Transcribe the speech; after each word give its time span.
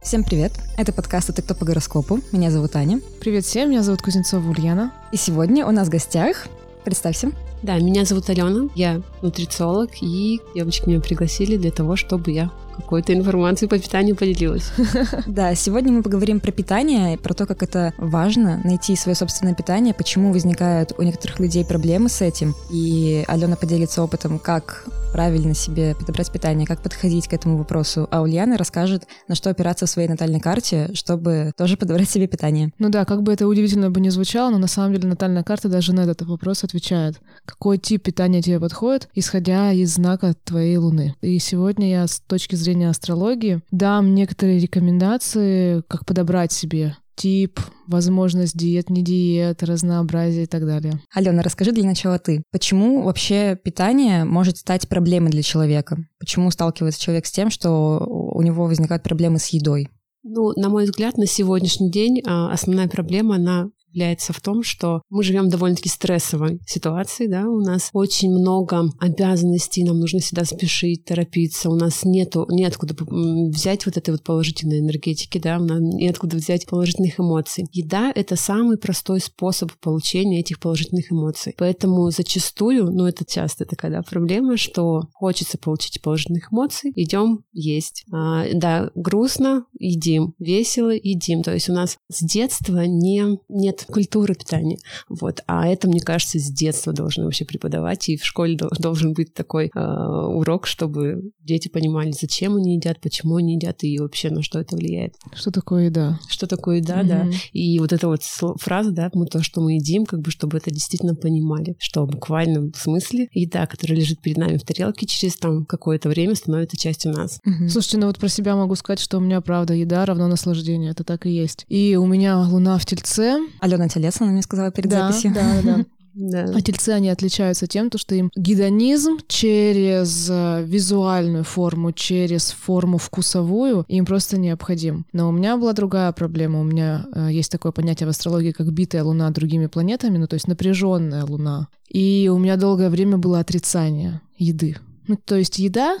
Всем 0.00 0.24
привет! 0.24 0.52
Это 0.76 0.92
подкаст 0.92 1.30
«Это 1.30 1.42
кто 1.42 1.54
по 1.54 1.64
гороскопу». 1.64 2.20
Меня 2.30 2.50
зовут 2.50 2.76
Аня. 2.76 3.00
Привет 3.20 3.44
всем, 3.44 3.70
меня 3.70 3.82
зовут 3.82 4.02
Кузнецова 4.02 4.48
Ульяна. 4.48 4.92
И 5.12 5.16
сегодня 5.16 5.66
у 5.66 5.70
нас 5.72 5.88
в 5.88 5.90
гостях, 5.90 6.46
представься. 6.84 7.32
Да, 7.62 7.76
меня 7.78 8.04
зовут 8.04 8.30
Алена, 8.30 8.68
я 8.76 9.02
нутрициолог, 9.20 9.90
и 10.00 10.40
девочки 10.54 10.88
меня 10.88 11.00
пригласили 11.00 11.56
для 11.56 11.72
того, 11.72 11.96
чтобы 11.96 12.30
я 12.30 12.50
какой-то 12.78 13.12
информацией 13.12 13.68
по 13.68 13.78
питанию 13.78 14.16
поделилась. 14.16 14.70
Да, 15.26 15.54
сегодня 15.54 15.92
мы 15.92 16.02
поговорим 16.02 16.40
про 16.40 16.52
питание, 16.52 17.18
про 17.18 17.34
то, 17.34 17.46
как 17.46 17.62
это 17.62 17.92
важно 17.98 18.60
найти 18.64 18.96
свое 18.96 19.14
собственное 19.14 19.54
питание, 19.54 19.94
почему 19.94 20.32
возникают 20.32 20.92
у 20.98 21.02
некоторых 21.02 21.38
людей 21.40 21.64
проблемы 21.64 22.08
с 22.08 22.22
этим. 22.22 22.54
И 22.70 23.24
Алена 23.28 23.56
поделится 23.56 24.02
опытом, 24.02 24.38
как 24.38 24.86
правильно 25.12 25.54
себе 25.54 25.94
подобрать 25.94 26.30
питание, 26.30 26.66
как 26.66 26.82
подходить 26.82 27.28
к 27.28 27.32
этому 27.32 27.58
вопросу. 27.58 28.08
А 28.10 28.22
Ульяна 28.22 28.56
расскажет, 28.56 29.06
на 29.28 29.34
что 29.34 29.50
опираться 29.50 29.86
в 29.86 29.90
своей 29.90 30.08
натальной 30.08 30.40
карте, 30.40 30.90
чтобы 30.94 31.52
тоже 31.56 31.76
подобрать 31.76 32.08
себе 32.08 32.26
питание. 32.26 32.72
Ну 32.78 32.88
да, 32.88 33.04
как 33.04 33.22
бы 33.22 33.32
это 33.32 33.46
удивительно 33.46 33.90
бы 33.90 34.00
не 34.00 34.10
звучало, 34.10 34.50
но 34.50 34.58
на 34.58 34.66
самом 34.66 34.94
деле 34.94 35.08
натальная 35.08 35.42
карта 35.42 35.68
даже 35.68 35.92
на 35.92 36.00
этот 36.00 36.22
вопрос 36.22 36.64
отвечает. 36.64 37.20
Какой 37.44 37.78
тип 37.78 38.02
питания 38.02 38.42
тебе 38.42 38.60
подходит, 38.60 39.08
исходя 39.14 39.72
из 39.72 39.94
знака 39.94 40.34
твоей 40.44 40.76
Луны. 40.76 41.14
И 41.20 41.38
сегодня 41.38 41.90
я 41.90 42.06
с 42.06 42.20
точки 42.20 42.54
зрения 42.54 42.90
астрологии 42.90 43.60
дам 43.70 44.14
некоторые 44.14 44.58
рекомендации, 44.58 45.82
как 45.88 46.04
подобрать 46.04 46.52
себе 46.52 46.96
тип, 47.18 47.60
возможность 47.86 48.56
диет, 48.56 48.90
не 48.90 49.02
диет, 49.02 49.62
разнообразие 49.62 50.44
и 50.44 50.46
так 50.46 50.64
далее. 50.64 51.00
Алена, 51.12 51.42
расскажи 51.42 51.72
для 51.72 51.84
начала 51.84 52.18
ты, 52.18 52.42
почему 52.52 53.02
вообще 53.02 53.58
питание 53.62 54.24
может 54.24 54.56
стать 54.56 54.88
проблемой 54.88 55.30
для 55.30 55.42
человека? 55.42 55.98
Почему 56.18 56.50
сталкивается 56.50 57.00
человек 57.00 57.26
с 57.26 57.32
тем, 57.32 57.50
что 57.50 57.98
у 58.06 58.40
него 58.42 58.64
возникают 58.64 59.02
проблемы 59.02 59.38
с 59.38 59.48
едой? 59.48 59.88
Ну, 60.22 60.52
на 60.56 60.68
мой 60.68 60.84
взгляд, 60.84 61.16
на 61.16 61.26
сегодняшний 61.26 61.90
день 61.90 62.22
а, 62.26 62.52
основная 62.52 62.88
проблема, 62.88 63.36
она 63.36 63.70
является 63.92 64.32
в 64.32 64.40
том, 64.40 64.62
что 64.62 65.02
мы 65.10 65.22
живем 65.22 65.46
в 65.46 65.50
довольно-таки 65.50 65.88
стрессовой 65.88 66.60
ситуации, 66.66 67.26
да, 67.26 67.48
у 67.48 67.60
нас 67.60 67.90
очень 67.92 68.30
много 68.30 68.84
обязанностей, 68.98 69.84
нам 69.84 69.98
нужно 69.98 70.20
всегда 70.20 70.44
спешить, 70.44 71.04
торопиться, 71.04 71.70
у 71.70 71.74
нас 71.74 72.04
нету, 72.04 72.46
неоткуда 72.50 72.94
взять 72.98 73.86
вот 73.86 73.96
этой 73.96 74.10
вот 74.10 74.22
положительной 74.22 74.80
энергетики, 74.80 75.38
да, 75.38 75.58
у 75.58 75.64
нас 75.64 75.80
неоткуда 75.80 76.36
взять 76.36 76.66
положительных 76.66 77.18
эмоций. 77.18 77.66
Еда— 77.72 78.12
это 78.14 78.36
самый 78.36 78.78
простой 78.78 79.20
способ 79.20 79.72
получения 79.80 80.40
этих 80.40 80.60
положительных 80.60 81.12
эмоций. 81.12 81.54
Поэтому 81.56 82.10
зачастую, 82.10 82.90
ну 82.90 83.06
это 83.06 83.24
часто 83.24 83.64
такая 83.64 83.90
да, 83.90 84.02
проблема, 84.02 84.56
что 84.56 85.02
хочется 85.12 85.58
получить 85.58 86.00
положительных 86.02 86.52
эмоций, 86.52 86.92
идем 86.94 87.44
есть. 87.52 88.04
А, 88.12 88.44
да, 88.52 88.90
грустно, 88.94 89.64
едим, 89.78 90.34
весело, 90.38 90.90
едим. 90.90 91.42
То 91.42 91.54
есть 91.54 91.68
у 91.68 91.72
нас 91.72 91.96
с 92.10 92.22
детства 92.22 92.84
не, 92.86 93.38
нет 93.48 93.77
нет 93.78 93.86
культуры 93.86 94.34
питания. 94.34 94.78
Вот. 95.08 95.42
А 95.46 95.66
это, 95.68 95.88
мне 95.88 96.00
кажется, 96.00 96.38
с 96.38 96.50
детства 96.50 96.92
должны 96.92 97.24
вообще 97.24 97.44
преподавать, 97.44 98.08
и 98.08 98.16
в 98.16 98.24
школе 98.24 98.56
должен 98.78 99.12
быть 99.12 99.34
такой 99.34 99.70
э, 99.74 99.80
урок, 99.80 100.66
чтобы 100.66 101.30
дети 101.42 101.68
понимали, 101.68 102.12
зачем 102.12 102.56
они 102.56 102.76
едят, 102.76 103.00
почему 103.00 103.36
они 103.36 103.54
едят 103.54 103.82
и 103.84 103.98
вообще 103.98 104.30
на 104.30 104.42
что 104.42 104.58
это 104.58 104.76
влияет. 104.76 105.14
Что 105.34 105.50
такое 105.50 105.86
еда? 105.86 106.18
Что 106.28 106.46
такое 106.46 106.78
еда, 106.78 107.02
mm-hmm. 107.02 107.06
да. 107.06 107.26
И 107.52 107.78
вот 107.78 107.92
эта 107.92 108.08
вот 108.08 108.22
фраза, 108.60 108.90
да, 108.90 109.10
мы 109.14 109.26
то, 109.26 109.42
что 109.42 109.60
мы 109.60 109.74
едим, 109.74 110.04
как 110.04 110.20
бы, 110.20 110.30
чтобы 110.30 110.58
это 110.58 110.70
действительно 110.70 111.14
понимали, 111.14 111.76
что 111.78 112.04
в 112.04 112.10
буквальном 112.10 112.72
смысле 112.74 113.28
еда, 113.32 113.66
которая 113.66 113.98
лежит 113.98 114.20
перед 114.20 114.38
нами 114.38 114.56
в 114.56 114.62
тарелке, 114.62 115.06
через 115.06 115.36
там 115.36 115.64
какое-то 115.64 116.08
время 116.08 116.34
становится 116.34 116.76
частью 116.76 117.12
нас. 117.12 117.40
Mm-hmm. 117.46 117.68
Слушайте, 117.68 117.98
ну 117.98 118.06
вот 118.06 118.18
про 118.18 118.28
себя 118.28 118.56
могу 118.56 118.74
сказать, 118.74 119.00
что 119.00 119.18
у 119.18 119.20
меня, 119.20 119.40
правда, 119.40 119.74
еда 119.74 120.04
равно 120.04 120.28
наслаждение, 120.28 120.90
это 120.90 121.04
так 121.04 121.26
и 121.26 121.30
есть. 121.30 121.64
И 121.68 121.96
у 121.96 122.06
меня 122.06 122.38
луна 122.40 122.78
в 122.78 122.86
тельце, 122.86 123.38
Алена 123.68 123.86
она 124.20 124.30
мне 124.32 124.42
сказала 124.42 124.70
перед 124.70 124.90
да, 124.90 125.08
записью. 125.08 125.32
Да, 125.34 125.62
да, 125.62 125.84
да. 126.14 126.52
А 126.54 126.60
тельцы, 126.60 126.90
они 126.90 127.10
отличаются 127.10 127.66
тем, 127.66 127.90
что 127.94 128.14
им 128.14 128.30
гедонизм 128.34 129.18
через 129.28 130.28
э, 130.30 130.62
визуальную 130.64 131.44
форму, 131.44 131.92
через 131.92 132.50
форму 132.50 132.98
вкусовую 132.98 133.84
им 133.88 134.06
просто 134.06 134.38
необходим. 134.38 135.06
Но 135.12 135.28
у 135.28 135.32
меня 135.32 135.56
была 135.56 135.72
другая 135.72 136.10
проблема. 136.12 136.60
У 136.60 136.64
меня 136.64 137.06
э, 137.14 137.28
есть 137.30 137.52
такое 137.52 137.72
понятие 137.72 138.06
в 138.06 138.10
астрологии, 138.10 138.52
как 138.52 138.72
битая 138.72 139.04
луна 139.04 139.30
другими 139.30 139.66
планетами, 139.66 140.18
ну 140.18 140.26
то 140.26 140.34
есть 140.34 140.48
напряженная 140.48 141.24
луна. 141.24 141.68
И 141.88 142.30
у 142.32 142.38
меня 142.38 142.56
долгое 142.56 142.90
время 142.90 143.18
было 143.18 143.40
отрицание 143.40 144.20
еды. 144.36 144.76
Ну 145.06 145.16
то 145.16 145.36
есть 145.36 145.58
еда 145.58 145.98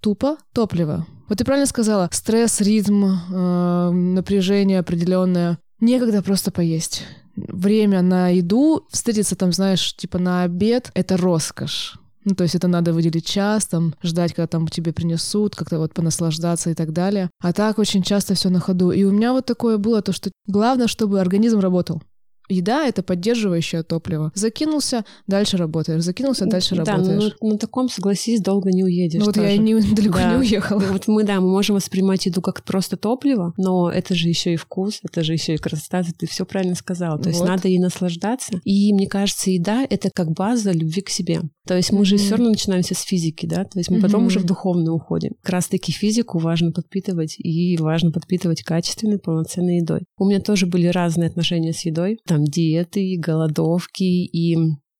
тупо 0.00 0.36
топливо. 0.52 1.06
Вот 1.28 1.38
ты 1.38 1.44
правильно 1.44 1.66
сказала, 1.66 2.08
стресс, 2.12 2.60
ритм, 2.60 3.04
э, 3.04 3.90
напряжение 3.90 4.80
определенное. 4.80 5.58
Некогда 5.80 6.22
просто 6.22 6.50
поесть. 6.50 7.04
Время 7.36 8.02
на 8.02 8.28
еду, 8.28 8.86
встретиться 8.90 9.34
там, 9.34 9.52
знаешь, 9.52 9.94
типа 9.96 10.18
на 10.18 10.42
обед— 10.42 10.90
это 10.94 11.16
роскошь. 11.16 11.96
Ну, 12.24 12.34
то 12.34 12.42
есть 12.44 12.54
это 12.54 12.68
надо 12.68 12.92
выделить 12.92 13.24
час, 13.24 13.66
там, 13.66 13.94
ждать, 14.02 14.34
когда 14.34 14.46
там 14.46 14.68
тебе 14.68 14.92
принесут, 14.92 15.56
как-то 15.56 15.78
вот 15.78 15.94
понаслаждаться 15.94 16.68
и 16.68 16.74
так 16.74 16.92
далее. 16.92 17.30
А 17.40 17.54
так 17.54 17.78
очень 17.78 18.02
часто 18.02 18.34
все 18.34 18.50
на 18.50 18.60
ходу. 18.60 18.90
И 18.90 19.04
у 19.04 19.10
меня 19.10 19.32
вот 19.32 19.46
такое 19.46 19.78
было, 19.78 20.02
то, 20.02 20.12
что 20.12 20.30
главное, 20.46 20.86
чтобы 20.86 21.18
организм 21.18 21.60
работал. 21.60 22.02
Еда— 22.50 22.86
это 22.88 23.02
поддерживающее 23.02 23.82
топливо. 23.82 24.32
Закинулся, 24.34 25.04
дальше 25.26 25.56
работаешь. 25.56 26.02
Закинулся, 26.02 26.46
дальше 26.46 26.74
да, 26.76 26.84
работаешь. 26.84 27.36
Да, 27.40 27.48
на 27.48 27.58
таком, 27.58 27.88
согласись, 27.88 28.40
долго 28.40 28.70
не 28.70 28.84
уедешь. 28.84 29.20
Ну 29.20 29.26
вот 29.26 29.34
тоже. 29.34 29.48
я 29.48 29.56
не, 29.56 29.74
далеко 29.94 30.18
да. 30.18 30.32
не 30.32 30.38
уехала. 30.38 30.80
Вот 30.80 31.08
мы, 31.08 31.24
да, 31.24 31.40
мы 31.40 31.48
можем 31.48 31.76
воспринимать 31.76 32.26
еду 32.26 32.42
как 32.42 32.64
просто 32.64 32.96
топливо, 32.96 33.52
но 33.56 33.90
это 33.90 34.14
же 34.14 34.28
еще 34.28 34.54
и 34.54 34.56
вкус, 34.56 35.00
это 35.02 35.22
же 35.22 35.32
еще 35.32 35.54
и 35.54 35.58
красота, 35.58 36.02
ты 36.18 36.26
все 36.26 36.44
правильно 36.44 36.74
сказала. 36.74 37.18
То 37.18 37.24
вот. 37.24 37.34
есть 37.34 37.44
надо 37.44 37.68
ей 37.68 37.78
наслаждаться. 37.78 38.60
И 38.64 38.92
мне 38.92 39.06
кажется, 39.06 39.50
еда— 39.50 39.86
это 39.90 40.10
как 40.10 40.32
база 40.32 40.72
любви 40.72 41.02
к 41.02 41.10
себе. 41.10 41.42
То 41.66 41.76
есть 41.76 41.92
мы 41.92 42.00
mm-hmm. 42.00 42.04
же 42.04 42.16
все 42.16 42.30
равно 42.30 42.50
начинаемся 42.50 42.94
с 42.94 43.02
физики, 43.02 43.46
да, 43.46 43.64
то 43.64 43.78
есть 43.78 43.90
мы 43.90 43.98
mm-hmm. 43.98 44.02
потом 44.02 44.26
уже 44.26 44.40
в 44.40 44.44
духовную 44.44 44.94
уходим. 44.94 45.34
Как 45.42 45.52
раз-таки 45.52 45.92
физику 45.92 46.38
важно 46.38 46.72
подпитывать, 46.72 47.36
и 47.38 47.76
важно 47.76 48.10
подпитывать 48.10 48.62
качественной, 48.62 49.18
полноценной 49.18 49.76
едой. 49.76 50.00
У 50.18 50.24
меня 50.24 50.40
тоже 50.40 50.66
были 50.66 50.88
разные 50.88 51.28
отношения 51.28 51.72
с 51.72 51.84
едой, 51.84 52.18
там 52.26 52.39
диеты, 52.44 53.16
голодовки, 53.18 54.02
и 54.02 54.56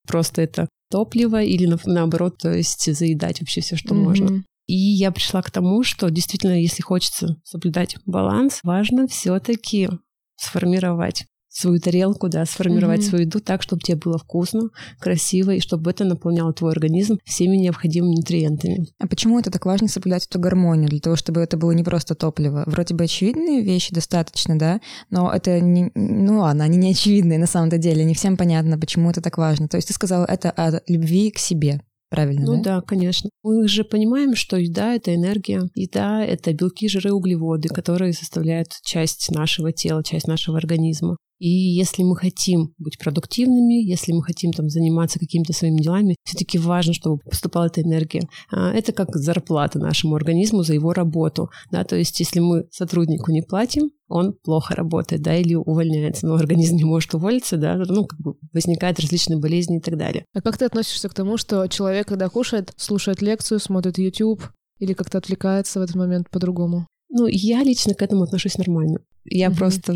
просто 0.07 0.43
это 0.43 0.69
топливо 0.91 1.43
или 1.43 1.67
на, 1.67 1.79
наоборот, 1.85 2.39
то 2.39 2.53
есть 2.53 2.93
заедать 2.95 3.41
вообще 3.41 3.61
все, 3.61 3.77
что 3.77 3.95
mm-hmm. 3.95 4.03
можно. 4.03 4.45
И 4.67 4.77
я 4.77 5.11
пришла 5.11 5.43
к 5.43 5.51
тому, 5.51 5.83
что 5.83 6.11
действительно, 6.11 6.61
если 6.61 6.83
хочется 6.83 7.37
соблюдать 7.45 7.97
баланс, 8.07 8.61
важно 8.63 9.09
все-таки 9.09 9.89
сформировать 10.37 11.27
свою 11.51 11.81
тарелку, 11.81 12.29
да, 12.29 12.45
сформировать 12.47 13.01
mm-hmm. 13.01 13.09
свою 13.09 13.25
еду 13.25 13.41
так, 13.41 13.63
чтобы 13.63 13.83
тебе 13.83 13.99
было 13.99 14.19
вкусно, 14.19 14.71
красиво, 14.99 15.51
и 15.51 15.61
чтобы 15.61 15.91
это 15.91 16.05
наполняло 16.05 16.53
твой 16.53 16.73
организм 16.73 17.19
всеми 17.25 17.57
необходимыми 17.57 18.17
нутриентами. 18.17 18.87
А 18.99 19.07
почему 19.07 19.39
это 19.39 19.51
так 19.51 19.67
важно 19.67 19.89
соблюдать 19.89 20.27
эту 20.27 20.39
гармонию, 20.39 20.89
для 20.89 21.01
того, 21.01 21.17
чтобы 21.17 21.41
это 21.41 21.57
было 21.57 21.73
не 21.73 21.83
просто 21.83 22.15
топливо? 22.15 22.63
Вроде 22.67 22.95
бы 22.95 23.05
очевидные 23.05 23.63
вещи 23.63 23.93
достаточно, 23.93 24.59
да, 24.59 24.81
но 25.11 25.33
это 25.33 25.61
не, 25.61 25.91
ну 25.95 26.41
ладно, 26.41 26.65
они 26.65 26.79
не 26.79 26.93
очевидные 26.93 27.39
на 27.39 27.47
самом-то 27.47 27.79
деле, 27.79 28.05
не 28.05 28.15
всем 28.15 28.37
понятно, 28.37 28.79
почему 28.79 29.11
это 29.11 29.21
так 29.21 29.37
важно. 29.37 29.69
То 29.69 29.77
есть 29.77 29.89
ты 29.89 29.95
сказала, 29.95 30.25
это 30.25 30.51
о 30.51 30.81
любви 30.87 31.31
к 31.31 31.39
себе, 31.39 31.81
Правильно, 32.11 32.45
ну 32.45 32.57
да? 32.57 32.77
да, 32.77 32.81
конечно. 32.81 33.31
Мы 33.45 33.69
же 33.69 33.85
понимаем, 33.85 34.35
что 34.35 34.57
еда— 34.57 34.95
это 34.97 35.15
энергия, 35.15 35.63
еда— 35.77 36.25
это 36.27 36.53
белки, 36.53 36.89
жиры, 36.89 37.13
углеводы, 37.13 37.69
которые 37.69 38.13
составляют 38.13 38.73
часть 38.83 39.31
нашего 39.31 39.73
тела, 39.73 40.03
часть 40.03 40.27
нашего 40.27 40.59
организма. 40.59 41.17
И 41.41 41.49
если 41.49 42.03
мы 42.03 42.17
хотим 42.17 42.75
быть 42.79 42.99
продуктивными, 42.99 43.83
если 43.83 44.13
мы 44.13 44.23
хотим 44.23 44.53
там 44.53 44.69
заниматься 44.69 45.19
какими-то 45.19 45.55
своими 45.55 45.81
делами, 45.81 46.17
все-таки 46.23 46.59
важно, 46.59 46.93
чтобы 46.93 47.19
поступала 47.19 47.67
эта 47.67 47.81
энергия. 47.81 48.29
А, 48.53 48.73
это 48.73 48.93
как 48.93 49.17
зарплата 49.17 49.79
нашему 49.79 50.15
организму 50.15 50.63
за 50.63 50.75
его 50.75 50.93
работу. 50.93 51.51
Да? 51.73 51.83
То 51.85 51.97
есть 51.97 52.21
если 52.21 52.41
мы 52.41 52.67
сотруднику 52.71 53.33
не 53.33 53.41
платим, 53.41 53.91
он 54.07 54.35
плохо 54.35 54.75
работает, 54.75 55.23
да, 55.23 55.37
или 55.37 55.55
увольняется, 55.55 56.27
но 56.27 56.35
организм 56.35 56.77
не 56.77 56.85
может 56.85 57.15
уволиться, 57.15 57.57
да, 57.57 57.77
ну, 57.77 58.05
как 58.05 58.19
бы 58.19 58.35
возникают 58.53 58.99
различные 58.99 59.39
болезни 59.39 59.79
и 59.79 59.81
так 59.81 59.97
далее. 59.97 60.25
А 60.35 60.43
как 60.43 60.59
ты 60.59 60.65
относишься 60.65 61.09
к 61.09 61.15
тому, 61.15 61.37
что 61.37 61.69
человек, 61.69 62.09
когда 62.09 62.29
кушает, 62.29 62.73
слушает 62.77 63.23
лекцию, 63.23 63.61
смотрит 63.61 63.99
YouTube 63.99 64.43
или 64.81 64.95
как-то 64.95 65.19
отвлекается 65.19 65.79
в 65.79 65.85
этот 65.85 65.95
момент 65.95 66.29
по-другому? 66.29 66.89
Ну, 67.09 67.27
я 67.29 67.63
лично 67.63 67.95
к 67.95 68.03
этому 68.03 68.25
отношусь 68.25 68.59
нормально. 68.59 68.99
Я 69.25 69.49
mm-hmm. 69.49 69.57
просто 69.57 69.93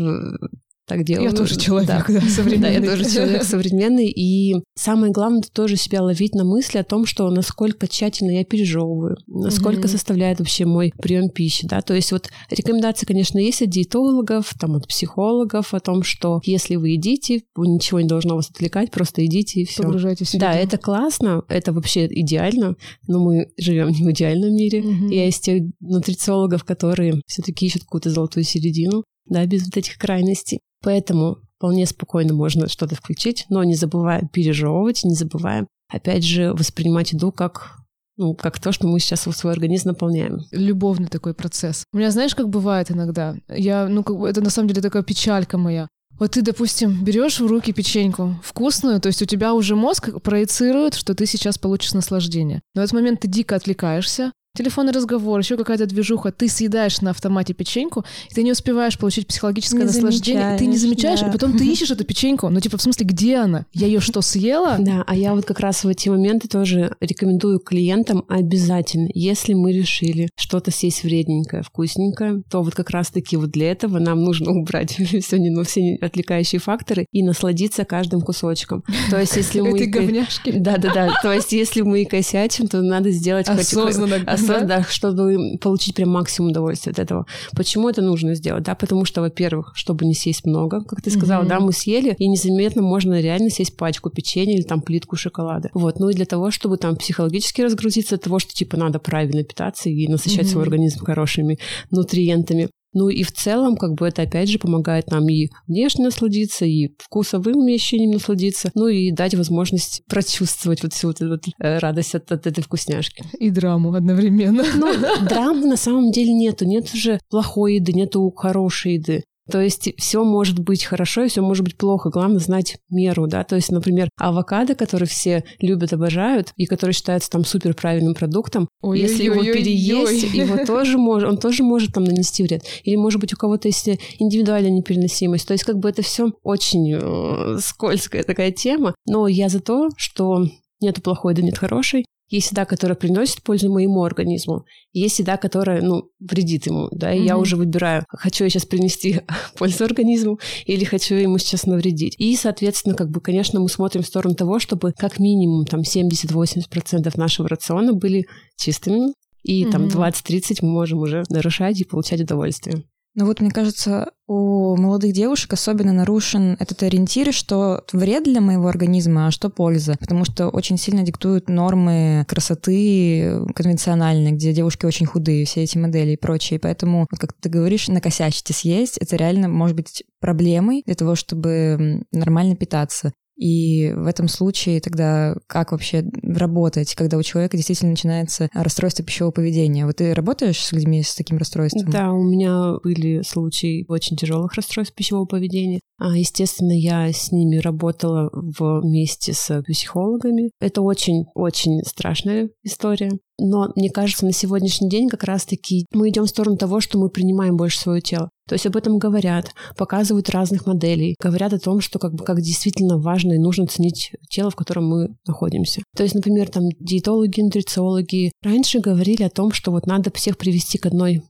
так 0.87 1.03
делаю. 1.03 1.29
Я 1.29 1.35
тоже 1.35 1.57
человек, 1.57 1.87
да, 1.87 2.05
да 2.07 2.21
современный. 2.21 2.61
Да, 2.61 2.69
я 2.69 2.81
тоже 2.81 3.09
человек 3.11 3.43
современный. 3.43 4.07
И 4.07 4.55
самое 4.75 5.11
главное, 5.11 5.43
тоже 5.51 5.77
себя 5.77 6.03
ловить 6.03 6.35
на 6.35 6.43
мысли 6.43 6.77
о 6.77 6.83
том, 6.83 7.05
что 7.05 7.29
насколько 7.29 7.87
тщательно 7.87 8.31
я 8.31 8.43
пережевываю, 8.43 9.17
насколько 9.27 9.81
mm-hmm. 9.81 9.91
составляет 9.91 10.39
вообще 10.39 10.65
мой 10.65 10.93
прием 11.01 11.29
пищи, 11.29 11.67
да. 11.67 11.81
То 11.81 11.95
есть 11.95 12.11
вот 12.11 12.29
рекомендации, 12.49 13.05
конечно, 13.05 13.39
есть 13.39 13.61
от 13.61 13.69
диетологов, 13.69 14.53
там, 14.59 14.75
от 14.75 14.87
психологов 14.87 15.73
о 15.73 15.79
том, 15.79 16.03
что 16.03 16.39
если 16.43 16.75
вы 16.75 16.89
едите, 16.89 17.41
ничего 17.57 17.99
не 17.99 18.07
должно 18.07 18.35
вас 18.35 18.49
отвлекать, 18.49 18.91
просто 18.91 19.25
идите 19.25 19.61
и 19.61 19.65
все. 19.65 19.83
Погружайтесь 19.83 20.27
в 20.27 20.29
себя. 20.31 20.51
Да, 20.51 20.53
это 20.53 20.77
классно, 20.77 21.43
это 21.49 21.73
вообще 21.73 22.05
идеально, 22.05 22.75
но 23.07 23.23
мы 23.23 23.47
живем 23.57 23.89
не 23.89 24.03
в 24.03 24.11
идеальном 24.11 24.53
мире. 24.53 24.81
Mm-hmm. 24.81 25.13
Я 25.13 25.27
из 25.27 25.39
тех 25.39 25.63
нутрициологов, 25.79 26.63
которые 26.63 27.21
все-таки 27.25 27.65
ищут 27.65 27.83
какую-то 27.83 28.11
золотую 28.11 28.43
середину, 28.43 29.03
да, 29.25 29.45
без 29.45 29.65
вот 29.65 29.77
этих 29.77 29.97
крайностей. 29.97 30.59
Поэтому 30.81 31.37
вполне 31.57 31.85
спокойно 31.85 32.33
можно 32.33 32.67
что-то 32.67 32.95
включить, 32.95 33.45
но 33.49 33.63
не 33.63 33.75
забывая 33.75 34.27
пережевывать, 34.31 35.03
не 35.03 35.15
забывая, 35.15 35.67
опять 35.91 36.23
же, 36.23 36.53
воспринимать 36.53 37.13
еду 37.13 37.31
как 37.31 37.79
ну, 38.17 38.33
как 38.33 38.59
то, 38.59 38.71
что 38.71 38.87
мы 38.87 38.99
сейчас 39.01 39.27
в 39.27 39.33
свой 39.33 39.51
организм 39.51 39.89
наполняем. 39.89 40.39
Любовный 40.51 41.07
такой 41.07 41.33
процесс. 41.33 41.83
У 41.91 41.97
меня, 41.97 42.11
знаешь, 42.11 42.33
как 42.33 42.47
бывает 42.47 42.89
иногда? 42.89 43.35
Я, 43.49 43.89
ну, 43.89 44.03
как 44.03 44.17
это 44.21 44.41
на 44.41 44.49
самом 44.49 44.69
деле 44.69 44.81
такая 44.81 45.03
печалька 45.03 45.57
моя. 45.57 45.89
Вот 46.17 46.31
ты, 46.31 46.41
допустим, 46.41 47.03
берешь 47.03 47.41
в 47.41 47.45
руки 47.45 47.73
печеньку 47.73 48.39
вкусную, 48.41 49.01
то 49.01 49.07
есть 49.07 49.21
у 49.21 49.25
тебя 49.25 49.53
уже 49.53 49.75
мозг 49.75 50.21
проецирует, 50.21 50.93
что 50.93 51.13
ты 51.13 51.25
сейчас 51.25 51.57
получишь 51.57 51.93
наслаждение. 51.93 52.61
Но 52.73 52.81
в 52.81 52.85
этот 52.85 52.93
момент 52.93 53.19
ты 53.19 53.27
дико 53.27 53.55
отвлекаешься, 53.55 54.31
телефонный 54.55 54.93
разговор, 54.93 55.39
еще 55.39 55.57
какая-то 55.57 55.85
движуха, 55.85 56.31
ты 56.31 56.47
съедаешь 56.47 57.01
на 57.01 57.11
автомате 57.11 57.53
печеньку, 57.53 58.05
и 58.29 58.33
ты 58.33 58.43
не 58.43 58.51
успеваешь 58.51 58.97
получить 58.97 59.27
психологическое 59.27 59.79
не 59.79 59.85
наслаждение, 59.85 60.57
ты 60.57 60.65
не 60.65 60.77
замечаешь, 60.77 61.21
да. 61.21 61.29
и 61.29 61.31
потом 61.31 61.57
ты 61.57 61.65
ищешь 61.65 61.91
эту 61.91 62.05
печеньку, 62.05 62.49
ну 62.49 62.59
типа 62.59 62.77
в 62.77 62.81
смысле, 62.81 63.05
где 63.05 63.37
она? 63.37 63.65
Я 63.73 63.87
ее 63.87 63.99
что, 63.99 64.21
съела? 64.21 64.77
Да, 64.85 65.03
а 65.07 65.15
я 65.15 65.33
вот 65.33 65.45
как 65.45 65.59
раз 65.61 65.83
в 65.83 65.87
эти 65.87 66.09
моменты 66.09 66.47
тоже 66.47 66.95
рекомендую 66.99 67.59
клиентам 67.59 68.23
обязательно, 68.29 69.09
если 69.15 69.53
мы 69.53 69.73
решили 69.73 70.29
что-то 70.35 70.69
съесть 70.69 71.03
вредненькое, 71.03 71.63
вкусненькое, 71.63 72.43
то 72.49 72.61
вот 72.61 72.75
как 72.75 72.91
раз-таки 72.91 73.35
вот 73.35 73.49
для 73.49 73.71
этого 73.71 73.97
нам 73.97 74.23
нужно 74.23 74.51
убрать 74.59 74.91
все, 74.91 75.37
ну, 75.37 75.63
все 75.63 75.97
отвлекающие 76.01 76.59
факторы 76.59 77.07
и 77.11 77.23
насладиться 77.23 77.83
каждым 77.83 78.21
кусочком. 78.21 78.83
То 79.09 79.19
есть 79.19 79.35
если 79.35 79.61
мы... 79.61 79.69
Этой 79.69 79.87
говняшки. 79.87 80.51
Да-да-да. 80.51 81.13
То 81.21 81.33
есть 81.33 81.51
если 81.51 81.81
мы 81.81 82.05
косячим, 82.05 82.67
то 82.67 82.81
надо 82.81 83.09
сделать... 83.11 83.47
Осознанно 83.49 84.21
да? 84.47 84.61
да, 84.61 84.83
чтобы 84.83 85.57
получить 85.59 85.95
прям 85.95 86.09
максимум 86.09 86.51
удовольствия 86.51 86.91
от 86.91 86.99
этого. 86.99 87.25
Почему 87.55 87.89
это 87.89 88.01
нужно 88.01 88.35
сделать? 88.35 88.63
Да, 88.63 88.75
потому 88.75 89.05
что, 89.05 89.21
во-первых, 89.21 89.71
чтобы 89.75 90.05
не 90.05 90.13
съесть 90.13 90.45
много, 90.45 90.83
как 90.83 91.01
ты 91.01 91.11
сказала, 91.11 91.43
mm-hmm. 91.43 91.49
да, 91.49 91.59
мы 91.59 91.73
съели, 91.73 92.15
и 92.17 92.27
незаметно 92.27 92.81
можно 92.81 93.19
реально 93.19 93.49
съесть 93.49 93.77
пачку 93.77 94.09
печенья 94.09 94.55
или 94.55 94.63
там 94.63 94.81
плитку 94.81 95.15
шоколада. 95.15 95.69
Вот, 95.73 95.99
ну 95.99 96.09
и 96.09 96.13
для 96.13 96.25
того, 96.25 96.51
чтобы 96.51 96.77
там 96.77 96.95
психологически 96.95 97.61
разгрузиться 97.61 98.15
от 98.15 98.21
того, 98.21 98.39
что 98.39 98.53
типа 98.53 98.77
надо 98.77 98.99
правильно 98.99 99.43
питаться 99.43 99.89
и 99.89 100.07
насыщать 100.07 100.45
mm-hmm. 100.45 100.51
свой 100.51 100.63
организм 100.63 101.05
хорошими 101.05 101.59
нутриентами. 101.91 102.69
Ну 102.95 103.09
и 103.09 103.23
в 103.23 103.31
целом, 103.33 103.75
как 103.75 103.93
бы 103.93 104.07
это 104.07 104.21
опять 104.21 104.49
же 104.49 104.57
помогает 104.57 105.11
нам 105.11 105.27
и 105.27 105.49
внешне 105.67 106.05
насладиться, 106.05 106.65
и 106.65 106.95
вкусовым 106.97 107.65
ощущением 107.65 108.11
насладиться, 108.11 108.71
ну 108.73 108.87
и 108.87 109.11
дать 109.11 109.35
возможность 109.35 110.01
прочувствовать 110.07 110.81
вот 110.81 110.93
всю 110.93 111.07
вот 111.07 111.17
эту 111.17 111.29
вот 111.31 111.41
э, 111.59 111.77
радость 111.79 112.15
от, 112.15 112.31
от 112.31 112.47
этой 112.47 112.63
вкусняшки. 112.63 113.25
И 113.37 113.49
драму 113.49 113.93
одновременно. 113.93 114.63
Ну, 114.75 114.93
драмы 115.29 115.67
на 115.67 115.77
самом 115.77 116.11
деле 116.11 116.33
нету. 116.33 116.65
Нет 116.65 116.89
уже 116.93 117.19
плохой 117.29 117.75
еды, 117.75 117.91
нету 117.91 118.31
хорошей 118.31 118.93
еды. 118.93 119.23
То 119.49 119.61
есть 119.61 119.89
все 119.97 120.23
может 120.23 120.59
быть 120.59 120.83
хорошо 120.83 121.23
и 121.23 121.27
все 121.27 121.41
может 121.41 121.63
быть 121.63 121.77
плохо. 121.77 122.09
Главное 122.09 122.39
знать 122.39 122.77
меру, 122.89 123.27
да. 123.27 123.43
То 123.43 123.55
есть, 123.55 123.71
например, 123.71 124.09
авокадо, 124.17 124.75
который 124.75 125.07
все 125.07 125.43
любят, 125.59 125.93
обожают, 125.93 126.51
и 126.55 126.65
который 126.65 126.91
считается 126.91 127.29
там 127.29 127.45
супер 127.45 127.73
правильным 127.73 128.15
продуктом, 128.15 128.67
ой, 128.81 128.99
если 128.99 129.29
ой, 129.29 129.35
его 129.35 129.39
ой, 129.39 129.53
переесть, 129.53 130.23
ой. 130.23 130.29
его 130.29 130.65
тоже 130.65 130.97
может, 130.97 131.29
он 131.29 131.37
тоже 131.37 131.63
может 131.63 131.93
там 131.93 132.03
нанести 132.03 132.43
вред. 132.43 132.63
Или, 132.83 132.95
может 132.95 133.19
быть, 133.19 133.33
у 133.33 133.37
кого-то 133.37 133.67
есть 133.67 133.87
индивидуальная 134.19 134.71
непереносимость. 134.71 135.47
То 135.47 135.53
есть, 135.53 135.63
как 135.63 135.77
бы 135.77 135.89
это 135.89 136.01
все 136.01 136.31
очень 136.43 136.93
э, 136.93 137.59
скользкая 137.59 138.23
такая 138.23 138.51
тема. 138.51 138.95
Но 139.05 139.27
я 139.27 139.49
за 139.49 139.59
то, 139.59 139.89
что 139.95 140.45
нету 140.81 141.01
плохой, 141.01 141.33
да 141.33 141.41
нет 141.41 141.57
хорошей. 141.57 142.05
Есть 142.27 142.51
еда, 142.51 142.65
которая 142.65 142.95
приносит 142.95 143.43
пользу 143.43 143.71
моему 143.71 144.03
организму, 144.03 144.65
есть 144.93 145.19
еда, 145.19 145.37
которая, 145.37 145.81
ну, 145.81 146.09
вредит 146.19 146.65
ему, 146.65 146.87
да, 146.91 147.13
и 147.13 147.19
mm-hmm. 147.19 147.25
я 147.25 147.37
уже 147.37 147.55
выбираю, 147.55 148.03
хочу 148.09 148.43
я 148.43 148.49
сейчас 148.49 148.65
принести 148.65 149.21
пользу 149.57 149.85
организму 149.85 150.39
или 150.65 150.83
хочу 150.85 151.15
ему 151.15 151.37
сейчас 151.37 151.65
навредить. 151.65 152.15
И, 152.17 152.35
соответственно, 152.35 152.95
как 152.95 153.09
бы, 153.09 153.21
конечно, 153.21 153.59
мы 153.59 153.69
смотрим 153.69 154.01
в 154.01 154.07
сторону 154.07 154.33
того, 154.35 154.59
чтобы 154.59 154.91
как 154.91 155.19
минимум 155.19 155.65
там 155.65 155.81
70-80% 155.81 157.11
нашего 157.15 157.47
рациона 157.47 157.93
были 157.93 158.25
чистыми, 158.57 159.13
и 159.43 159.63
mm-hmm. 159.63 159.71
там 159.71 159.87
20-30 159.87 160.57
мы 160.61 160.69
можем 160.69 160.99
уже 160.99 161.23
нарушать 161.29 161.79
и 161.79 161.85
получать 161.85 162.21
удовольствие. 162.21 162.83
Ну 163.17 163.25
вот, 163.25 163.39
мне 163.39 163.49
кажется, 163.49 164.11
у 164.27 164.75
молодых 164.75 165.13
девушек 165.13 165.53
особенно 165.53 165.93
нарушен 165.93 166.57
этот 166.59 166.83
ориентир, 166.83 167.31
что 167.31 167.85
вред 167.93 168.25
для 168.25 168.41
моего 168.41 168.67
организма, 168.67 169.27
а 169.27 169.31
что 169.31 169.49
польза. 169.49 169.95
Потому 170.01 170.25
что 170.25 170.49
очень 170.49 170.77
сильно 170.77 171.01
диктуют 171.01 171.47
нормы 171.47 172.25
красоты 172.27 173.39
конвенциональные, 173.55 174.33
где 174.33 174.51
девушки 174.51 174.85
очень 174.85 175.05
худые, 175.05 175.45
все 175.45 175.63
эти 175.63 175.77
модели 175.77 176.11
и 176.11 176.17
прочее. 176.17 176.59
Поэтому, 176.59 177.07
как 177.09 177.31
ты 177.31 177.47
говоришь, 177.47 177.87
накосячить 177.87 178.49
и 178.49 178.53
съесть, 178.53 178.97
это 178.97 179.15
реально 179.15 179.47
может 179.47 179.77
быть 179.77 180.03
проблемой 180.19 180.83
для 180.85 180.95
того, 180.95 181.15
чтобы 181.15 182.03
нормально 182.11 182.57
питаться. 182.57 183.13
И 183.35 183.91
в 183.95 184.07
этом 184.07 184.27
случае 184.27 184.79
тогда 184.79 185.35
как 185.47 185.71
вообще 185.71 186.05
работать, 186.23 186.95
когда 186.95 187.17
у 187.17 187.23
человека 187.23 187.57
действительно 187.57 187.91
начинается 187.91 188.49
расстройство 188.53 189.03
пищевого 189.03 189.31
поведения? 189.31 189.85
Вот 189.85 189.97
ты 189.97 190.13
работаешь 190.13 190.63
с 190.63 190.71
людьми 190.71 191.03
с 191.03 191.15
таким 191.15 191.37
расстройством? 191.37 191.89
Да, 191.89 192.11
у 192.11 192.23
меня 192.23 192.75
были 192.83 193.21
случаи 193.23 193.85
очень 193.87 194.15
тяжелых 194.17 194.53
расстройств 194.53 194.95
пищевого 194.95 195.25
поведения. 195.25 195.79
А, 195.97 196.17
естественно, 196.17 196.77
я 196.77 197.11
с 197.11 197.31
ними 197.31 197.57
работала 197.57 198.29
вместе 198.33 199.33
с 199.33 199.63
психологами. 199.63 200.51
Это 200.59 200.81
очень-очень 200.81 201.83
страшная 201.85 202.49
история. 202.63 203.11
Но 203.37 203.71
мне 203.75 203.89
кажется, 203.89 204.25
на 204.25 204.31
сегодняшний 204.31 204.89
день 204.89 205.09
как 205.09 205.23
раз-таки 205.23 205.85
мы 205.91 206.09
идем 206.09 206.23
в 206.23 206.29
сторону 206.29 206.57
того, 206.57 206.79
что 206.79 206.97
мы 206.97 207.09
принимаем 207.09 207.57
больше 207.57 207.79
свое 207.79 208.01
тело. 208.01 208.29
То 208.47 208.53
есть 208.53 208.65
об 208.65 208.77
этом 208.77 208.97
говорят, 208.97 209.53
показывают 209.75 210.29
разных 210.29 210.67
моделей, 210.67 211.15
говорят 211.19 211.51
о 211.53 211.59
том, 211.59 211.81
что 211.81 211.99
как 211.99 212.13
бы 212.13 212.23
как 212.23 212.41
действительно 212.41 212.97
важно 212.97 213.33
и 213.33 213.39
нужно 213.39 213.67
ценить 213.67 214.11
тело, 214.29 214.51
в 214.51 214.55
котором 214.55 214.87
мы 214.87 215.09
находимся. 215.27 215.81
То 215.97 216.03
есть, 216.03 216.15
например, 216.15 216.49
там 216.49 216.63
диетологи, 216.79 217.41
нутрициологи 217.41 218.31
раньше 218.43 218.79
говорили 218.79 219.23
о 219.23 219.29
том, 219.29 219.51
что 219.51 219.71
вот 219.71 219.87
надо 219.87 220.11
всех 220.11 220.37
привести 220.37 220.77
к 220.77 220.85
одной 220.85 221.23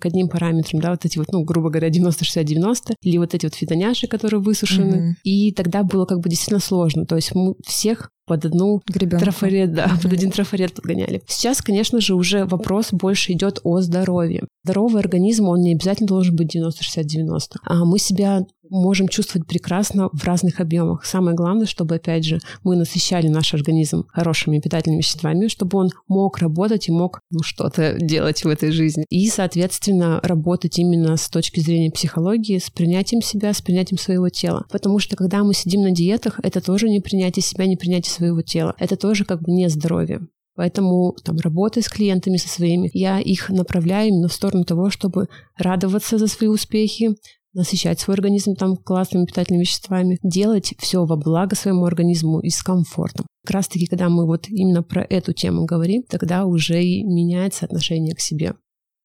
к 0.00 0.06
одним 0.06 0.28
параметрам, 0.28 0.80
да, 0.80 0.90
вот 0.90 1.04
эти 1.04 1.18
вот, 1.18 1.28
ну, 1.30 1.44
грубо 1.44 1.70
говоря, 1.70 1.88
90-60-90, 1.88 2.94
или 3.02 3.18
вот 3.18 3.34
эти 3.34 3.46
вот 3.46 3.54
фитоняши, 3.54 4.08
которые 4.08 4.40
высушены. 4.40 4.94
Mm-hmm. 4.94 5.14
И 5.22 5.52
тогда 5.52 5.84
было 5.84 6.04
как 6.04 6.18
бы 6.18 6.28
действительно 6.28 6.60
сложно. 6.60 7.06
То 7.06 7.16
есть 7.16 7.32
мы 7.34 7.54
всех 7.64 8.10
под 8.28 8.44
одну 8.44 8.80
Гребенку. 8.86 9.24
трафарет, 9.24 9.72
да, 9.72 9.86
mm-hmm. 9.86 10.02
под 10.02 10.12
один 10.12 10.30
трафарет 10.30 10.74
подгоняли. 10.74 11.22
Сейчас, 11.26 11.62
конечно 11.62 12.00
же, 12.00 12.14
уже 12.14 12.44
вопрос 12.44 12.88
больше 12.92 13.32
идет 13.32 13.60
о 13.64 13.80
здоровье. 13.80 14.44
Здоровый 14.64 15.00
организм, 15.00 15.48
он 15.48 15.62
не 15.62 15.72
обязательно 15.72 16.06
должен 16.06 16.36
быть 16.36 16.54
90-60-90. 16.54 17.40
А 17.64 17.84
мы 17.84 17.98
себя 17.98 18.44
можем 18.70 19.08
чувствовать 19.08 19.46
прекрасно 19.46 20.08
в 20.12 20.24
разных 20.24 20.60
объемах. 20.60 21.04
Самое 21.04 21.36
главное, 21.36 21.66
чтобы, 21.66 21.96
опять 21.96 22.24
же, 22.24 22.40
мы 22.64 22.76
насыщали 22.76 23.28
наш 23.28 23.54
организм 23.54 24.04
хорошими 24.08 24.58
питательными 24.58 25.00
веществами, 25.00 25.48
чтобы 25.48 25.78
он 25.78 25.90
мог 26.06 26.38
работать 26.38 26.88
и 26.88 26.92
мог 26.92 27.20
ну, 27.30 27.42
что-то 27.42 27.96
делать 27.98 28.44
в 28.44 28.48
этой 28.48 28.70
жизни. 28.70 29.04
И, 29.08 29.28
соответственно, 29.28 30.20
работать 30.22 30.78
именно 30.78 31.16
с 31.16 31.28
точки 31.28 31.60
зрения 31.60 31.90
психологии, 31.90 32.58
с 32.58 32.70
принятием 32.70 33.22
себя, 33.22 33.52
с 33.52 33.60
принятием 33.60 33.98
своего 33.98 34.28
тела. 34.28 34.66
Потому 34.70 34.98
что, 34.98 35.16
когда 35.16 35.44
мы 35.44 35.54
сидим 35.54 35.82
на 35.82 35.90
диетах, 35.90 36.40
это 36.42 36.60
тоже 36.60 36.88
не 36.88 37.00
принятие 37.00 37.42
себя, 37.42 37.66
не 37.66 37.76
принятие 37.76 38.12
своего 38.18 38.42
тела. 38.42 38.74
Это 38.78 38.96
тоже 38.96 39.24
как 39.24 39.42
бы 39.42 39.52
не 39.52 39.68
здоровье. 39.68 40.20
Поэтому, 40.54 41.14
там, 41.24 41.36
работая 41.38 41.82
с 41.82 41.88
клиентами 41.88 42.36
со 42.36 42.48
своими, 42.48 42.90
я 42.92 43.20
их 43.20 43.48
направляю 43.48 44.08
именно 44.08 44.26
в 44.26 44.32
сторону 44.32 44.64
того, 44.64 44.90
чтобы 44.90 45.28
радоваться 45.56 46.18
за 46.18 46.26
свои 46.26 46.48
успехи, 46.48 47.14
насыщать 47.54 48.00
свой 48.00 48.16
организм 48.16 48.54
там 48.54 48.76
классными 48.76 49.24
питательными 49.24 49.62
веществами, 49.62 50.18
делать 50.24 50.74
все 50.78 51.04
во 51.04 51.16
благо 51.16 51.54
своему 51.54 51.84
организму 51.84 52.40
и 52.40 52.50
с 52.50 52.62
комфортом. 52.62 53.26
Как 53.44 53.54
раз 53.54 53.68
таки, 53.68 53.86
когда 53.86 54.08
мы 54.08 54.26
вот 54.26 54.48
именно 54.48 54.82
про 54.82 55.02
эту 55.02 55.32
тему 55.32 55.64
говорим, 55.64 56.02
тогда 56.02 56.44
уже 56.44 56.82
и 56.82 57.04
меняется 57.04 57.64
отношение 57.64 58.16
к 58.16 58.20
себе. 58.20 58.54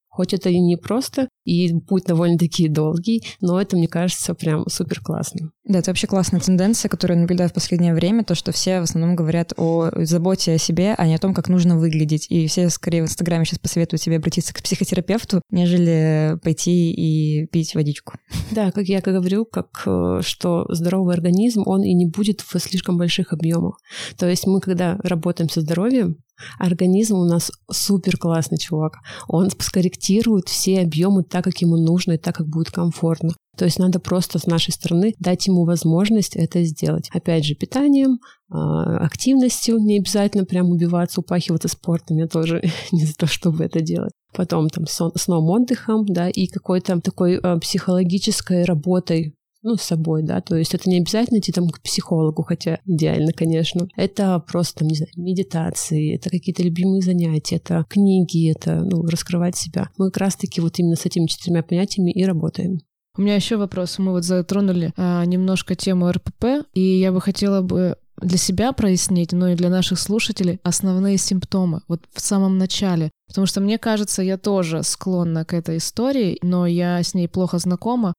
Хоть 0.09 0.33
это 0.33 0.49
и 0.49 0.59
не 0.59 0.75
просто, 0.75 1.29
и 1.45 1.73
путь 1.79 2.05
довольно-таки 2.05 2.67
долгий, 2.67 3.23
но 3.41 3.61
это, 3.61 3.75
мне 3.75 3.87
кажется, 3.87 4.33
прям 4.33 4.67
супер 4.67 5.01
классно. 5.01 5.51
Да, 5.65 5.79
это 5.79 5.91
вообще 5.91 6.07
классная 6.07 6.41
тенденция, 6.41 6.89
которую 6.89 7.17
я 7.17 7.21
наблюдаю 7.21 7.49
в 7.49 7.53
последнее 7.53 7.93
время, 7.93 8.23
то, 8.23 8.35
что 8.35 8.51
все 8.51 8.79
в 8.79 8.83
основном 8.83 9.15
говорят 9.15 9.53
о 9.55 9.89
заботе 10.03 10.53
о 10.53 10.57
себе, 10.57 10.93
а 10.97 11.07
не 11.07 11.15
о 11.15 11.19
том, 11.19 11.33
как 11.33 11.47
нужно 11.47 11.77
выглядеть. 11.77 12.27
И 12.29 12.47
все 12.47 12.69
скорее 12.69 13.01
в 13.01 13.05
Инстаграме 13.05 13.45
сейчас 13.45 13.59
посоветуют 13.59 14.01
тебе 14.01 14.17
обратиться 14.17 14.53
к 14.53 14.61
психотерапевту, 14.61 15.41
нежели 15.51 16.37
пойти 16.43 16.91
и 16.91 17.47
пить 17.47 17.75
водичку. 17.75 18.15
Да, 18.51 18.71
как 18.71 18.85
я 18.85 19.01
говорю, 19.01 19.45
как, 19.45 19.83
э, 19.85 20.19
что 20.21 20.65
здоровый 20.69 21.15
организм, 21.15 21.63
он 21.65 21.83
и 21.83 21.93
не 21.93 22.05
будет 22.05 22.41
в 22.41 22.59
слишком 22.59 22.97
больших 22.97 23.31
объемах. 23.31 23.77
То 24.17 24.27
есть 24.27 24.45
мы, 24.47 24.59
когда 24.59 24.97
работаем 25.03 25.49
со 25.49 25.61
здоровьем, 25.61 26.17
Организм 26.59 27.15
у 27.15 27.25
нас 27.25 27.51
супер 27.71 28.17
классный 28.17 28.57
чувак. 28.57 28.97
Он 29.27 29.49
скорректирует 29.49 30.49
все 30.49 30.81
объемы 30.81 31.23
так, 31.33 31.45
как 31.45 31.57
ему 31.57 31.77
нужно 31.77 32.11
и 32.11 32.17
так, 32.19 32.35
как 32.35 32.47
будет 32.47 32.69
комфортно. 32.69 33.31
То 33.57 33.65
есть 33.65 33.79
надо 33.79 33.99
просто 33.99 34.37
с 34.37 34.45
нашей 34.45 34.71
стороны 34.71 35.15
дать 35.17 35.47
ему 35.47 35.65
возможность 35.65 36.35
это 36.35 36.63
сделать. 36.63 37.09
Опять 37.11 37.43
же, 37.43 37.55
питанием, 37.55 38.19
а, 38.51 38.97
активностью, 39.03 39.79
не 39.79 39.97
обязательно 39.97 40.45
прям 40.45 40.69
убиваться, 40.69 41.21
упахиваться 41.21 41.69
спортом, 41.69 42.17
я 42.17 42.27
тоже 42.27 42.61
не 42.91 43.03
за 43.03 43.15
то, 43.15 43.25
чтобы 43.25 43.63
это 43.63 43.81
делать. 43.81 44.11
Потом 44.35 44.69
там 44.69 44.85
сон, 44.85 45.11
сном, 45.15 45.49
отдыхом, 45.49 46.05
да, 46.05 46.29
и 46.29 46.45
какой-то 46.45 47.01
такой 47.01 47.39
э, 47.41 47.59
психологической 47.59 48.63
работой 48.63 49.33
ну, 49.63 49.75
с 49.75 49.81
собой, 49.81 50.23
да, 50.23 50.41
то 50.41 50.55
есть 50.55 50.75
это 50.75 50.89
не 50.89 50.97
обязательно 50.97 51.39
идти 51.39 51.51
там 51.51 51.69
к 51.69 51.81
психологу, 51.81 52.43
хотя 52.43 52.79
идеально, 52.85 53.31
конечно. 53.31 53.87
Это 53.95 54.39
просто, 54.39 54.79
там, 54.79 54.89
не 54.89 54.95
знаю, 54.95 55.11
медитации, 55.15 56.15
это 56.15 56.29
какие-то 56.29 56.63
любимые 56.63 57.01
занятия, 57.01 57.55
это 57.55 57.85
книги, 57.89 58.51
это, 58.51 58.83
ну, 58.83 59.03
раскрывать 59.03 59.55
себя. 59.55 59.89
Мы 59.97 60.11
как 60.11 60.17
раз-таки 60.17 60.61
вот 60.61 60.77
именно 60.79 60.95
с 60.95 61.05
этими 61.05 61.27
четырьмя 61.27 61.63
понятиями 61.63 62.11
и 62.11 62.25
работаем. 62.25 62.81
У 63.15 63.21
меня 63.21 63.35
еще 63.35 63.57
вопрос. 63.57 63.99
Мы 63.99 64.11
вот 64.11 64.23
затронули 64.23 64.91
а, 64.97 65.23
немножко 65.25 65.75
тему 65.75 66.11
РПП, 66.11 66.65
и 66.73 66.81
я 66.81 67.11
бы 67.11 67.21
хотела 67.21 67.61
бы 67.61 67.95
для 68.19 68.37
себя 68.37 68.71
прояснить, 68.71 69.33
но 69.33 69.49
и 69.49 69.55
для 69.55 69.69
наших 69.69 69.99
слушателей 69.99 70.59
основные 70.63 71.17
симптомы 71.17 71.81
вот 71.87 72.01
в 72.11 72.21
самом 72.21 72.57
начале. 72.57 73.11
Потому 73.27 73.47
что 73.47 73.61
мне 73.61 73.77
кажется, 73.77 74.21
я 74.21 74.37
тоже 74.37 74.83
склонна 74.83 75.45
к 75.45 75.53
этой 75.53 75.77
истории, 75.77 76.37
но 76.41 76.65
я 76.65 77.01
с 77.01 77.13
ней 77.13 77.27
плохо 77.27 77.59
знакома. 77.59 78.13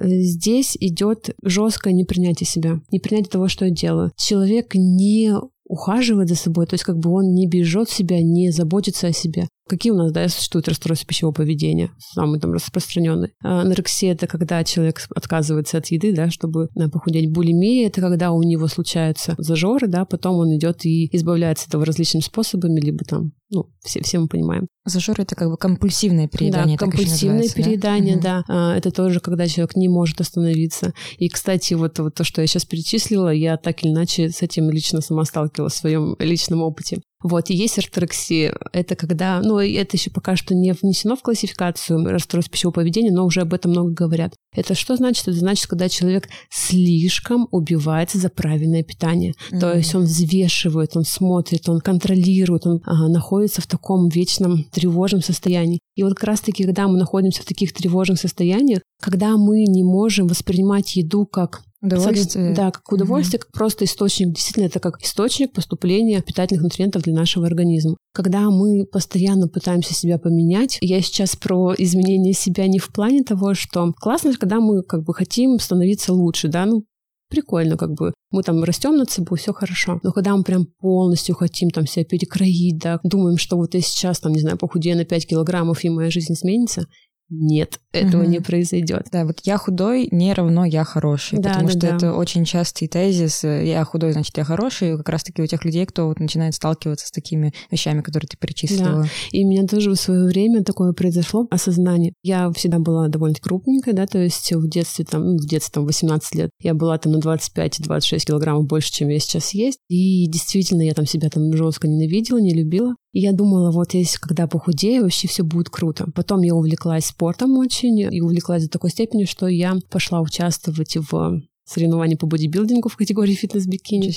Здесь 0.00 0.76
идет 0.78 1.34
жесткое 1.42 1.92
непринятие 1.92 2.46
себя, 2.46 2.80
непринятие 2.90 3.30
того, 3.30 3.48
что 3.48 3.64
я 3.64 3.70
делаю. 3.70 4.12
Человек 4.16 4.74
не 4.74 5.32
ухаживает 5.68 6.28
за 6.28 6.34
собой, 6.34 6.66
то 6.66 6.74
есть 6.74 6.84
как 6.84 6.98
бы 6.98 7.10
он 7.10 7.34
не 7.34 7.46
бережет 7.46 7.90
себя, 7.90 8.20
не 8.22 8.50
заботится 8.50 9.08
о 9.08 9.12
себе. 9.12 9.48
Какие 9.68 9.92
у 9.92 9.96
нас, 9.96 10.12
да, 10.12 10.26
существуют 10.28 10.66
расстройства 10.66 11.06
пищевого 11.06 11.34
поведения, 11.34 11.90
самый 11.98 12.40
там 12.40 12.52
распространенный. 12.54 13.32
А, 13.44 13.60
анорексия— 13.60 14.12
это 14.14 14.26
когда 14.26 14.64
человек 14.64 15.02
отказывается 15.14 15.76
от 15.76 15.88
еды, 15.88 16.14
да, 16.14 16.30
чтобы 16.30 16.68
а, 16.74 16.88
похудеть. 16.88 17.30
Булимия— 17.30 17.86
это 17.88 18.00
когда 18.00 18.32
у 18.32 18.42
него 18.42 18.66
случаются 18.68 19.34
зажоры, 19.36 19.86
да, 19.86 20.06
потом 20.06 20.36
он 20.36 20.56
идет 20.56 20.86
и 20.86 21.14
избавляется 21.14 21.64
от 21.64 21.68
этого 21.68 21.84
различными 21.84 22.22
способами, 22.22 22.80
либо 22.80 23.04
там, 23.04 23.32
ну, 23.50 23.66
все, 23.84 24.02
все 24.02 24.18
мы 24.18 24.28
понимаем. 24.28 24.68
Зажоры— 24.86 25.22
это 25.24 25.34
как 25.34 25.50
бы 25.50 25.58
компульсивное 25.58 26.28
переедание. 26.28 26.78
Да, 26.78 26.86
компульсивное 26.86 27.48
переедание, 27.50 28.16
да. 28.16 28.44
да. 28.48 28.74
Это 28.74 28.90
тоже, 28.90 29.20
когда 29.20 29.46
человек 29.46 29.76
не 29.76 29.88
может 29.88 30.22
остановиться. 30.22 30.94
И, 31.18 31.28
кстати, 31.28 31.74
вот, 31.74 31.98
вот 31.98 32.14
то, 32.14 32.24
что 32.24 32.40
я 32.40 32.46
сейчас 32.46 32.64
перечислила, 32.64 33.28
я 33.28 33.58
так 33.58 33.84
или 33.84 33.90
иначе 33.90 34.30
с 34.30 34.40
этим 34.40 34.70
лично 34.70 35.02
сама 35.02 35.26
сталкивалась 35.26 35.57
в 35.64 35.68
своем 35.70 36.16
личном 36.18 36.62
опыте. 36.62 37.00
Вот, 37.22 37.50
и 37.50 37.54
есть 37.54 37.78
орторексия. 37.78 38.56
Это 38.72 38.94
когда, 38.94 39.40
ну, 39.42 39.58
это 39.58 39.96
еще 39.96 40.10
пока 40.10 40.36
что 40.36 40.54
не 40.54 40.72
внесено 40.72 41.16
в 41.16 41.22
классификацию 41.22 42.04
расстройств 42.04 42.52
пищевого 42.52 42.74
поведения, 42.74 43.10
но 43.10 43.24
уже 43.24 43.40
об 43.40 43.54
этом 43.54 43.72
много 43.72 43.90
говорят. 43.90 44.34
Это 44.54 44.74
что 44.74 44.94
значит? 44.94 45.26
Это 45.26 45.36
значит, 45.36 45.66
когда 45.66 45.88
человек 45.88 46.28
слишком 46.48 47.48
убивается 47.50 48.18
за 48.18 48.28
правильное 48.28 48.84
питание. 48.84 49.32
Mm-hmm. 49.32 49.58
То 49.58 49.76
есть 49.76 49.94
он 49.96 50.04
взвешивает, 50.04 50.96
он 50.96 51.04
смотрит, 51.04 51.68
он 51.68 51.80
контролирует, 51.80 52.66
он 52.66 52.80
а, 52.84 53.08
находится 53.08 53.62
в 53.62 53.66
таком 53.66 54.08
вечном 54.08 54.64
тревожном 54.70 55.20
состоянии. 55.20 55.80
И 55.96 56.04
вот 56.04 56.14
как 56.14 56.24
раз-таки, 56.24 56.62
когда 56.62 56.86
мы 56.86 56.98
находимся 56.98 57.42
в 57.42 57.46
таких 57.46 57.72
тревожных 57.72 58.20
состояниях, 58.20 58.82
когда 59.02 59.36
мы 59.36 59.64
не 59.64 59.82
можем 59.82 60.28
воспринимать 60.28 60.94
еду 60.94 61.26
как 61.26 61.62
Удовольствие. 61.80 62.54
Да, 62.54 62.72
как 62.72 62.90
удовольствие, 62.90 63.38
mm-hmm. 63.38 63.44
как 63.44 63.52
просто 63.52 63.84
источник. 63.84 64.32
Действительно, 64.34 64.64
это 64.64 64.80
как 64.80 65.00
источник 65.00 65.52
поступления 65.52 66.20
питательных 66.20 66.64
нутриентов 66.64 67.02
для 67.02 67.14
нашего 67.14 67.46
организма. 67.46 67.96
Когда 68.12 68.50
мы 68.50 68.84
постоянно 68.84 69.46
пытаемся 69.46 69.94
себя 69.94 70.18
поменять, 70.18 70.78
я 70.80 71.00
сейчас 71.00 71.36
про 71.36 71.74
изменение 71.78 72.32
себя 72.32 72.66
не 72.66 72.80
в 72.80 72.92
плане 72.92 73.22
того, 73.22 73.54
что 73.54 73.92
классно, 73.96 74.34
когда 74.34 74.58
мы 74.58 74.82
как 74.82 75.04
бы 75.04 75.14
хотим 75.14 75.58
становиться 75.60 76.12
лучше, 76.12 76.48
да, 76.48 76.66
ну, 76.66 76.84
прикольно, 77.28 77.76
как 77.76 77.92
бы 77.92 78.12
мы 78.30 78.42
там 78.42 78.62
растем 78.64 78.96
над 78.96 79.10
собой, 79.10 79.38
все 79.38 79.52
хорошо. 79.52 80.00
Но 80.02 80.12
когда 80.12 80.36
мы 80.36 80.42
прям 80.42 80.66
полностью 80.80 81.34
хотим 81.34 81.70
там 81.70 81.86
себя 81.86 82.04
перекроить, 82.04 82.78
да, 82.78 82.98
думаем, 83.02 83.38
что 83.38 83.56
вот 83.56 83.74
я 83.74 83.80
сейчас 83.80 84.20
там, 84.20 84.32
не 84.32 84.40
знаю, 84.40 84.58
похудею 84.58 84.96
на 84.96 85.04
5 85.04 85.28
килограммов, 85.28 85.84
и 85.84 85.90
моя 85.90 86.10
жизнь 86.10 86.32
изменится, 86.32 86.86
нет, 87.30 87.80
этого 87.92 88.22
угу. 88.22 88.30
не 88.30 88.40
произойдет. 88.40 89.08
Да, 89.12 89.24
вот 89.26 89.40
я 89.44 89.58
худой 89.58 90.08
не 90.10 90.32
равно 90.32 90.64
я 90.64 90.84
хороший, 90.84 91.38
да, 91.38 91.50
потому 91.50 91.66
да, 91.66 91.72
что 91.72 91.80
да. 91.80 91.96
это 91.96 92.14
очень 92.14 92.44
частый 92.44 92.88
тезис. 92.88 93.44
Я 93.44 93.84
худой, 93.84 94.12
значит, 94.12 94.36
я 94.38 94.44
хороший. 94.44 94.96
Как 94.96 95.08
раз-таки 95.10 95.42
у 95.42 95.46
тех 95.46 95.64
людей, 95.64 95.84
кто 95.84 96.06
вот 96.06 96.20
начинает 96.20 96.54
сталкиваться 96.54 97.06
с 97.06 97.10
такими 97.10 97.52
вещами, 97.70 98.00
которые 98.00 98.28
ты 98.28 98.36
перечислила. 98.38 99.02
Да. 99.02 99.08
И 99.32 99.44
у 99.44 99.48
меня 99.48 99.66
тоже 99.66 99.90
в 99.90 99.96
свое 99.96 100.24
время 100.26 100.64
такое 100.64 100.92
произошло 100.92 101.46
осознание. 101.50 102.14
Я 102.22 102.50
всегда 102.52 102.78
была 102.78 103.08
довольно 103.08 103.36
крупненькая, 103.40 103.94
да, 103.94 104.06
то 104.06 104.18
есть 104.18 104.52
в 104.52 104.68
детстве 104.68 105.04
там, 105.04 105.24
ну, 105.24 105.36
в 105.36 105.46
детстве 105.46 105.72
там 105.74 105.84
18 105.84 106.34
лет 106.34 106.50
я 106.60 106.72
была 106.74 106.96
там 106.96 107.12
на 107.12 107.18
25-26 107.18 108.18
килограммов 108.26 108.66
больше, 108.66 108.90
чем 108.90 109.08
я 109.08 109.18
сейчас 109.18 109.52
есть. 109.52 109.80
И 109.88 110.26
действительно 110.28 110.82
я 110.82 110.94
там 110.94 111.04
себя 111.04 111.28
там 111.28 111.54
жестко 111.54 111.88
ненавидела, 111.88 112.38
не 112.38 112.54
любила. 112.54 112.94
И 113.18 113.20
я 113.20 113.32
думала, 113.32 113.72
вот 113.72 113.94
если 113.94 114.16
когда 114.16 114.46
похудею, 114.46 115.02
вообще 115.02 115.26
все 115.26 115.42
будет 115.42 115.70
круто. 115.70 116.06
Потом 116.14 116.42
я 116.42 116.54
увлеклась 116.54 117.06
спортом 117.06 117.58
очень 117.58 117.98
и 117.98 118.20
увлеклась 118.20 118.62
до 118.62 118.70
такой 118.70 118.90
степени, 118.90 119.24
что 119.24 119.48
я 119.48 119.74
пошла 119.90 120.20
участвовать 120.20 120.96
в 120.96 121.42
соревнований 121.64 122.16
по 122.16 122.28
бодибилдингу 122.28 122.88
в 122.88 122.96
категории 122.96 123.34
фитнес-бикини. 123.34 124.12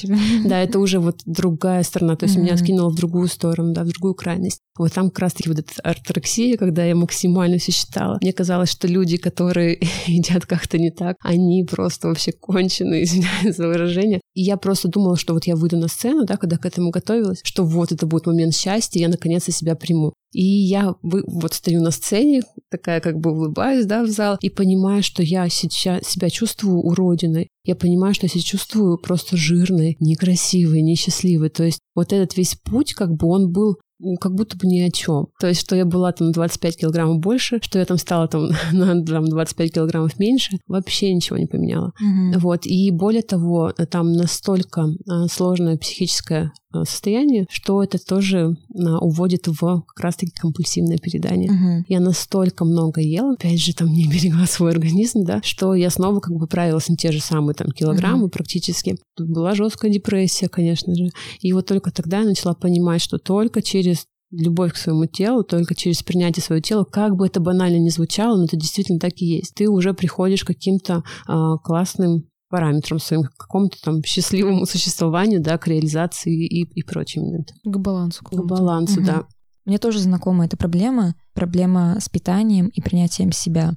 Да, 0.47 0.59
это 0.59 0.77
уже 0.77 0.99
вот 0.99 1.21
другая 1.25 1.81
сторона, 1.81 2.15
то 2.15 2.25
есть 2.25 2.37
mm-hmm. 2.37 2.41
меня 2.41 2.53
откинуло 2.53 2.89
в 2.91 2.95
другую 2.95 3.27
сторону, 3.27 3.73
да, 3.73 3.83
в 3.83 3.87
другую 3.87 4.13
крайность. 4.13 4.61
Вот 4.77 4.93
там 4.93 5.09
как 5.09 5.19
раз-таки 5.19 5.49
вот 5.49 5.57
эта 5.57 5.81
орторексия, 5.81 6.55
когда 6.57 6.85
я 6.85 6.95
максимально 6.95 7.57
все 7.57 7.71
считала. 7.71 8.19
Мне 8.21 8.33
казалось, 8.33 8.69
что 8.69 8.87
люди, 8.87 9.17
которые 9.17 9.79
едят 10.05 10.45
как-то 10.45 10.77
не 10.77 10.91
так, 10.91 11.17
они 11.21 11.65
просто 11.69 12.07
вообще 12.07 12.33
кончены, 12.33 13.01
извиняюсь 13.01 13.55
за 13.55 13.67
выражение. 13.67 14.20
И 14.33 14.41
я 14.41 14.57
просто 14.57 14.87
думала, 14.87 15.17
что 15.17 15.33
вот 15.33 15.45
я 15.45 15.55
выйду 15.55 15.77
на 15.77 15.87
сцену, 15.87 16.25
да, 16.25 16.37
когда 16.37 16.57
к 16.57 16.65
этому 16.65 16.89
готовилась, 16.89 17.41
что 17.43 17.63
вот 17.63 17.91
это 17.91 18.05
будет 18.05 18.27
момент 18.27 18.55
счастья, 18.55 18.99
я 18.99 19.09
наконец-то 19.09 19.51
себя 19.51 19.75
приму. 19.75 20.13
И 20.31 20.43
я 20.43 20.95
вот 21.01 21.53
стою 21.53 21.81
на 21.81 21.91
сцене, 21.91 22.41
такая 22.69 23.01
как 23.01 23.19
бы 23.19 23.31
улыбаюсь, 23.31 23.85
да, 23.85 24.03
в 24.03 24.07
зал, 24.07 24.37
и 24.39 24.49
понимаю, 24.49 25.03
что 25.03 25.21
я 25.21 25.49
сейчас 25.49 26.07
себя 26.07 26.29
чувствую 26.29 26.79
уродиной. 26.79 27.49
Я 27.65 27.75
понимаю, 27.75 28.13
что 28.13 28.25
я 28.25 28.29
себя 28.29 28.41
чувствую 28.41 28.97
просто 28.97 29.35
жирной, 29.35 29.97
некрасивой, 29.99 30.81
несчастливой. 30.81 31.49
То 31.49 31.63
есть 31.63 31.79
вот 31.95 32.13
этот 32.13 32.37
весь 32.37 32.55
путь, 32.55 32.93
как 32.93 33.11
бы 33.13 33.27
он 33.27 33.51
был 33.51 33.77
как 34.19 34.33
будто 34.33 34.57
бы 34.57 34.67
ни 34.67 34.79
о 34.81 34.91
чем. 34.91 35.27
То 35.39 35.47
есть, 35.47 35.61
что 35.61 35.75
я 35.75 35.85
была 35.85 36.11
там 36.11 36.31
25 36.31 36.77
килограммов 36.77 37.19
больше, 37.19 37.59
что 37.61 37.79
я 37.79 37.85
там 37.85 37.97
стала 37.97 38.27
там 38.27 38.49
на 38.71 39.03
там, 39.05 39.25
25 39.25 39.73
килограммов 39.73 40.19
меньше, 40.19 40.57
вообще 40.67 41.13
ничего 41.13 41.37
не 41.37 41.47
поменяло. 41.47 41.93
Mm-hmm. 42.01 42.39
Вот. 42.39 42.65
И 42.65 42.91
более 42.91 43.23
того, 43.23 43.71
там 43.89 44.13
настолько 44.13 44.87
а, 45.07 45.27
сложное 45.27 45.77
психическое 45.77 46.41
а, 46.41 46.51
состояние, 46.85 47.45
что 47.49 47.83
это 47.83 47.97
тоже 47.97 48.57
а, 48.75 48.99
уводит 48.99 49.47
в 49.47 49.83
как 49.87 49.99
раз-таки 49.99 50.31
компульсивное 50.31 50.97
переедание. 50.97 51.49
Mm-hmm. 51.49 51.85
Я 51.87 51.99
настолько 51.99 52.65
много 52.65 53.01
ела, 53.01 53.33
опять 53.33 53.59
же, 53.59 53.73
там 53.73 53.89
не 53.89 54.07
берегла 54.07 54.45
свой 54.45 54.71
организм, 54.71 55.23
да, 55.23 55.41
что 55.43 55.75
я 55.75 55.89
снова 55.89 56.19
как 56.19 56.35
бы 56.35 56.47
правилась 56.47 56.89
на 56.89 56.95
те 56.95 57.11
же 57.11 57.19
самые 57.21 57.55
там 57.55 57.71
килограммы 57.71 58.27
mm-hmm. 58.27 58.31
практически. 58.31 58.97
Тут 59.15 59.29
была 59.29 59.55
жесткая 59.55 59.91
депрессия, 59.91 60.49
конечно 60.49 60.95
же. 60.95 61.09
И 61.41 61.53
вот 61.53 61.65
только 61.65 61.91
тогда 61.91 62.19
я 62.19 62.25
начала 62.25 62.53
понимать, 62.53 63.01
что 63.01 63.17
только 63.17 63.61
через 63.61 64.05
любовь 64.31 64.73
к 64.73 64.77
своему 64.77 65.05
телу 65.05 65.43
только 65.43 65.75
через 65.75 66.03
принятие 66.03 66.41
своего 66.41 66.61
тела, 66.61 66.83
как 66.83 67.15
бы 67.15 67.27
это 67.27 67.39
банально 67.39 67.77
не 67.77 67.89
звучало, 67.89 68.37
но 68.37 68.45
это 68.45 68.55
действительно 68.55 68.99
так 68.99 69.13
и 69.17 69.25
есть. 69.25 69.53
Ты 69.55 69.69
уже 69.69 69.93
приходишь 69.93 70.43
к 70.43 70.47
каким-то 70.47 71.03
э, 71.27 71.33
классным 71.63 72.25
параметрам 72.51 72.99
своим, 72.99 73.23
к 73.23 73.35
какому-то 73.35 73.77
там 73.81 74.03
счастливому 74.03 74.65
существованию, 74.65 75.41
да, 75.41 75.57
к 75.57 75.67
реализации 75.67 76.45
и, 76.45 76.63
и 76.63 76.83
прочим 76.83 77.23
моментам. 77.23 77.57
К 77.63 77.77
балансу. 77.77 78.23
К 78.23 78.43
балансу, 78.43 78.99
угу. 78.99 79.05
да. 79.07 79.23
Мне 79.65 79.77
тоже 79.77 79.99
знакома 79.99 80.45
эта 80.45 80.57
проблема, 80.57 81.15
проблема 81.33 81.97
с 81.99 82.09
питанием 82.09 82.67
и 82.67 82.81
принятием 82.81 83.31
себя. 83.31 83.73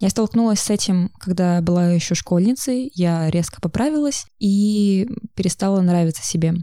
Я 0.00 0.10
столкнулась 0.10 0.60
с 0.60 0.70
этим, 0.70 1.10
когда 1.18 1.60
была 1.60 1.90
еще 1.90 2.14
школьницей, 2.14 2.90
я 2.94 3.30
резко 3.30 3.60
поправилась 3.60 4.26
и 4.38 5.08
перестала 5.34 5.80
нравиться 5.80 6.22
себе. 6.24 6.54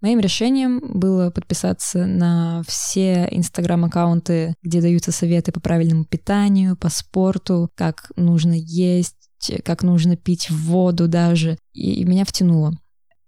Моим 0.00 0.18
решением 0.18 0.80
было 0.98 1.30
подписаться 1.30 2.06
на 2.06 2.62
все 2.66 3.28
инстаграм-аккаунты, 3.30 4.56
где 4.60 4.80
даются 4.80 5.12
советы 5.12 5.52
по 5.52 5.60
правильному 5.60 6.04
питанию, 6.04 6.76
по 6.76 6.88
спорту, 6.88 7.70
как 7.76 8.10
нужно 8.16 8.54
есть, 8.54 9.21
как 9.64 9.82
нужно 9.82 10.16
пить 10.16 10.50
воду 10.50 11.08
даже. 11.08 11.58
И 11.72 12.04
меня 12.04 12.24
втянуло. 12.24 12.72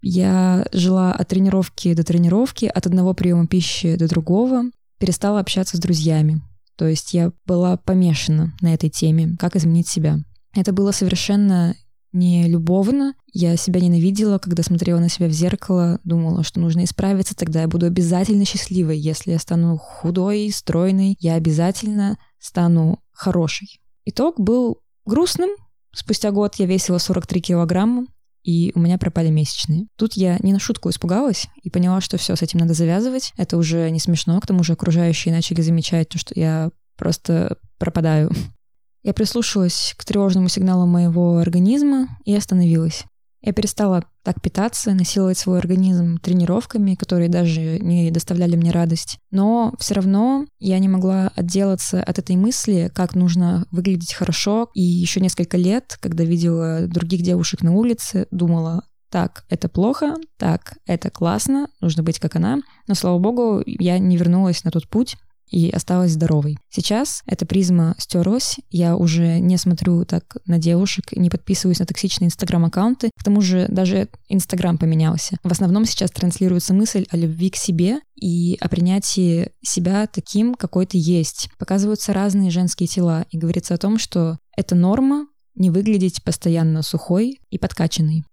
Я 0.01 0.67
жила 0.71 1.13
от 1.13 1.27
тренировки 1.29 1.93
до 1.93 2.03
тренировки, 2.03 2.65
от 2.65 2.85
одного 2.85 3.13
приема 3.13 3.47
пищи 3.47 3.95
до 3.95 4.07
другого, 4.07 4.65
перестала 4.99 5.39
общаться 5.39 5.77
с 5.77 5.79
друзьями. 5.79 6.41
То 6.77 6.87
есть 6.87 7.13
я 7.13 7.31
была 7.45 7.77
помешана 7.77 8.53
на 8.61 8.73
этой 8.73 8.89
теме, 8.89 9.35
как 9.39 9.55
изменить 9.55 9.87
себя. 9.87 10.19
Это 10.53 10.73
было 10.73 10.91
совершенно 10.91 11.75
не 12.15 12.47
любовно. 12.47 13.13
Я 13.33 13.57
себя 13.57 13.81
ненавидела, 13.81 14.37
когда 14.37 14.63
смотрела 14.63 14.99
на 14.99 15.09
себя 15.09 15.27
в 15.27 15.31
зеркало, 15.31 15.99
думала, 16.03 16.43
что 16.43 16.59
нужно 16.61 16.85
исправиться, 16.85 17.35
тогда 17.35 17.61
я 17.61 17.67
буду 17.67 17.85
обязательно 17.85 18.45
счастливой. 18.45 18.97
Если 18.97 19.31
я 19.31 19.39
стану 19.39 19.77
худой, 19.77 20.49
стройной, 20.53 21.17
я 21.19 21.33
обязательно 21.33 22.17
стану 22.39 22.99
хорошей. 23.11 23.81
Итог 24.05 24.39
был 24.39 24.81
грустным. 25.05 25.49
Спустя 25.95 26.31
год 26.31 26.55
я 26.55 26.65
весила 26.65 26.97
43 26.97 27.41
килограмма, 27.41 28.05
и 28.43 28.71
у 28.75 28.79
меня 28.79 28.97
пропали 28.97 29.29
месячные. 29.29 29.87
Тут 29.95 30.13
я 30.13 30.37
не 30.41 30.51
на 30.53 30.59
шутку 30.59 30.89
испугалась 30.89 31.47
и 31.63 31.69
поняла, 31.69 32.01
что 32.01 32.17
все, 32.17 32.35
с 32.35 32.41
этим 32.41 32.59
надо 32.59 32.73
завязывать. 32.73 33.33
Это 33.37 33.57
уже 33.57 33.89
не 33.89 33.99
смешно, 33.99 34.39
к 34.41 34.45
тому 34.45 34.63
же 34.63 34.73
окружающие 34.73 35.33
начали 35.33 35.61
замечать 35.61 36.09
то, 36.09 36.19
что 36.19 36.37
я 36.39 36.69
просто 36.97 37.57
пропадаю. 37.77 38.31
Я 39.03 39.13
прислушалась 39.13 39.93
к 39.97 40.03
тревожному 40.03 40.49
сигналу 40.49 40.87
моего 40.87 41.37
организма 41.37 42.07
и 42.25 42.35
остановилась. 42.35 43.03
Я 43.45 43.53
перестала 43.53 44.03
так 44.23 44.41
питаться, 44.41 44.95
насиловать 44.95 45.37
свой 45.37 45.59
организм 45.59 46.17
тренировками, 46.17 46.95
которые 46.95 47.29
даже 47.29 47.77
не 47.79 48.09
доставляли 48.09 48.55
мне 48.55 48.71
радость. 48.71 49.19
Но 49.29 49.75
все 49.77 49.93
равно 49.93 50.47
я 50.57 50.79
не 50.79 50.89
могла 50.89 51.31
отделаться 51.35 52.01
от 52.01 52.17
этой 52.17 52.37
мысли, 52.37 52.91
как 52.93 53.13
нужно 53.13 53.67
выглядеть 53.69 54.13
хорошо. 54.13 54.71
И 54.73 54.81
еще 54.81 55.21
несколько 55.21 55.57
лет, 55.57 55.95
когда 56.01 56.23
видела 56.23 56.87
других 56.87 57.21
девушек 57.21 57.61
на 57.61 57.73
улице, 57.73 58.25
думала, 58.31 58.83
так, 59.11 59.45
это 59.47 59.69
плохо, 59.69 60.15
так, 60.37 60.79
это 60.87 61.11
классно, 61.11 61.67
нужно 61.81 62.01
быть 62.01 62.17
как 62.17 62.35
она. 62.35 62.61
Но, 62.87 62.95
слава 62.95 63.19
богу, 63.19 63.61
я 63.65 63.99
не 63.99 64.17
вернулась 64.17 64.63
на 64.63 64.71
тот 64.71 64.89
путь, 64.89 65.17
и 65.49 65.69
осталась 65.69 66.11
здоровой. 66.11 66.57
Сейчас 66.69 67.21
эта 67.25 67.45
призма 67.45 67.95
стерлась, 67.97 68.57
я 68.69 68.95
уже 68.95 69.39
не 69.39 69.57
смотрю 69.57 70.05
так 70.05 70.37
на 70.45 70.57
девушек, 70.57 71.11
не 71.13 71.29
подписываюсь 71.29 71.79
на 71.79 71.85
токсичные 71.85 72.27
инстаграм-аккаунты, 72.27 73.09
к 73.17 73.23
тому 73.23 73.41
же 73.41 73.67
даже 73.69 74.09
инстаграм 74.27 74.77
поменялся. 74.77 75.37
В 75.43 75.51
основном 75.51 75.85
сейчас 75.85 76.11
транслируется 76.11 76.73
мысль 76.73 77.05
о 77.09 77.17
любви 77.17 77.49
к 77.49 77.55
себе 77.55 77.99
и 78.15 78.57
о 78.59 78.69
принятии 78.69 79.49
себя 79.61 80.07
таким, 80.07 80.55
какой 80.55 80.85
ты 80.85 80.97
есть. 80.99 81.49
Показываются 81.57 82.13
разные 82.13 82.51
женские 82.51 82.87
тела, 82.87 83.25
и 83.29 83.37
говорится 83.37 83.73
о 83.73 83.77
том, 83.77 83.97
что 83.97 84.37
это 84.55 84.75
норма 84.75 85.27
не 85.55 85.69
выглядеть 85.69 86.23
постоянно 86.23 86.81
сухой 86.81 87.39
и 87.49 87.57
подкачанной. 87.57 88.23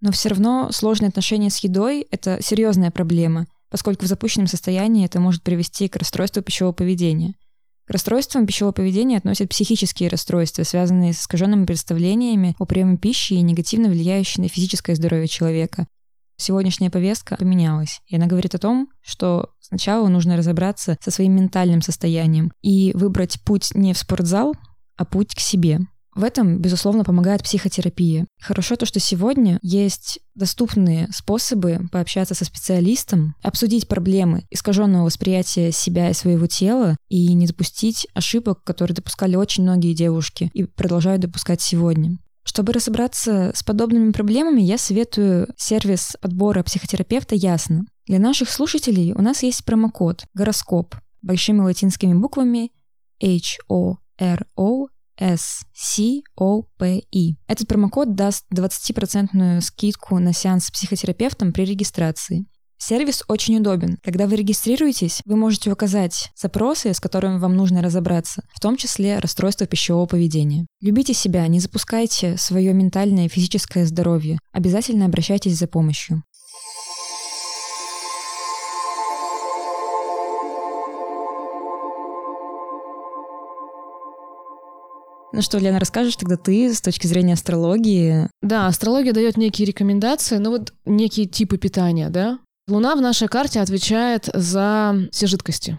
Но 0.00 0.10
все 0.10 0.30
равно 0.30 0.70
сложные 0.72 1.10
отношения 1.10 1.48
с 1.48 1.58
едой— 1.58 2.06
это 2.10 2.38
серьезная 2.42 2.90
проблема— 2.90 3.46
поскольку 3.72 4.04
в 4.04 4.08
запущенном 4.08 4.48
состоянии 4.48 5.06
это 5.06 5.18
может 5.18 5.42
привести 5.42 5.88
к 5.88 5.96
расстройству 5.96 6.42
пищевого 6.42 6.74
поведения. 6.74 7.34
К 7.86 7.92
расстройствам 7.92 8.46
пищевого 8.46 8.72
поведения 8.72 9.16
относят 9.16 9.48
психические 9.48 10.10
расстройства, 10.10 10.62
связанные 10.62 11.14
с 11.14 11.20
искаженными 11.20 11.64
представлениями 11.64 12.54
о 12.58 12.66
приеме 12.66 12.98
пищи 12.98 13.32
и 13.32 13.40
негативно 13.40 13.88
влияющие 13.88 14.42
на 14.42 14.48
физическое 14.48 14.94
здоровье 14.94 15.26
человека. 15.26 15.86
Сегодняшняя 16.36 16.90
повестка 16.90 17.36
поменялась, 17.36 18.02
и 18.06 18.16
она 18.16 18.26
говорит 18.26 18.54
о 18.54 18.58
том, 18.58 18.88
что 19.00 19.54
сначала 19.58 20.06
нужно 20.08 20.36
разобраться 20.36 20.98
со 21.00 21.10
своим 21.10 21.34
ментальным 21.34 21.80
состоянием 21.80 22.52
и 22.60 22.92
выбрать 22.94 23.40
путь 23.42 23.70
не 23.74 23.94
в 23.94 23.98
спортзал, 23.98 24.54
а 24.96 25.06
путь 25.06 25.34
к 25.34 25.40
себе. 25.40 25.80
В 26.14 26.24
этом, 26.24 26.58
безусловно, 26.58 27.04
помогает 27.04 27.42
психотерапия. 27.42 28.26
Хорошо 28.40 28.76
то, 28.76 28.84
что 28.84 29.00
сегодня 29.00 29.58
есть 29.62 30.20
доступные 30.34 31.08
способы 31.10 31.80
пообщаться 31.90 32.34
со 32.34 32.44
специалистом, 32.44 33.34
обсудить 33.42 33.88
проблемы 33.88 34.44
искаженного 34.50 35.06
восприятия 35.06 35.72
себя 35.72 36.10
и 36.10 36.14
своего 36.14 36.46
тела 36.46 36.96
и 37.08 37.32
не 37.32 37.46
допустить 37.46 38.06
ошибок, 38.14 38.62
которые 38.62 38.94
допускали 38.94 39.36
очень 39.36 39.62
многие 39.62 39.94
девушки 39.94 40.50
и 40.52 40.64
продолжают 40.64 41.22
допускать 41.22 41.62
сегодня. 41.62 42.18
Чтобы 42.44 42.72
разобраться 42.72 43.52
с 43.54 43.62
подобными 43.62 44.10
проблемами, 44.10 44.60
я 44.60 44.76
советую 44.76 45.48
сервис 45.56 46.16
отбора 46.20 46.62
психотерапевта 46.62 47.34
«Ясно». 47.34 47.84
Для 48.06 48.18
наших 48.18 48.50
слушателей 48.50 49.12
у 49.12 49.22
нас 49.22 49.42
есть 49.42 49.64
промокод 49.64 50.24
«Гороскоп» 50.34 50.96
большими 51.22 51.60
латинскими 51.60 52.14
буквами 52.14 52.72
H-O-R-O 53.22 54.88
SCOPE. 55.20 57.04
Этот 57.46 57.68
промокод 57.68 58.14
даст 58.14 58.44
20% 58.54 59.60
скидку 59.60 60.18
на 60.18 60.32
сеанс 60.32 60.66
с 60.66 60.70
психотерапевтом 60.70 61.52
при 61.52 61.64
регистрации. 61.64 62.46
Сервис 62.84 63.22
очень 63.28 63.58
удобен. 63.58 63.98
Когда 64.02 64.26
вы 64.26 64.34
регистрируетесь, 64.34 65.22
вы 65.24 65.36
можете 65.36 65.70
указать 65.70 66.32
запросы, 66.34 66.92
с 66.92 66.98
которыми 66.98 67.38
вам 67.38 67.54
нужно 67.54 67.80
разобраться, 67.80 68.42
в 68.52 68.58
том 68.58 68.76
числе 68.76 69.20
расстройство 69.20 69.68
пищевого 69.68 70.06
поведения. 70.06 70.66
Любите 70.80 71.14
себя, 71.14 71.46
не 71.46 71.60
запускайте 71.60 72.36
свое 72.36 72.72
ментальное 72.72 73.26
и 73.26 73.28
физическое 73.28 73.86
здоровье. 73.86 74.40
Обязательно 74.50 75.06
обращайтесь 75.06 75.56
за 75.56 75.68
помощью. 75.68 76.24
Ну 85.32 85.40
что, 85.40 85.58
Лена, 85.58 85.80
расскажешь 85.80 86.16
тогда 86.16 86.36
ты 86.36 86.72
с 86.72 86.80
точки 86.80 87.06
зрения 87.06 87.32
астрологии? 87.34 88.28
Да, 88.42 88.66
астрология 88.66 89.12
дает 89.12 89.36
некие 89.36 89.66
рекомендации, 89.66 90.36
ну 90.36 90.50
вот 90.50 90.74
некие 90.84 91.26
типы 91.26 91.56
питания, 91.56 92.10
да? 92.10 92.38
Луна 92.68 92.94
в 92.94 93.00
нашей 93.00 93.28
карте 93.28 93.60
отвечает 93.60 94.28
за 94.32 95.08
все 95.10 95.26
жидкости. 95.26 95.78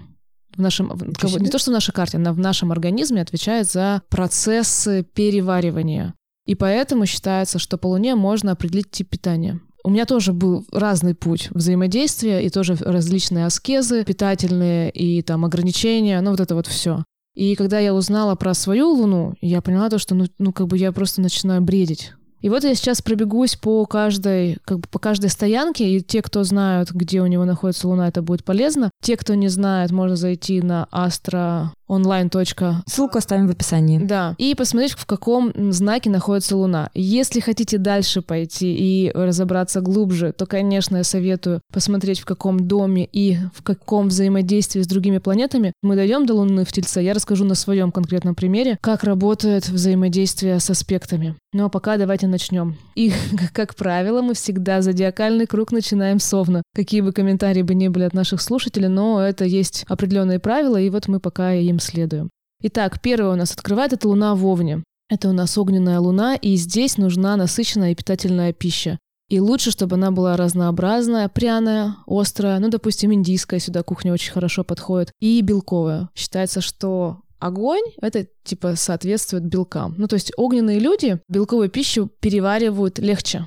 В 0.55 0.61
нашем, 0.61 0.91
не 1.39 1.49
то, 1.49 1.57
что 1.57 1.71
в 1.71 1.73
нашей 1.73 1.93
карте, 1.93 2.17
она 2.17 2.33
в 2.33 2.39
нашем 2.39 2.71
организме 2.71 3.21
отвечает 3.21 3.69
за 3.69 4.01
процессы 4.09 5.03
переваривания. 5.13 6.13
И 6.45 6.55
поэтому 6.55 7.05
считается, 7.05 7.57
что 7.57 7.77
по 7.77 7.87
Луне 7.87 8.15
можно 8.15 8.51
определить 8.51 8.91
тип 8.91 9.09
питания. 9.09 9.59
У 9.83 9.89
меня 9.89 10.05
тоже 10.05 10.33
был 10.33 10.65
разный 10.71 11.13
путь 11.13 11.49
взаимодействия 11.51 12.45
и 12.45 12.49
тоже 12.49 12.75
различные 12.75 13.45
аскезы 13.45 14.05
питательные 14.05 14.89
и 14.91 15.21
там 15.21 15.45
ограничения, 15.45 16.21
ну 16.21 16.31
вот 16.31 16.39
это 16.39 16.55
вот 16.55 16.67
все. 16.67 17.03
И 17.35 17.55
когда 17.55 17.79
я 17.79 17.93
узнала 17.93 18.35
про 18.35 18.53
свою 18.53 18.89
Луну, 18.89 19.35
я 19.41 19.61
поняла 19.61 19.89
то, 19.89 19.97
что 19.97 20.15
ну, 20.15 20.25
ну 20.37 20.53
как 20.53 20.67
бы 20.67 20.77
я 20.77 20.91
просто 20.91 21.21
начинаю 21.21 21.61
бредить. 21.61 22.13
И 22.41 22.49
вот 22.49 22.65
я 22.65 22.75
сейчас 22.75 23.01
пробегусь 23.01 23.55
по 23.55 23.85
каждой, 23.85 24.57
как 24.65 24.79
бы 24.79 24.87
по 24.91 24.99
каждой 24.99 25.29
стоянке, 25.29 25.89
и 25.89 26.01
те, 26.01 26.21
кто 26.21 26.43
знают, 26.43 26.91
где 26.91 27.21
у 27.21 27.25
него 27.25 27.45
находится 27.45 27.87
Луна, 27.87 28.09
это 28.09 28.21
будет 28.21 28.43
полезно. 28.43 28.91
Те, 29.01 29.15
кто 29.15 29.33
не 29.33 29.47
знает, 29.47 29.91
можно 29.91 30.17
зайти 30.17 30.61
на 30.61 30.87
Astro 30.91 31.67
онлайн. 31.87 32.23
Ссылку 32.87 33.17
оставим 33.17 33.47
в 33.47 33.51
описании. 33.51 33.99
Да. 33.99 34.35
И 34.37 34.55
посмотреть, 34.55 34.93
в 34.93 35.05
каком 35.05 35.51
знаке 35.71 36.09
находится 36.09 36.55
Луна. 36.55 36.89
Если 36.93 37.39
хотите 37.39 37.77
дальше 37.77 38.21
пойти 38.21 38.73
и 38.73 39.11
разобраться 39.13 39.81
глубже, 39.81 40.31
то, 40.31 40.45
конечно, 40.45 40.97
я 40.97 41.03
советую 41.03 41.61
посмотреть, 41.71 42.19
в 42.19 42.25
каком 42.25 42.67
доме 42.67 43.07
и 43.11 43.37
в 43.53 43.61
каком 43.61 44.07
взаимодействии 44.07 44.81
с 44.81 44.87
другими 44.87 45.17
планетами 45.19 45.73
мы 45.83 45.95
дойдем 45.95 46.25
до 46.25 46.33
Луны 46.35 46.65
в 46.65 46.71
Тельце. 46.71 47.01
Я 47.01 47.13
расскажу 47.13 47.45
на 47.45 47.55
своем 47.55 47.91
конкретном 47.91 48.35
примере, 48.35 48.77
как 48.81 49.03
работает 49.03 49.69
взаимодействие 49.69 50.59
с 50.59 50.69
аспектами. 50.69 51.35
Ну 51.53 51.65
а 51.65 51.69
пока 51.69 51.97
давайте 51.97 52.27
начнем. 52.27 52.77
И, 52.95 53.13
как 53.53 53.75
правило, 53.75 54.21
мы 54.21 54.33
всегда 54.33 54.81
зодиакальный 54.81 55.45
круг 55.45 55.71
начинаем 55.71 56.19
совно. 56.19 56.63
Какие 56.73 57.01
бы 57.01 57.11
комментарии 57.11 57.61
бы 57.61 57.75
ни 57.75 57.89
были 57.89 58.05
от 58.05 58.13
наших 58.13 58.41
слушателей, 58.41 58.87
но 58.87 59.21
это 59.21 59.45
есть 59.45 59.85
определенные 59.87 60.39
правила, 60.39 60.77
и 60.77 60.89
вот 60.89 61.07
мы 61.07 61.19
пока 61.19 61.51
им 61.73 61.79
следуем. 61.79 62.29
Итак, 62.61 63.01
первое 63.01 63.33
у 63.33 63.35
нас 63.35 63.51
открывает 63.51 63.93
это 63.93 64.07
Луна 64.07 64.35
в 64.35 64.45
Овне. 64.45 64.83
Это 65.09 65.29
у 65.29 65.33
нас 65.33 65.57
огненная 65.57 65.99
луна, 65.99 66.35
и 66.35 66.55
здесь 66.55 66.97
нужна 66.97 67.35
насыщенная 67.35 67.91
и 67.91 67.95
питательная 67.95 68.53
пища. 68.53 68.97
И 69.29 69.39
лучше, 69.39 69.71
чтобы 69.71 69.95
она 69.95 70.11
была 70.11 70.37
разнообразная, 70.37 71.29
пряная, 71.29 71.97
острая, 72.07 72.59
ну, 72.59 72.69
допустим, 72.69 73.13
индийская 73.13 73.59
сюда 73.59 73.83
кухня 73.83 74.13
очень 74.13 74.31
хорошо 74.31 74.63
подходит, 74.63 75.11
и 75.19 75.41
белковая. 75.41 76.09
Считается, 76.15 76.61
что 76.61 77.21
огонь— 77.39 77.83
это, 78.01 78.27
типа, 78.43 78.75
соответствует 78.75 79.45
белкам. 79.45 79.95
Ну, 79.97 80.07
то 80.07 80.15
есть 80.15 80.31
огненные 80.37 80.79
люди 80.79 81.19
белковую 81.27 81.69
пищу 81.69 82.09
переваривают 82.19 82.99
легче. 82.99 83.45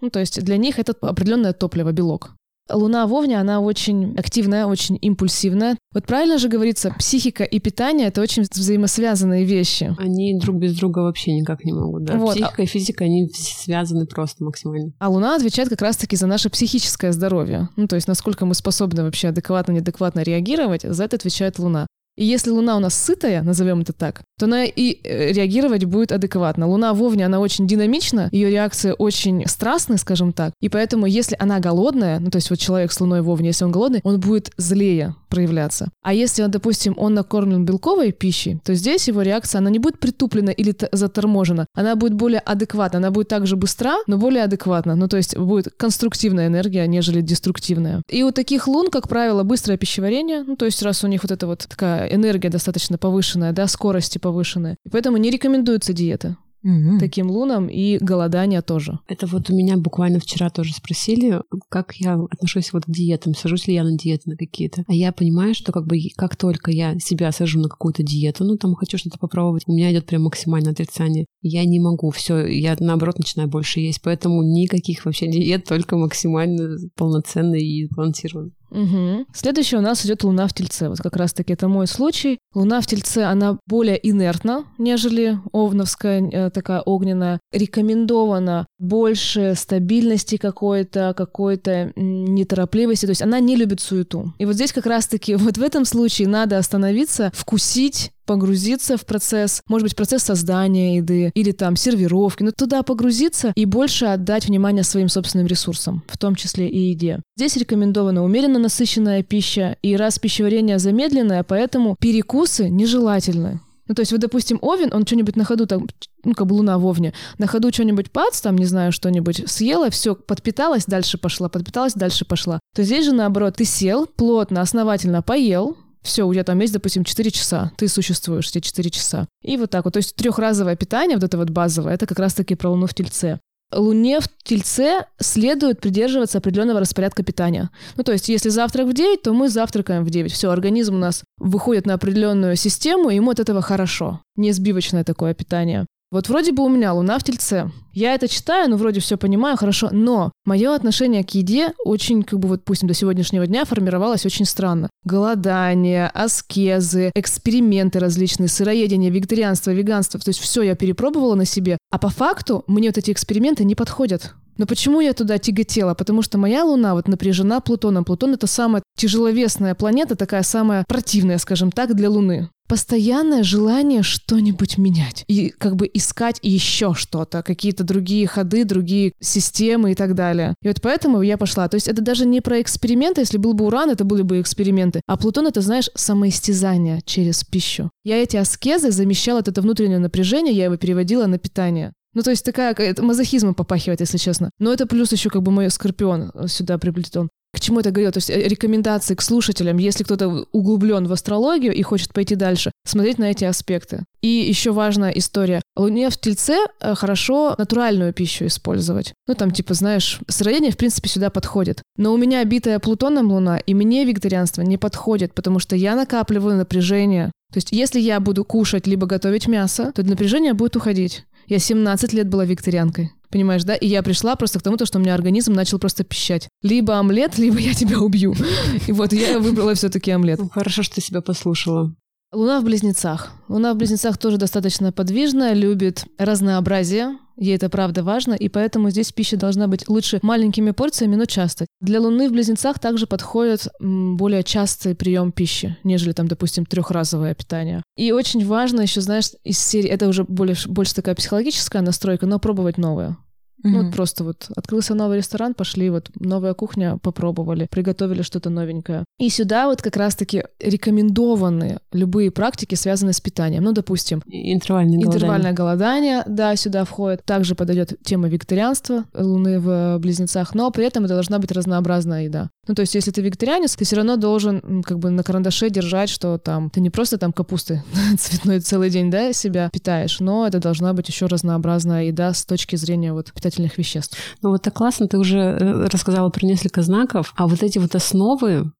Ну, 0.00 0.10
то 0.10 0.18
есть 0.18 0.42
для 0.42 0.56
них 0.56 0.78
это 0.78 0.92
определенное 1.00 1.52
топливо, 1.52 1.92
белок. 1.92 2.32
Луна 2.70 3.06
в 3.06 3.14
Овне, 3.14 3.38
она 3.38 3.60
очень 3.60 4.16
активная, 4.18 4.66
очень 4.66 4.98
импульсивная. 5.00 5.76
Вот 5.96 6.04
правильно 6.04 6.36
же 6.36 6.50
говорится, 6.50 6.94
психика 6.98 7.42
и 7.42 7.58
питание— 7.58 8.08
это 8.08 8.20
очень 8.20 8.42
взаимосвязанные 8.42 9.46
вещи. 9.46 9.96
Они 9.98 10.38
друг 10.38 10.56
без 10.56 10.76
друга 10.76 10.98
вообще 10.98 11.32
никак 11.32 11.64
не 11.64 11.72
могут, 11.72 12.04
да. 12.04 12.18
Вот. 12.18 12.34
Психика 12.34 12.62
и 12.62 12.66
физика, 12.66 13.04
они 13.04 13.30
связаны 13.32 14.04
просто 14.04 14.44
максимально. 14.44 14.92
А 14.98 15.08
Луна 15.08 15.36
отвечает 15.36 15.70
как 15.70 15.80
раз-таки 15.80 16.14
за 16.16 16.26
наше 16.26 16.50
психическое 16.50 17.12
здоровье. 17.12 17.70
Ну, 17.76 17.86
то 17.86 17.96
есть 17.96 18.08
насколько 18.08 18.44
мы 18.44 18.54
способны 18.54 19.04
вообще 19.04 19.28
адекватно, 19.28 19.72
неадекватно 19.72 20.20
реагировать, 20.20 20.82
за 20.82 21.02
это 21.02 21.16
отвечает 21.16 21.58
Луна. 21.58 21.86
И 22.16 22.24
если 22.24 22.50
Луна 22.50 22.76
у 22.76 22.80
нас 22.80 22.94
сытая, 22.94 23.42
назовем 23.42 23.80
это 23.80 23.92
так, 23.92 24.22
то 24.38 24.46
она 24.46 24.64
и 24.64 24.98
э, 25.02 25.32
реагировать 25.32 25.84
будет 25.84 26.12
адекватно. 26.12 26.66
Луна 26.66 26.94
в 26.94 27.02
Овне, 27.02 27.26
она 27.26 27.40
очень 27.40 27.66
динамична, 27.66 28.28
ее 28.32 28.50
реакция 28.50 28.94
очень 28.94 29.46
страстная, 29.46 29.98
скажем 29.98 30.32
так. 30.32 30.52
И 30.60 30.68
поэтому, 30.68 31.06
если 31.06 31.36
она 31.38 31.60
голодная, 31.60 32.18
ну 32.18 32.30
то 32.30 32.36
есть 32.36 32.50
вот 32.50 32.58
человек 32.58 32.92
с 32.92 33.00
Луной 33.00 33.20
в 33.20 33.30
Овне, 33.30 33.48
если 33.48 33.64
он 33.64 33.72
голодный, 33.72 34.00
он 34.02 34.20
будет 34.20 34.52
злее 34.56 35.14
проявляться. 35.28 35.90
А 36.02 36.14
если, 36.14 36.46
допустим, 36.46 36.94
он 36.96 37.14
накормлен 37.14 37.64
белковой 37.64 38.12
пищей, 38.12 38.60
то 38.64 38.74
здесь 38.74 39.08
его 39.08 39.22
реакция, 39.22 39.58
она 39.58 39.70
не 39.70 39.78
будет 39.78 39.98
притуплена 39.98 40.52
или 40.52 40.74
заторможена, 40.92 41.66
она 41.74 41.96
будет 41.96 42.14
более 42.14 42.40
адекватна, 42.40 42.98
она 42.98 43.10
будет 43.10 43.28
также 43.28 43.56
быстра, 43.56 43.96
но 44.06 44.16
более 44.16 44.44
адекватна. 44.44 44.94
Ну 44.94 45.08
то 45.08 45.16
есть 45.16 45.36
будет 45.36 45.68
конструктивная 45.76 46.46
энергия, 46.46 46.86
нежели 46.86 47.20
деструктивная. 47.20 48.02
И 48.08 48.22
у 48.22 48.30
таких 48.30 48.68
лун, 48.68 48.90
как 48.90 49.08
правило, 49.08 49.42
быстрое 49.42 49.76
пищеварение, 49.76 50.42
ну 50.42 50.56
то 50.56 50.64
есть 50.64 50.82
раз 50.82 51.04
у 51.04 51.08
них 51.08 51.22
вот 51.22 51.32
эта 51.32 51.46
вот 51.46 51.66
такая 51.68 52.05
энергия 52.10 52.50
достаточно 52.50 52.98
повышенная, 52.98 53.52
да, 53.52 53.66
скорости 53.66 54.18
повышенная. 54.18 54.76
И 54.84 54.88
поэтому 54.88 55.16
не 55.16 55.30
рекомендуется 55.30 55.92
диета 55.92 56.36
угу. 56.66 56.98
таким 56.98 57.30
лунам 57.30 57.68
и 57.68 57.98
голодание 57.98 58.62
тоже. 58.62 58.98
Это 59.08 59.26
вот 59.26 59.50
у 59.50 59.54
меня 59.54 59.76
буквально 59.76 60.20
вчера 60.20 60.50
тоже 60.50 60.74
спросили, 60.74 61.40
как 61.68 61.94
я 61.96 62.14
отношусь 62.14 62.72
вот 62.72 62.84
к 62.84 62.90
диетам, 62.90 63.34
сажусь 63.34 63.66
ли 63.66 63.74
я 63.74 63.84
на 63.84 63.96
диеты 63.96 64.30
на 64.30 64.36
какие-то. 64.36 64.84
А 64.86 64.92
я 64.92 65.12
понимаю, 65.12 65.54
что 65.54 65.72
как 65.72 65.86
бы 65.86 65.96
как 66.16 66.36
только 66.36 66.70
я 66.70 66.98
себя 66.98 67.32
сажу 67.32 67.60
на 67.60 67.68
какую-то 67.68 68.02
диету, 68.02 68.44
ну 68.44 68.56
там 68.56 68.74
хочу 68.74 68.98
что-то 68.98 69.18
попробовать, 69.18 69.62
у 69.66 69.72
меня 69.72 69.92
идет 69.92 70.06
прям 70.06 70.22
максимальное 70.22 70.72
отрицание. 70.72 71.26
Я 71.42 71.64
не 71.64 71.78
могу, 71.78 72.10
все, 72.10 72.46
я 72.46 72.76
наоборот 72.80 73.18
начинаю 73.18 73.48
больше 73.48 73.80
есть, 73.80 74.00
поэтому 74.02 74.42
никаких 74.42 75.04
вообще 75.04 75.30
диет, 75.30 75.64
только 75.64 75.96
максимально 75.96 76.76
полноценные 76.96 77.62
и 77.62 77.86
сбалансированные. 77.86 78.52
Угу. 78.70 79.26
Следующее 79.32 79.80
у 79.80 79.82
нас 79.82 80.04
идет 80.04 80.24
Луна 80.24 80.46
в 80.46 80.52
Тельце. 80.52 80.88
Вот 80.88 80.98
как 80.98 81.16
раз-таки 81.16 81.52
это 81.52 81.68
мой 81.68 81.86
случай. 81.86 82.38
Луна 82.54 82.80
в 82.80 82.86
Тельце, 82.86 83.18
она 83.18 83.58
более 83.66 83.98
инертна, 84.08 84.64
нежели 84.78 85.38
Овновская, 85.52 86.28
э, 86.30 86.50
такая 86.50 86.80
огненная. 86.80 87.40
Рекомендована 87.52 88.66
больше 88.78 89.54
стабильности 89.56 90.36
какой-то, 90.36 91.14
какой-то 91.16 91.92
неторопливости. 91.96 93.06
То 93.06 93.10
есть 93.10 93.22
она 93.22 93.40
не 93.40 93.56
любит 93.56 93.80
суету. 93.80 94.32
И 94.38 94.44
вот 94.44 94.54
здесь 94.54 94.72
как 94.72 94.86
раз-таки 94.86 95.34
вот 95.36 95.58
в 95.58 95.62
этом 95.62 95.84
случае 95.84 96.28
надо 96.28 96.58
остановиться, 96.58 97.30
вкусить 97.34 98.12
погрузиться 98.26 98.96
в 98.96 99.06
процесс, 99.06 99.62
может 99.68 99.84
быть, 99.84 99.96
процесс 99.96 100.22
создания 100.22 100.96
еды 100.96 101.30
или 101.34 101.52
там 101.52 101.76
сервировки, 101.76 102.42
но 102.42 102.50
туда 102.50 102.82
погрузиться 102.82 103.52
и 103.54 103.64
больше 103.64 104.06
отдать 104.06 104.46
внимание 104.46 104.82
своим 104.82 105.08
собственным 105.08 105.46
ресурсам, 105.46 106.02
в 106.08 106.18
том 106.18 106.34
числе 106.34 106.68
и 106.68 106.90
еде. 106.90 107.22
Здесь 107.36 107.56
рекомендована 107.56 108.22
умеренно 108.22 108.58
насыщенная 108.58 109.22
пища, 109.22 109.76
и 109.82 109.96
раз 109.96 110.18
пищеварение 110.18 110.78
замедленное, 110.78 111.42
поэтому 111.42 111.96
перекусы 111.98 112.68
нежелательны. 112.68 113.60
Ну, 113.88 113.94
то 113.94 114.00
есть, 114.00 114.10
вот, 114.10 114.20
допустим, 114.20 114.58
Овен, 114.62 114.92
он 114.92 115.06
что-нибудь 115.06 115.36
на 115.36 115.44
ходу, 115.44 115.66
там, 115.66 115.86
ну, 116.24 116.34
как 116.34 116.46
бы 116.48 116.54
луна 116.54 116.76
в 116.78 116.86
Овне, 116.86 117.12
на 117.38 117.46
ходу 117.46 117.72
что-нибудь 117.72 118.10
пац, 118.10 118.40
там, 118.40 118.56
не 118.56 118.64
знаю, 118.64 118.90
что-нибудь 118.90 119.44
съела, 119.48 119.90
все, 119.90 120.16
подпиталась, 120.16 120.86
дальше 120.86 121.18
пошла, 121.18 121.48
подпиталась, 121.48 121.94
дальше 121.94 122.24
пошла. 122.24 122.58
То 122.74 122.82
здесь 122.82 123.04
же, 123.04 123.12
наоборот, 123.12 123.56
ты 123.56 123.64
сел, 123.64 124.06
плотно, 124.06 124.60
основательно 124.60 125.22
поел, 125.22 125.76
все, 126.06 126.26
у 126.26 126.32
тебя 126.32 126.44
там 126.44 126.58
есть, 126.60 126.72
допустим, 126.72 127.04
4 127.04 127.30
часа, 127.30 127.72
ты 127.76 127.88
существуешь 127.88 128.48
эти 128.48 128.60
4 128.60 128.90
часа. 128.90 129.26
И 129.42 129.56
вот 129.56 129.70
так 129.70 129.84
вот. 129.84 129.94
То 129.94 129.98
есть 129.98 130.14
трехразовое 130.16 130.76
питание, 130.76 131.16
вот 131.16 131.24
это 131.24 131.36
вот 131.36 131.50
базовое, 131.50 131.94
это 131.94 132.06
как 132.06 132.18
раз-таки 132.18 132.54
про 132.54 132.70
Луну 132.70 132.86
в 132.86 132.94
Тельце. 132.94 133.40
Луне 133.72 134.20
в 134.20 134.28
Тельце 134.44 135.06
следует 135.18 135.80
придерживаться 135.80 136.38
определенного 136.38 136.80
распорядка 136.80 137.24
питания. 137.24 137.70
Ну, 137.96 138.04
то 138.04 138.12
есть, 138.12 138.28
если 138.28 138.48
завтрак 138.48 138.86
в 138.86 138.92
9, 138.92 139.22
то 139.22 139.32
мы 139.32 139.48
завтракаем 139.48 140.04
в 140.04 140.10
9. 140.10 140.32
Все, 140.32 140.50
организм 140.50 140.94
у 140.94 140.98
нас 140.98 141.24
выходит 141.38 141.84
на 141.84 141.94
определенную 141.94 142.54
систему, 142.54 143.10
и 143.10 143.16
ему 143.16 143.32
от 143.32 143.40
этого 143.40 143.62
хорошо. 143.62 144.20
Не 144.36 144.52
сбивочное 144.52 145.02
такое 145.02 145.34
питание. 145.34 145.86
Вот 146.12 146.28
вроде 146.28 146.52
бы 146.52 146.64
у 146.64 146.68
меня 146.68 146.92
луна 146.92 147.18
в 147.18 147.24
тельце. 147.24 147.70
Я 147.92 148.14
это 148.14 148.28
читаю, 148.28 148.70
ну 148.70 148.76
вроде 148.76 149.00
все 149.00 149.16
понимаю, 149.16 149.56
хорошо, 149.56 149.88
но 149.90 150.30
мое 150.44 150.72
отношение 150.74 151.24
к 151.24 151.30
еде 151.30 151.72
очень, 151.84 152.22
как 152.22 152.38
бы 152.38 152.48
вот, 152.48 152.60
допустим, 152.60 152.86
до 152.86 152.94
сегодняшнего 152.94 153.46
дня 153.46 153.64
формировалось 153.64 154.24
очень 154.24 154.44
странно. 154.44 154.88
Голодание, 155.04 156.08
аскезы, 156.14 157.10
эксперименты 157.14 157.98
различные, 157.98 158.48
сыроедение, 158.48 159.10
вегетарианство, 159.10 159.72
веганство. 159.72 160.20
То 160.20 160.28
есть 160.28 160.38
все 160.38 160.62
я 160.62 160.76
перепробовала 160.76 161.34
на 161.34 161.44
себе. 161.44 161.76
А 161.90 161.98
по 161.98 162.08
факту 162.08 162.62
мне 162.68 162.88
вот 162.88 162.98
эти 162.98 163.10
эксперименты 163.10 163.64
не 163.64 163.74
подходят. 163.74 164.34
Но 164.58 164.66
почему 164.66 165.00
я 165.00 165.12
туда 165.12 165.38
тяготела? 165.38 165.94
Потому 165.94 166.22
что 166.22 166.38
моя 166.38 166.64
Луна 166.64 166.94
вот 166.94 167.08
напряжена 167.08 167.60
Плутоном. 167.60 168.04
Плутон— 168.04 168.34
это 168.34 168.46
самая 168.46 168.82
тяжеловесная 168.96 169.74
планета, 169.74 170.14
такая 170.16 170.42
самая 170.44 170.84
противная, 170.86 171.38
скажем 171.38 171.72
так, 171.72 171.94
для 171.94 172.08
Луны 172.08 172.48
постоянное 172.66 173.42
желание 173.42 174.02
что-нибудь 174.02 174.78
менять 174.78 175.24
и 175.28 175.50
как 175.50 175.76
бы 175.76 175.90
искать 175.92 176.38
еще 176.42 176.94
что-то, 176.94 177.42
какие-то 177.42 177.84
другие 177.84 178.26
ходы, 178.26 178.64
другие 178.64 179.12
системы 179.20 179.92
и 179.92 179.94
так 179.94 180.14
далее. 180.14 180.54
И 180.62 180.68
вот 180.68 180.80
поэтому 180.80 181.22
я 181.22 181.36
пошла. 181.36 181.68
То 181.68 181.76
есть 181.76 181.88
это 181.88 182.02
даже 182.02 182.26
не 182.26 182.40
про 182.40 182.60
эксперименты, 182.60 183.20
если 183.20 183.38
был 183.38 183.54
бы 183.54 183.66
Уран, 183.66 183.90
это 183.90 184.04
были 184.04 184.22
бы 184.22 184.40
эксперименты, 184.40 185.00
а 185.06 185.16
Плутон 185.16 185.46
это, 185.46 185.60
знаешь, 185.60 185.90
самоистязание 185.94 187.00
через 187.04 187.44
пищу. 187.44 187.90
Я 188.04 188.22
эти 188.22 188.36
аскезы 188.36 188.90
замещала, 188.90 189.40
это 189.40 189.60
внутреннее 189.60 189.98
напряжение, 189.98 190.54
я 190.54 190.64
его 190.66 190.76
переводила 190.76 191.26
на 191.26 191.38
питание. 191.38 191.92
Ну, 192.16 192.22
то 192.22 192.30
есть 192.30 192.44
такая, 192.46 192.72
это 192.72 193.02
мазохизмом 193.02 193.54
попахивает, 193.54 194.00
если 194.00 194.16
честно. 194.16 194.50
Но 194.58 194.72
это 194.72 194.86
плюс 194.86 195.12
еще 195.12 195.28
как 195.28 195.42
бы 195.42 195.52
мой 195.52 195.70
скорпион 195.70 196.32
сюда 196.46 196.78
приплетен. 196.78 197.28
К 197.56 197.60
чему 197.60 197.80
это 197.80 197.90
говорил? 197.90 198.12
То 198.12 198.18
есть 198.18 198.28
э, 198.28 198.48
рекомендации 198.48 199.14
к 199.14 199.22
слушателям, 199.22 199.78
если 199.78 200.04
кто-то 200.04 200.44
углублен 200.52 201.06
в 201.06 201.12
астрологию 201.12 201.72
и 201.72 201.80
хочет 201.80 202.12
пойти 202.12 202.34
дальше, 202.34 202.70
смотреть 202.84 203.16
на 203.16 203.30
эти 203.30 203.44
аспекты. 203.46 204.04
И 204.20 204.28
еще 204.28 204.72
важная 204.72 205.10
история. 205.12 205.62
Луне 205.74 206.10
в 206.10 206.18
Тельце 206.18 206.58
э, 206.80 206.94
хорошо 206.94 207.54
натуральную 207.56 208.12
пищу 208.12 208.44
использовать. 208.44 209.14
Ну, 209.26 209.32
там, 209.32 209.52
типа, 209.52 209.72
знаешь, 209.72 210.20
сыроедение, 210.28 210.70
в 210.70 210.76
принципе, 210.76 211.08
сюда 211.08 211.30
подходит. 211.30 211.80
Но 211.96 212.12
у 212.12 212.18
меня 212.18 212.44
битая 212.44 212.78
Плутоном 212.78 213.32
Луна, 213.32 213.56
и 213.56 213.72
мне 213.72 214.04
вегетарианство 214.04 214.60
не 214.60 214.76
подходит, 214.76 215.32
потому 215.32 215.58
что 215.58 215.76
я 215.76 215.96
накапливаю 215.96 216.58
напряжение. 216.58 217.32
То 217.54 217.56
есть, 217.56 217.72
если 217.72 218.00
я 218.00 218.20
буду 218.20 218.44
кушать 218.44 218.86
либо 218.86 219.06
готовить 219.06 219.48
мясо, 219.48 219.92
то 219.94 220.02
напряжение 220.02 220.52
будет 220.52 220.76
уходить. 220.76 221.24
Я 221.46 221.58
17 221.58 222.12
лет 222.12 222.28
была 222.28 222.44
викторианкой. 222.44 223.12
Понимаешь, 223.30 223.64
да? 223.64 223.74
И 223.74 223.86
я 223.86 224.02
пришла 224.02 224.36
просто 224.36 224.58
к 224.58 224.62
тому, 224.62 224.76
что 224.84 224.98
у 224.98 225.00
меня 225.00 225.14
организм 225.14 225.52
начал 225.52 225.78
просто 225.78 226.04
пищать. 226.04 226.48
Либо 226.62 226.98
омлет, 226.98 227.38
либо 227.38 227.58
я 227.58 227.74
тебя 227.74 227.98
убью. 227.98 228.34
И 228.86 228.92
вот 228.92 229.12
я 229.12 229.38
выбрала 229.38 229.74
все-таки 229.74 230.10
омлет. 230.10 230.38
Ну, 230.38 230.48
хорошо, 230.48 230.82
что 230.82 230.96
ты 230.96 231.00
себя 231.00 231.20
послушала. 231.20 231.94
Луна 232.36 232.60
в 232.60 232.64
близнецах. 232.64 233.32
Луна 233.48 233.72
в 233.72 233.78
близнецах 233.78 234.18
тоже 234.18 234.36
достаточно 234.36 234.92
подвижная, 234.92 235.54
любит 235.54 236.04
разнообразие, 236.18 237.16
Ей 237.38 237.56
это 237.56 237.68
правда 237.68 238.02
важно, 238.02 238.32
и 238.32 238.48
поэтому 238.48 238.88
здесь 238.88 239.12
пища 239.12 239.36
должна 239.36 239.68
быть 239.68 239.88
лучше 239.90 240.20
маленькими 240.22 240.70
порциями, 240.70 241.16
но 241.16 241.26
часто. 241.26 241.66
Для 241.82 242.00
Луны 242.00 242.30
в 242.30 242.32
Близнецах 242.32 242.78
также 242.78 243.06
подходит 243.06 243.68
более 243.78 244.42
частый 244.42 244.94
прием 244.94 245.32
пищи, 245.32 245.76
нежели 245.84 246.12
там, 246.12 246.28
допустим, 246.28 246.64
трехразовое 246.64 247.34
питание. 247.34 247.82
И 247.94 248.10
очень 248.10 248.46
важно 248.46 248.80
еще, 248.80 249.02
знаешь, 249.02 249.32
из 249.44 249.58
серии, 249.58 249.90
это 249.90 250.08
уже 250.08 250.24
больше, 250.24 250.66
больше 250.66 250.94
такая 250.94 251.14
психологическая 251.14 251.82
настройка, 251.82 252.24
но 252.24 252.38
пробовать 252.38 252.78
новое. 252.78 253.18
Mm-hmm. 253.64 253.70
Ну, 253.70 253.82
вот 253.84 253.94
просто 253.94 254.24
вот 254.24 254.48
открылся 254.54 254.94
новый 254.94 255.18
ресторан, 255.18 255.54
пошли, 255.54 255.90
вот 255.90 256.10
новая 256.20 256.54
кухня, 256.54 256.98
попробовали, 257.02 257.66
приготовили 257.70 258.22
что-то 258.22 258.50
новенькое. 258.50 259.04
И 259.18 259.28
сюда 259.30 259.66
вот 259.66 259.82
как 259.82 259.96
раз-таки 259.96 260.44
рекомендованы 260.60 261.78
любые 261.92 262.30
практики, 262.30 262.74
связанные 262.74 263.14
с 263.14 263.20
питанием. 263.20 263.64
Ну, 263.64 263.72
допустим, 263.72 264.22
интервальное, 264.26 264.98
интервальное 264.98 265.52
голодание. 265.52 266.22
голодание, 266.22 266.22
да, 266.26 266.56
сюда 266.56 266.84
входит. 266.84 267.24
Также 267.24 267.54
подойдет 267.54 267.94
тема 268.04 268.28
вегетарианства, 268.28 269.04
луны 269.14 269.58
в 269.58 269.98
близнецах, 269.98 270.54
но 270.54 270.70
при 270.70 270.84
этом 270.84 271.04
это 271.04 271.14
должна 271.14 271.38
быть 271.38 271.52
разнообразная 271.52 272.24
еда. 272.24 272.50
Ну, 272.68 272.74
то 272.74 272.80
есть, 272.80 272.94
если 272.94 273.10
ты 273.10 273.22
вегетарианец, 273.22 273.76
ты 273.76 273.84
все 273.84 273.96
равно 273.96 274.16
должен 274.16 274.82
как 274.82 274.98
бы 274.98 275.10
на 275.10 275.22
карандаше 275.22 275.70
держать, 275.70 276.08
что 276.08 276.36
там 276.38 276.68
ты 276.70 276.80
не 276.80 276.90
просто 276.90 277.16
там 277.16 277.32
капусты 277.32 277.82
цветной 278.18 278.60
целый 278.60 278.90
день, 278.90 279.10
да, 279.10 279.32
себя 279.32 279.70
питаешь, 279.72 280.20
но 280.20 280.46
это 280.46 280.58
должна 280.58 280.92
быть 280.92 281.08
еще 281.08 281.26
разнообразная 281.26 282.04
еда 282.04 282.34
с 282.34 282.44
точки 282.44 282.76
зрения 282.76 283.12
вот 283.12 283.32
питательных 283.46 283.78
веществ. 283.78 284.18
Ну, 284.42 284.50
вот 284.50 284.62
так 284.62 284.74
классно, 284.74 285.06
ты 285.06 285.18
уже 285.18 285.38
э, 285.38 285.86
рассказала 285.86 286.30
про 286.30 286.46
несколько 286.46 286.82
знаков, 286.82 287.32
а 287.36 287.46
вот 287.46 287.62
эти 287.62 287.78
вот 287.78 287.94
основы, 287.94 288.72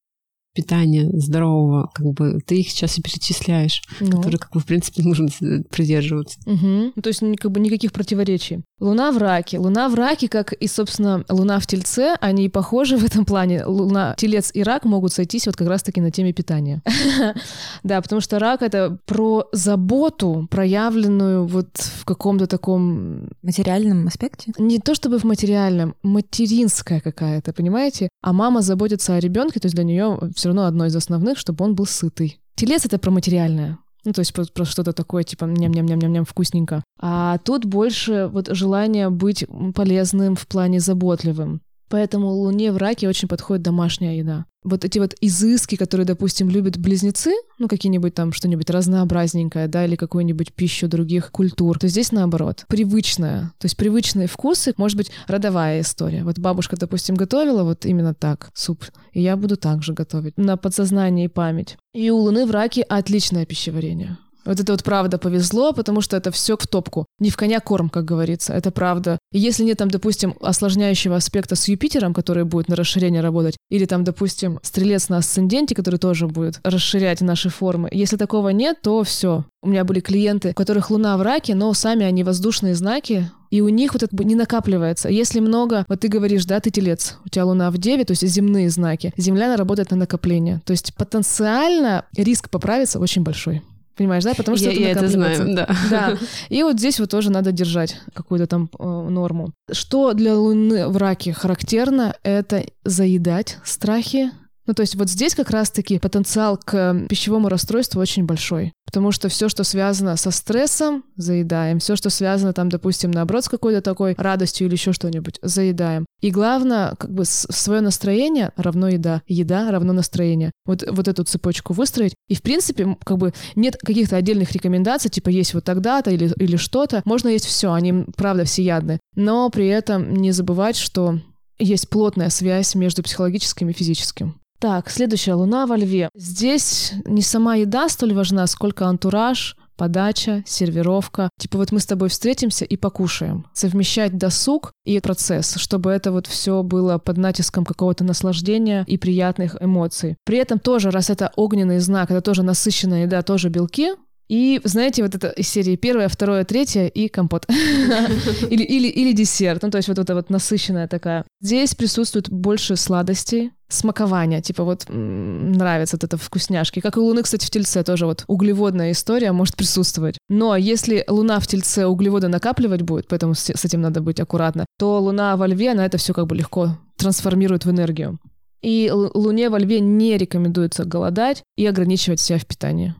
питания 0.57 1.09
здорового, 1.13 1.91
как 1.95 2.07
бы 2.07 2.41
ты 2.45 2.61
их 2.61 2.71
сейчас 2.71 2.99
и 2.99 3.03
перечисляешь, 3.03 3.83
ну. 4.01 4.11
которые, 4.11 4.39
как 4.39 4.53
бы, 4.53 4.61
в 4.61 4.65
принципе, 4.65 5.03
нужно 5.03 5.29
придерживаться. 5.71 6.39
Угу. 6.47 6.93
Ну, 6.97 7.03
то 7.03 7.09
есть, 7.09 7.21
как 7.39 7.51
бы 7.53 7.61
никаких 7.61 7.93
противоречий. 7.93 8.63
Луна 8.81 9.13
в 9.13 9.19
раке. 9.19 9.59
Луна 9.59 9.89
в 9.89 9.95
раке, 9.95 10.29
как 10.29 10.53
и, 10.53 10.67
собственно, 10.67 11.25
Луна 11.29 11.61
в 11.61 11.67
Тельце, 11.67 12.15
они 12.21 12.49
похожи 12.49 12.97
в 12.97 13.05
этом 13.05 13.25
плане. 13.25 13.65
Луна, 13.65 14.15
Телец 14.19 14.51
и 14.55 14.63
рак 14.63 14.85
могут 14.85 15.13
сойтись 15.13 15.47
вот 15.47 15.57
как 15.57 15.69
раз-таки 15.69 16.01
на 16.01 16.11
теме 16.11 16.33
питания. 16.33 16.83
Да, 17.83 18.01
потому 18.01 18.21
что 18.21 18.39
рак— 18.39 18.63
это 18.63 18.99
про 19.07 19.49
заботу, 19.53 20.47
проявленную 20.51 21.47
вот 21.47 21.69
в 21.77 22.05
каком-то 22.05 22.47
таком... 22.47 23.29
Материальном 23.43 24.07
аспекте? 24.07 24.53
Не 24.59 24.79
то 24.79 24.95
чтобы 24.95 25.19
в 25.19 25.25
материальном, 25.25 25.95
материнская 26.03 27.01
какая-то, 27.01 27.53
понимаете? 27.53 28.09
А 28.23 28.33
мама 28.33 28.63
заботится 28.63 29.15
о 29.15 29.21
ребенке, 29.21 29.61
то 29.61 29.67
есть 29.67 29.75
для 29.75 29.85
нее 29.85 30.19
все 30.35 30.46
равно 30.49 30.65
одно 30.65 30.87
из 30.87 30.97
основных, 30.97 31.39
чтобы 31.39 31.65
он 31.65 31.75
был 31.75 31.87
сытый. 31.87 32.41
Телец— 32.55 32.85
это 32.87 32.99
про 32.99 33.11
материальное. 33.11 33.79
Ну, 34.05 34.13
то 34.13 34.21
есть 34.21 34.33
про, 34.33 34.45
про 34.45 34.65
что-то 34.65 34.93
такое, 34.93 35.25
типа 35.25 35.45
ням-ням-ням-ням-ням 35.47 36.25
вкусненько. 36.25 36.85
А 37.01 37.39
тут 37.39 37.65
больше 37.65 38.31
вот 38.33 38.49
желание 38.53 39.11
быть 39.11 39.45
полезным 39.75 40.37
в 40.37 40.47
плане 40.47 40.81
заботливым. 40.81 41.61
Поэтому 41.89 42.29
Луне 42.29 42.73
в 42.73 42.77
раке 42.77 43.09
очень 43.09 43.29
подходит 43.29 43.63
домашняя 43.63 44.17
еда. 44.17 44.47
Вот 44.67 44.85
эти 44.85 44.99
вот 44.99 45.15
изыски, 45.21 45.77
которые, 45.77 46.07
допустим, 46.07 46.51
любят 46.51 46.77
близнецы, 46.77 47.33
ну, 47.59 47.69
какие-нибудь 47.69 48.15
там 48.15 48.33
что-нибудь 48.33 48.69
разнообразненькое, 48.69 49.69
да, 49.69 49.85
или 49.87 49.97
какую-нибудь 49.97 50.53
пищу 50.53 50.89
других 50.89 51.31
культур, 51.31 51.79
то 51.79 51.89
здесь 51.89 52.11
наоборот. 52.11 52.65
Привычная. 52.69 53.53
То 53.59 53.67
есть 53.67 53.77
привычные 53.77 54.27
вкусы, 54.27 54.75
может 54.77 54.97
быть, 54.97 55.13
родовая 55.29 55.81
история. 55.81 56.25
Вот 56.25 56.39
бабушка, 56.39 56.77
допустим, 56.77 57.15
готовила 57.15 57.63
вот 57.63 57.87
именно 57.87 58.13
так 58.13 58.51
суп, 58.55 58.85
и 59.13 59.23
я 59.23 59.37
буду 59.37 59.57
так 59.57 59.83
же 59.83 59.93
готовить. 59.93 60.37
На 60.37 60.57
подсознание 60.57 61.27
и 61.27 61.29
память. 61.29 61.77
И 61.95 62.11
у 62.11 62.17
Луны 62.19 62.45
в 62.45 62.51
раке 62.51 62.83
отличное 62.83 63.47
пищеварение. 63.47 64.19
Вот 64.47 64.61
это 64.61 64.73
вот 64.73 64.85
правда 64.85 65.19
повезло, 65.19 65.73
потому 65.73 66.01
что 66.01 66.17
это 66.17 66.31
все 66.31 66.57
в 66.57 66.67
топку. 66.67 67.05
Не 67.19 67.31
в 67.31 67.37
коня 67.37 67.61
корм, 67.61 67.89
как 67.89 68.05
говорится, 68.05 68.53
это 68.53 68.71
правда. 68.71 69.19
И 69.33 69.39
если 69.39 69.65
нет 69.65 69.79
там, 69.79 69.91
допустим, 69.91 70.35
осложняющего 70.41 71.17
аспекта 71.17 71.57
с 71.57 71.69
Юпитером, 71.69 72.15
который 72.15 72.45
будет 72.45 72.69
на 72.69 72.77
расширение 72.77 73.21
работать, 73.21 73.57
или 73.69 73.85
там, 73.85 74.05
допустим, 74.05 74.61
стрелец 74.63 75.09
на 75.09 75.19
асценденте, 75.19 75.75
который 75.75 75.99
тоже 75.99 76.29
будет 76.29 76.61
расширять 76.63 77.21
наши 77.21 77.49
формы, 77.49 77.89
если 77.93 78.17
такого 78.17 78.51
нет, 78.51 78.81
то 78.83 79.03
все. 79.03 79.45
У 79.63 79.69
меня 79.69 79.85
были 79.85 80.01
клиенты, 80.01 80.51
у 80.51 80.55
которых 80.55 80.91
луна 80.91 81.17
в 81.17 81.23
раке, 81.23 81.57
но 81.57 81.73
сами 81.75 82.07
они 82.07 82.23
воздушные 82.23 82.77
знаки, 82.77 83.31
и 83.51 83.61
у 83.61 83.69
них 83.69 83.95
вот 83.95 84.03
это 84.03 84.25
не 84.25 84.35
накапливается. 84.35 85.09
Если 85.09 85.41
много, 85.41 85.85
вот 85.89 86.01
ты 86.01 86.09
говоришь, 86.09 86.45
да, 86.45 86.61
ты 86.61 86.71
телец, 86.71 87.17
у 87.25 87.29
тебя 87.29 87.45
луна 87.45 87.71
в 87.71 87.79
деве, 87.79 88.05
то 88.05 88.13
есть 88.13 88.27
земные 88.27 88.71
знаки, 88.71 89.13
земля 89.17 89.57
работает 89.57 89.91
на 89.91 89.97
накопление. 89.97 90.63
То 90.65 90.73
есть 90.73 90.95
потенциально 90.95 92.05
риск 92.17 92.51
поправиться 92.51 93.01
очень 93.01 93.23
большой. 93.23 93.63
Понимаешь, 93.97 94.25
да? 94.25 94.35
Потому 94.35 94.57
что 94.57 94.67
я, 94.67 94.73
это 94.73 94.81
я 94.81 94.91
это 94.91 95.09
знаю, 95.09 95.55
да. 95.55 95.69
Да. 95.91 96.19
И 96.49 96.63
вот 96.63 96.79
здесь 96.79 97.01
вот 97.01 97.11
тоже 97.11 97.31
надо 97.31 97.51
держать 97.53 97.97
какую-то 98.13 98.47
там 98.47 98.69
э, 98.79 98.85
норму. 98.85 99.53
Что 99.73 100.13
для 100.13 100.37
Луны 100.37 100.89
в 100.89 100.97
раке 100.97 101.33
характерно, 101.33 102.15
это 102.23 102.65
заедать 102.85 103.59
страхи, 103.65 104.31
ну, 104.67 104.75
то 104.75 104.83
есть 104.83 104.97
вот 104.97 105.09
здесь 105.09 105.35
как 105.35 105.51
раз-таки 105.51 105.99
потенциал 105.99 106.59
к 106.59 107.07
пищевому 107.09 107.49
расстройству 107.49 108.01
очень 108.01 108.25
большой. 108.25 108.73
Потому 108.85 109.13
что 109.13 109.29
все, 109.29 109.49
что 109.49 109.65
связано 109.65 110.17
со 110.17 110.31
стрессом, 110.31 111.05
заедаем. 111.17 111.79
Все, 111.79 111.97
что 111.97 112.11
связано 112.11 112.53
там, 112.53 112.69
допустим, 112.69 113.11
наоборот, 113.11 113.45
с 113.45 113.49
какой-то 113.49 113.81
такой 113.81 114.15
радостью 114.17 114.67
или 114.67 114.75
еще 114.75 114.93
что-нибудь, 114.93 115.39
заедаем. 115.43 116.07
И 116.21 116.31
главное, 116.31 116.95
как 116.97 117.13
бы 117.13 117.25
свое 117.25 117.81
настроение 117.81 118.53
равно 118.57 118.89
еда. 118.89 119.23
Еда 119.27 119.71
равно 119.71 119.93
настроение. 119.93 120.53
Вот, 120.65 120.85
вот 120.89 121.09
эту 121.09 121.25
цепочку 121.25 121.73
выстроить. 121.73 122.15
И, 122.29 122.35
в 122.35 122.43
принципе, 122.43 122.97
как 123.05 123.19
бы 123.19 123.33
нет 123.55 123.77
каких-то 123.77 124.17
отдельных 124.17 124.53
рекомендаций, 124.53 125.11
типа 125.11 125.29
есть 125.29 125.55
вот 125.55 125.65
тогда-то 125.65 126.11
или, 126.11 126.33
или 126.39 126.57
что-то. 126.57 127.03
Можно 127.05 127.29
есть 127.29 127.47
все, 127.47 127.73
они, 127.73 128.05
правда, 128.17 128.45
всеядны. 128.45 128.99
Но 129.15 129.51
при 129.51 129.67
этом 129.69 130.15
не 130.15 130.33
забывать, 130.33 130.77
что 130.77 131.19
есть 131.59 131.89
плотная 131.89 132.31
связь 132.31 132.75
между 132.75 133.03
психологическим 133.03 133.69
и 133.71 133.73
физическим. 133.73 134.41
Так, 134.59 134.91
следующая 134.91 135.35
луна 135.35 135.67
во 135.67 135.77
льве. 135.77 136.09
Здесь 136.15 136.93
не 137.05 137.23
сама 137.23 137.57
еда 137.57 137.89
столь 137.89 138.15
важна, 138.15 138.47
сколько 138.47 138.87
антураж, 138.87 139.57
подача, 139.77 140.43
сервировка. 140.47 141.31
Типа 141.39 141.59
вот 141.59 141.73
мы 141.73 141.81
с 141.81 141.87
тобой 141.87 142.09
встретимся 142.09 142.65
и 142.65 142.77
покушаем. 142.77 143.47
Совмещать 143.53 144.17
досуг 144.17 144.73
и 144.85 144.99
процесс, 145.01 145.57
чтобы 145.57 145.91
это 145.91 146.11
вот 146.11 146.27
все 146.27 146.63
было 146.63 146.99
под 146.99 147.19
натиском 147.19 147.65
какого-то 147.65 148.05
наслаждения 148.05 148.85
и 148.87 148.97
приятных 148.97 149.57
эмоций. 149.61 150.17
При 150.25 150.39
этом 150.39 150.59
тоже, 150.59 150.91
раз 150.91 151.11
это 151.11 151.33
огненный 151.37 151.79
знак, 151.79 152.11
это 152.11 152.21
тоже 152.21 152.43
насыщенная 152.43 153.03
еда, 153.03 153.23
тоже 153.23 153.49
белки, 153.49 153.93
и, 154.29 154.61
знаете, 154.65 155.03
вот 155.03 155.15
это 155.15 155.29
из 155.29 155.49
серии 155.49 155.77
первая, 155.77 156.09
второе, 156.09 156.45
третье 156.45 156.87
и 156.87 157.09
компот. 157.09 157.47
или, 157.49 158.65
или, 158.65 158.89
или 158.89 159.13
десерт. 159.13 159.63
Ну, 159.63 159.71
то 159.71 159.79
есть 159.79 159.89
вот 159.89 159.99
эта 159.99 160.15
вот 160.15 160.31
насыщенная 160.31 160.89
такая. 160.89 161.25
Здесь 161.41 161.75
присутствует 161.75 162.29
больше 162.31 162.77
сладостей, 162.77 163.53
смакования, 163.69 164.41
типа 164.41 164.65
вот 164.65 164.87
нравится 164.89 165.97
вот 165.97 166.05
это 166.05 166.17
вкусняшки. 166.17 166.81
Как 166.81 166.97
и 166.97 167.01
Луны, 167.01 167.23
кстати, 167.23 167.47
в 167.47 167.51
Тельце 167.51 167.83
тоже 167.83 168.07
вот 168.07 168.25
углеводная 168.27 168.93
история 168.93 169.33
может 169.33 169.57
присутствовать. 169.57 170.19
Но 170.29 170.57
если 170.57 171.05
Луна 171.09 171.41
в 171.41 171.47
Тельце 171.47 171.87
углеводы 171.87 172.29
накапливать 172.29 172.83
будет, 172.83 173.09
поэтому 173.09 173.35
с, 173.35 173.51
с 173.51 173.65
этим 173.65 173.81
надо 173.81 174.01
быть 174.01 174.21
аккуратно, 174.21 174.67
то 174.79 175.01
Луна 175.01 175.37
во 175.37 175.47
Льве, 175.47 175.73
она 175.73 175.85
это 175.87 175.99
все 175.99 176.13
как 176.13 176.27
бы 176.27 176.37
легко 176.37 176.79
трансформирует 176.97 177.65
в 177.65 177.71
энергию. 177.71 178.19
И 178.63 178.91
Луне 178.93 179.51
во 179.51 179.59
Льве 179.59 179.81
не 179.81 180.17
рекомендуется 180.17 180.85
голодать 180.85 181.43
и 181.57 181.67
ограничивать 181.67 182.21
себя 182.21 182.39
в 182.39 182.47
питании. 182.47 182.95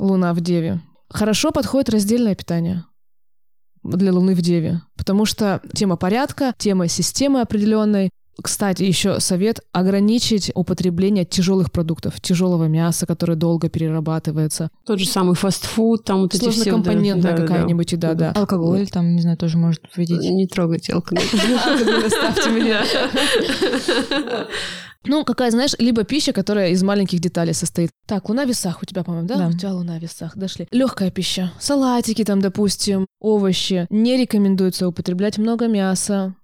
Луна 0.00 0.32
в 0.34 0.40
Деве. 0.40 0.80
Хорошо 1.08 1.50
подходит 1.52 1.90
раздельное 1.90 2.34
питание 2.34 2.84
для 3.82 4.12
Луны 4.12 4.34
в 4.34 4.40
Деве, 4.40 4.82
потому 4.96 5.24
что 5.24 5.60
тема 5.74 5.96
порядка, 5.96 6.54
тема 6.58 6.88
системы 6.88 7.40
определенной. 7.40 8.10
Кстати, 8.42 8.84
еще 8.84 9.20
совет 9.20 9.60
ограничить 9.72 10.50
употребление 10.54 11.26
тяжелых 11.26 11.70
продуктов, 11.70 12.20
тяжелого 12.22 12.68
мяса, 12.68 13.04
которое 13.04 13.34
долго 13.34 13.68
перерабатывается. 13.68 14.70
Тот 14.86 14.98
же 14.98 15.06
самый 15.06 15.34
фастфуд, 15.34 16.04
там 16.04 16.22
вот 16.22 16.34
эти 16.34 16.48
все... 16.48 16.70
компонентная 16.70 17.36
да, 17.36 17.42
какая-нибудь 17.42 17.92
еда, 17.92 18.14
да. 18.14 18.32
да. 18.32 18.40
Алкоголь 18.40 18.88
там, 18.88 19.14
не 19.14 19.20
знаю, 19.20 19.36
тоже 19.36 19.58
может 19.58 19.82
вводить. 19.94 20.20
Не 20.20 20.46
трогайте 20.46 20.94
алкоголь. 20.94 21.24
Оставьте 22.06 22.50
меня. 22.50 22.82
Ну, 25.04 25.24
какая, 25.24 25.50
знаешь, 25.50 25.74
либо 25.78 26.04
пища, 26.04 26.32
которая 26.32 26.70
из 26.70 26.82
маленьких 26.82 27.20
деталей 27.20 27.54
состоит. 27.54 27.90
Так, 28.06 28.28
луна 28.28 28.44
в 28.44 28.48
весах 28.48 28.82
у 28.82 28.86
тебя, 28.86 29.02
по-моему, 29.02 29.26
да? 29.26 29.36
да? 29.36 29.48
У 29.48 29.52
тебя 29.52 29.72
луна 29.72 29.98
в 29.98 30.02
весах, 30.02 30.36
дошли. 30.36 30.68
Легкая 30.70 31.10
пища. 31.10 31.52
Салатики 31.58 32.22
там, 32.24 32.40
допустим, 32.40 33.06
овощи. 33.18 33.86
Не 33.88 34.18
рекомендуется 34.18 34.86
употреблять 34.86 35.38
много 35.38 35.68
мяса, 35.68 36.34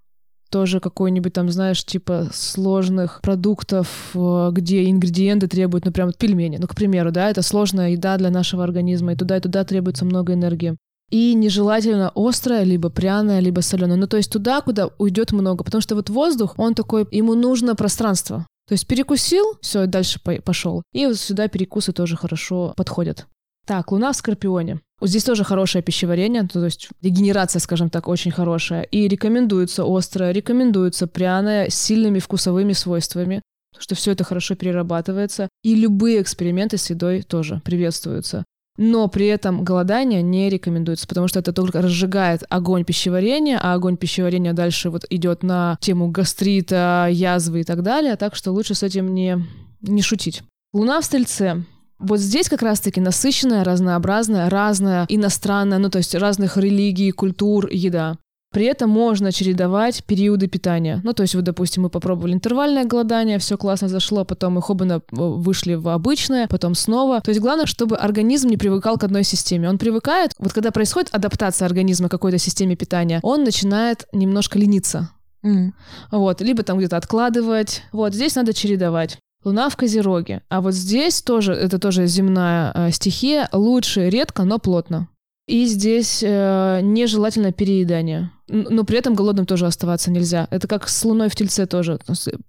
тоже 0.49 0.79
какой-нибудь 0.79 1.33
там, 1.33 1.49
знаешь, 1.51 1.83
типа 1.83 2.29
сложных 2.33 3.21
продуктов, 3.21 4.11
э, 4.15 4.49
где 4.53 4.89
ингредиенты 4.89 5.47
требуют, 5.47 5.85
ну, 5.85 5.91
прям 5.91 6.11
пельмени. 6.13 6.57
Ну, 6.57 6.67
к 6.67 6.75
примеру, 6.75 7.11
да, 7.11 7.29
это 7.29 7.41
сложная 7.41 7.91
еда 7.91 8.17
для 8.17 8.29
нашего 8.29 8.63
организма, 8.63 9.13
и 9.13 9.15
туда 9.15 9.37
и 9.37 9.41
туда 9.41 9.63
требуется 9.63 10.05
много 10.05 10.33
энергии. 10.33 10.77
И 11.09 11.33
нежелательно 11.33 12.11
острое, 12.15 12.63
либо 12.63 12.89
пряное, 12.89 13.39
либо 13.39 13.61
соленое. 13.61 13.97
Ну, 13.97 14.07
то 14.07 14.17
есть 14.17 14.31
туда, 14.31 14.61
куда 14.61 14.89
уйдет 14.97 15.31
много. 15.31 15.63
Потому 15.63 15.81
что 15.81 15.95
вот 15.95 16.09
воздух, 16.09 16.55
он 16.57 16.75
такой, 16.75 17.07
ему 17.11 17.33
нужно 17.33 17.75
пространство. 17.75 18.45
То 18.67 18.73
есть 18.73 18.85
перекусил, 18.85 19.57
все, 19.61 19.85
дальше 19.85 20.19
пошел. 20.43 20.83
И 20.91 21.05
вот 21.05 21.17
сюда 21.17 21.47
перекусы 21.47 21.93
тоже 21.93 22.17
хорошо 22.17 22.73
подходят. 22.75 23.25
Так, 23.65 23.91
Луна 23.91 24.11
в 24.11 24.15
Скорпионе. 24.17 24.81
Вот 24.99 25.09
здесь 25.09 25.23
тоже 25.23 25.43
хорошее 25.43 25.83
пищеварение, 25.83 26.47
то 26.47 26.63
есть 26.65 26.89
регенерация, 27.01 27.59
скажем 27.59 27.89
так, 27.89 28.07
очень 28.07 28.31
хорошая. 28.31 28.81
И 28.81 29.07
рекомендуется 29.07 29.83
острое, 29.85 30.31
рекомендуется 30.31 31.05
пряное 31.05 31.69
с 31.69 31.75
сильными 31.75 32.19
вкусовыми 32.19 32.73
свойствами, 32.73 33.41
что 33.77 33.93
все 33.95 34.11
это 34.11 34.23
хорошо 34.23 34.55
перерабатывается. 34.55 35.49
И 35.63 35.75
любые 35.75 36.21
эксперименты 36.21 36.77
с 36.77 36.89
едой 36.89 37.21
тоже 37.21 37.61
приветствуются. 37.63 38.43
Но 38.77 39.07
при 39.07 39.25
этом 39.25 39.63
голодание 39.63 40.21
не 40.21 40.49
рекомендуется, 40.49 41.07
потому 41.07 41.27
что 41.27 41.39
это 41.39 41.51
только 41.51 41.81
разжигает 41.81 42.43
огонь 42.49 42.85
пищеварения, 42.85 43.59
а 43.61 43.73
огонь 43.73 43.97
пищеварения 43.97 44.53
дальше 44.53 44.91
вот 44.91 45.05
идет 45.09 45.41
на 45.43 45.77
тему 45.81 46.09
гастрита, 46.09 47.07
язвы 47.09 47.61
и 47.61 47.63
так 47.63 47.81
далее, 47.81 48.15
так 48.15 48.35
что 48.35 48.51
лучше 48.51 48.75
с 48.75 48.83
этим 48.83 49.13
не, 49.13 49.43
не 49.81 50.01
шутить. 50.01 50.43
Луна 50.73 51.01
в 51.01 51.05
Стрельце. 51.05 51.63
Вот 51.99 52.19
здесь 52.19 52.47
как 52.47 52.61
раз-таки 52.61 53.01
насыщенная, 53.01 53.63
разнообразная, 53.63 54.49
разная, 54.51 55.07
иностранная, 55.09 55.79
ну 55.79 55.89
то 55.89 55.97
есть 55.97 56.13
разных 56.13 56.57
религий, 56.57 57.09
культур 57.11 57.67
еда. 57.71 58.17
При 58.57 58.65
этом 58.65 58.89
можно 58.89 59.31
чередовать 59.31 60.03
периоды 60.03 60.47
питания. 60.47 60.99
Ну, 61.03 61.13
то 61.13 61.21
есть, 61.21 61.35
вот, 61.35 61.43
допустим, 61.43 61.83
мы 61.83 61.89
попробовали 61.91 62.33
интервальное 62.33 62.85
голодание, 62.85 63.37
все 63.37 63.55
классно 63.55 63.87
зашло, 63.87 64.25
потом 64.25 64.53
мы 64.53 64.63
хобана 64.63 64.93
э, 64.93 64.99
вышли 65.11 65.75
в 65.75 65.87
обычное, 65.89 66.47
потом 66.47 66.73
снова. 66.73 67.21
То 67.21 67.29
есть, 67.29 67.39
главное, 67.39 67.67
чтобы 67.67 67.97
организм 67.97 68.49
не 68.49 68.57
привыкал 68.57 68.97
к 68.97 69.03
одной 69.03 69.23
системе. 69.23 69.69
Он 69.69 69.77
привыкает, 69.77 70.31
вот 70.39 70.53
когда 70.53 70.71
происходит 70.71 71.13
адаптация 71.13 71.67
организма 71.67 72.07
к 72.07 72.11
какой-то 72.11 72.39
системе 72.39 72.75
питания, 72.75 73.19
он 73.21 73.43
начинает 73.43 74.07
немножко 74.11 74.57
лениться. 74.57 75.11
Mm. 75.45 75.73
Вот, 76.09 76.41
либо 76.41 76.63
там 76.63 76.79
где-то 76.79 76.97
откладывать. 76.97 77.83
Вот, 77.91 78.15
здесь 78.15 78.33
надо 78.33 78.53
чередовать. 78.53 79.19
Луна 79.43 79.69
в 79.69 79.75
Козероге. 79.75 80.41
А 80.49 80.61
вот 80.61 80.73
здесь 80.73 81.21
тоже, 81.21 81.53
это 81.53 81.77
тоже 81.77 82.07
земная 82.07 82.71
э, 82.73 82.91
стихия, 82.91 83.49
лучше 83.51 84.09
редко, 84.09 84.45
но 84.45 84.57
плотно. 84.57 85.09
И 85.47 85.65
здесь 85.65 86.21
э, 86.23 86.81
нежелательно 86.83 87.53
переедание. 87.53 88.31
Но 88.49 88.83
при 88.83 88.97
этом 88.97 89.13
голодным 89.13 89.45
тоже 89.45 89.65
оставаться 89.65 90.11
нельзя. 90.11 90.47
Это 90.51 90.67
как 90.67 90.89
с 90.89 91.05
луной 91.05 91.29
в 91.29 91.35
тельце 91.35 91.65
тоже. 91.65 91.99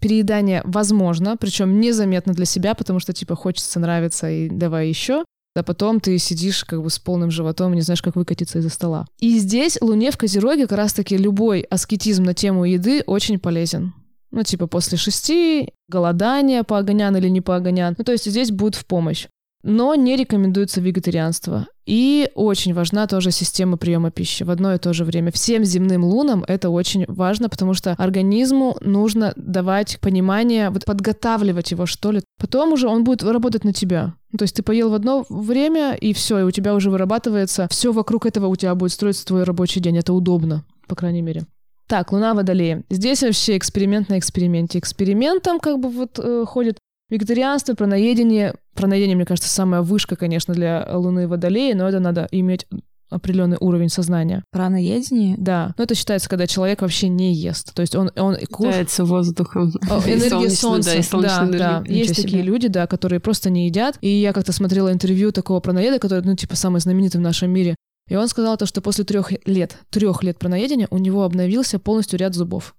Переедание 0.01 0.63
возможно, 0.65 1.37
причем 1.37 1.81
незаметно 1.81 2.35
для 2.35 2.45
себя, 2.45 2.75
потому 2.75 2.99
что 2.99 3.13
типа 3.13 3.37
хочется, 3.37 3.79
нравится 3.79 4.29
и 4.29 4.49
давай 4.49 4.89
еще. 4.89 5.25
А 5.55 5.63
потом 5.63 6.01
ты 6.01 6.19
сидишь 6.19 6.65
как 6.65 6.83
бы 6.83 6.91
с 6.91 6.99
полным 6.99 7.31
животом 7.31 7.73
и 7.73 7.77
не 7.77 7.83
знаешь, 7.83 8.03
как 8.03 8.17
выкатиться 8.17 8.59
из-за 8.59 8.69
стола. 8.69 9.07
И 9.19 9.39
здесь 9.39 9.79
Луне 9.81 10.11
в 10.11 10.17
Козероге 10.17 10.67
как 10.67 10.79
раз-таки 10.79 11.17
любой 11.17 11.63
аскетизм 11.63 12.25
на 12.25 12.35
тему 12.35 12.65
еды 12.65 13.03
очень 13.07 13.39
полезен. 13.39 13.95
Ну, 14.31 14.43
типа 14.43 14.67
после 14.67 14.99
шести, 14.99 15.73
голодание 15.89 16.63
по 16.63 16.79
огонян 16.79 17.17
или 17.17 17.29
не 17.29 17.41
по 17.41 17.57
огонян. 17.57 17.95
Ну, 17.97 18.05
то 18.05 18.13
есть 18.13 18.27
здесь 18.27 18.51
будет 18.51 18.75
в 18.75 18.87
помощь. 18.87 19.27
Но 19.63 19.95
не 19.95 20.17
рекомендуется 20.17 20.81
вегетарианство. 20.81 21.67
И 21.85 22.31
очень 22.35 22.75
важна 22.75 23.07
тоже 23.07 23.31
система 23.31 23.77
приема 23.77 24.11
пищи 24.11 24.45
в 24.45 24.51
одно 24.51 24.75
и 24.75 24.79
то 24.79 24.93
же 24.93 25.05
время. 25.05 25.33
Всем 25.33 25.65
земным 25.65 26.05
лунам 26.05 26.45
это 26.47 26.71
очень 26.71 27.07
важно, 27.09 27.49
потому 27.49 27.75
что 27.75 27.95
организму 27.99 28.77
нужно 28.81 29.33
давать 29.37 29.99
понимание, 30.01 30.71
вот 30.71 30.85
подготавливать 30.85 31.71
его, 31.71 31.87
что 31.87 32.13
ли. 32.13 32.21
Потом 32.39 32.73
уже 32.73 32.89
он 32.89 33.05
будет 33.05 33.23
работать 33.23 33.65
на 33.65 33.73
тебя. 33.73 34.15
Ну, 34.33 34.39
то 34.39 34.45
есть 34.45 34.55
ты 34.55 34.63
поел 34.63 34.91
в 34.91 34.95
одно 34.95 35.25
время, 35.29 35.95
и 35.95 36.13
все, 36.13 36.41
и 36.41 36.43
у 36.43 36.51
тебя 36.51 36.75
уже 36.75 36.91
вырабатывается 36.91 37.67
все 37.71 37.93
вокруг 37.93 38.27
этого 38.27 38.47
у 38.47 38.57
тебя 38.57 38.75
будет 38.75 38.93
строиться 38.93 39.27
твой 39.27 39.45
рабочий 39.45 39.81
день. 39.81 39.97
Это 39.99 40.13
удобно, 40.13 40.65
по 40.87 40.95
крайней 40.95 41.23
мере. 41.23 41.47
Так, 41.89 42.13
Луна 42.13 42.35
Водолея. 42.35 42.85
Здесь 42.91 43.23
вообще 43.23 43.57
эксперимент 43.57 44.11
на 44.11 44.19
эксперименте. 44.19 44.79
Экспериментом 44.79 45.59
как 45.59 45.79
бы 45.79 45.89
вот 45.89 46.19
э, 46.19 46.45
ходит 46.47 46.77
Вегетарианство, 47.11 47.75
праноедение. 47.75 48.55
Праноедение, 48.75 49.17
мне 49.17 49.25
кажется, 49.25 49.51
самая 49.51 49.83
вышка, 49.83 50.17
конечно, 50.17 50.55
для 50.55 50.87
Луны 50.93 51.27
Водолея, 51.27 51.75
но 51.75 51.89
это 51.89 52.01
надо 52.01 52.29
иметь 52.31 52.67
определенный 53.11 53.57
уровень 53.61 53.89
сознания. 53.89 54.45
Праноедение? 54.51 55.35
Да. 55.39 55.75
Но 55.79 55.85
это 55.85 55.95
считается, 55.95 56.29
когда 56.29 56.47
человек 56.47 56.83
вообще 56.83 57.09
не 57.09 57.33
ест. 57.33 57.75
То 57.75 57.81
есть 57.81 57.95
он... 57.95 58.11
он 58.17 58.37
Питается 58.37 59.05
воздухом. 59.05 59.73
Энергия 60.07 60.51
солнца. 60.51 60.93
Да, 61.13 61.47
да. 61.47 61.85
Есть 61.87 62.17
такие 62.17 62.43
люди, 62.43 62.69
да, 62.69 62.87
которые 62.87 63.21
просто 63.21 63.51
не 63.51 63.67
едят. 63.67 63.99
И 64.03 64.09
я 64.09 64.33
как-то 64.33 64.53
смотрела 64.53 64.93
интервью 64.93 65.33
такого 65.33 65.61
праноеда, 65.61 65.99
который, 65.99 66.23
ну, 66.25 66.37
типа, 66.37 66.57
самый 66.57 66.81
знаменитый 66.81 67.21
в 67.21 67.25
нашем 67.25 67.51
мире. 67.51 67.75
И 68.09 68.17
он 68.17 68.29
сказал 68.29 68.57
то, 68.57 68.67
что 68.67 68.81
после 68.81 69.05
трех 69.05 69.33
лет, 69.47 69.77
трех 69.91 70.23
лет 70.23 70.39
праноедения 70.39 70.89
у 70.91 70.99
него 70.99 71.25
обновился 71.25 71.79
полностью 71.79 72.19
ряд 72.19 72.35
зубов. 72.35 72.75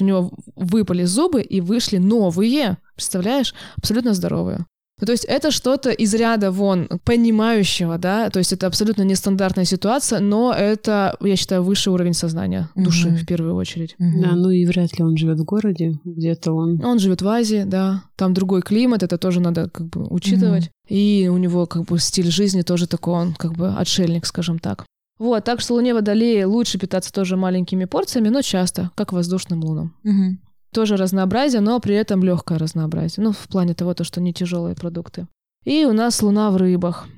У 0.00 0.04
него 0.04 0.32
выпали 0.54 1.04
зубы 1.04 1.42
и 1.42 1.60
вышли 1.60 1.98
новые, 1.98 2.78
представляешь, 2.94 3.54
абсолютно 3.76 4.14
здоровые. 4.14 4.66
Ну, 4.98 5.06
то 5.06 5.12
есть 5.12 5.26
это 5.26 5.50
что-то 5.50 5.90
из 5.90 6.14
ряда 6.14 6.50
вон 6.50 6.88
понимающего, 7.04 7.98
да, 7.98 8.30
то 8.30 8.38
есть 8.38 8.54
это 8.54 8.66
абсолютно 8.66 9.02
нестандартная 9.02 9.66
ситуация, 9.66 10.20
но 10.20 10.54
это, 10.54 11.14
я 11.20 11.36
считаю, 11.36 11.62
высший 11.62 11.92
уровень 11.92 12.14
сознания 12.14 12.70
души 12.74 13.08
mm-hmm. 13.08 13.16
в 13.16 13.26
первую 13.26 13.56
очередь. 13.56 13.94
Mm-hmm. 14.00 14.22
Да, 14.22 14.32
ну 14.32 14.48
и 14.48 14.64
вряд 14.64 14.98
ли 14.98 15.04
он 15.04 15.18
живет 15.18 15.38
в 15.38 15.44
городе, 15.44 15.98
где-то 16.02 16.52
он. 16.52 16.82
Он 16.82 16.98
живет 16.98 17.20
в 17.20 17.28
Азии, 17.28 17.64
да, 17.66 18.04
там 18.16 18.32
другой 18.32 18.62
климат, 18.62 19.02
это 19.02 19.18
тоже 19.18 19.40
надо 19.40 19.68
как 19.68 19.86
бы 19.88 20.06
учитывать, 20.08 20.64
mm-hmm. 20.64 20.94
и 20.96 21.28
у 21.28 21.36
него 21.36 21.66
как 21.66 21.84
бы 21.84 21.98
стиль 21.98 22.30
жизни 22.30 22.62
тоже 22.62 22.86
такой, 22.86 23.14
он 23.14 23.34
как 23.34 23.52
бы 23.52 23.74
отшельник, 23.74 24.24
скажем 24.24 24.58
так. 24.58 24.86
Вот, 25.18 25.44
так 25.44 25.60
что 25.60 25.74
Луне 25.74 25.94
Водолея 25.94 26.46
лучше 26.46 26.78
питаться 26.78 27.12
тоже 27.12 27.36
маленькими 27.36 27.86
порциями, 27.86 28.28
но 28.28 28.42
часто, 28.42 28.90
как 28.94 29.12
воздушным 29.12 29.64
лунам. 29.64 29.94
Угу. 30.04 30.36
Тоже 30.72 30.96
разнообразие, 30.96 31.60
но 31.60 31.80
при 31.80 31.94
этом 31.94 32.22
легкое 32.22 32.58
разнообразие. 32.58 33.24
Ну, 33.24 33.32
в 33.32 33.48
плане 33.48 33.74
того, 33.74 33.94
то, 33.94 34.04
что 34.04 34.20
не 34.20 34.34
тяжелые 34.34 34.74
продукты. 34.74 35.26
И 35.64 35.84
у 35.84 35.92
нас 35.92 36.22
Луна 36.22 36.50
в 36.50 36.56
рыбах. 36.56 37.08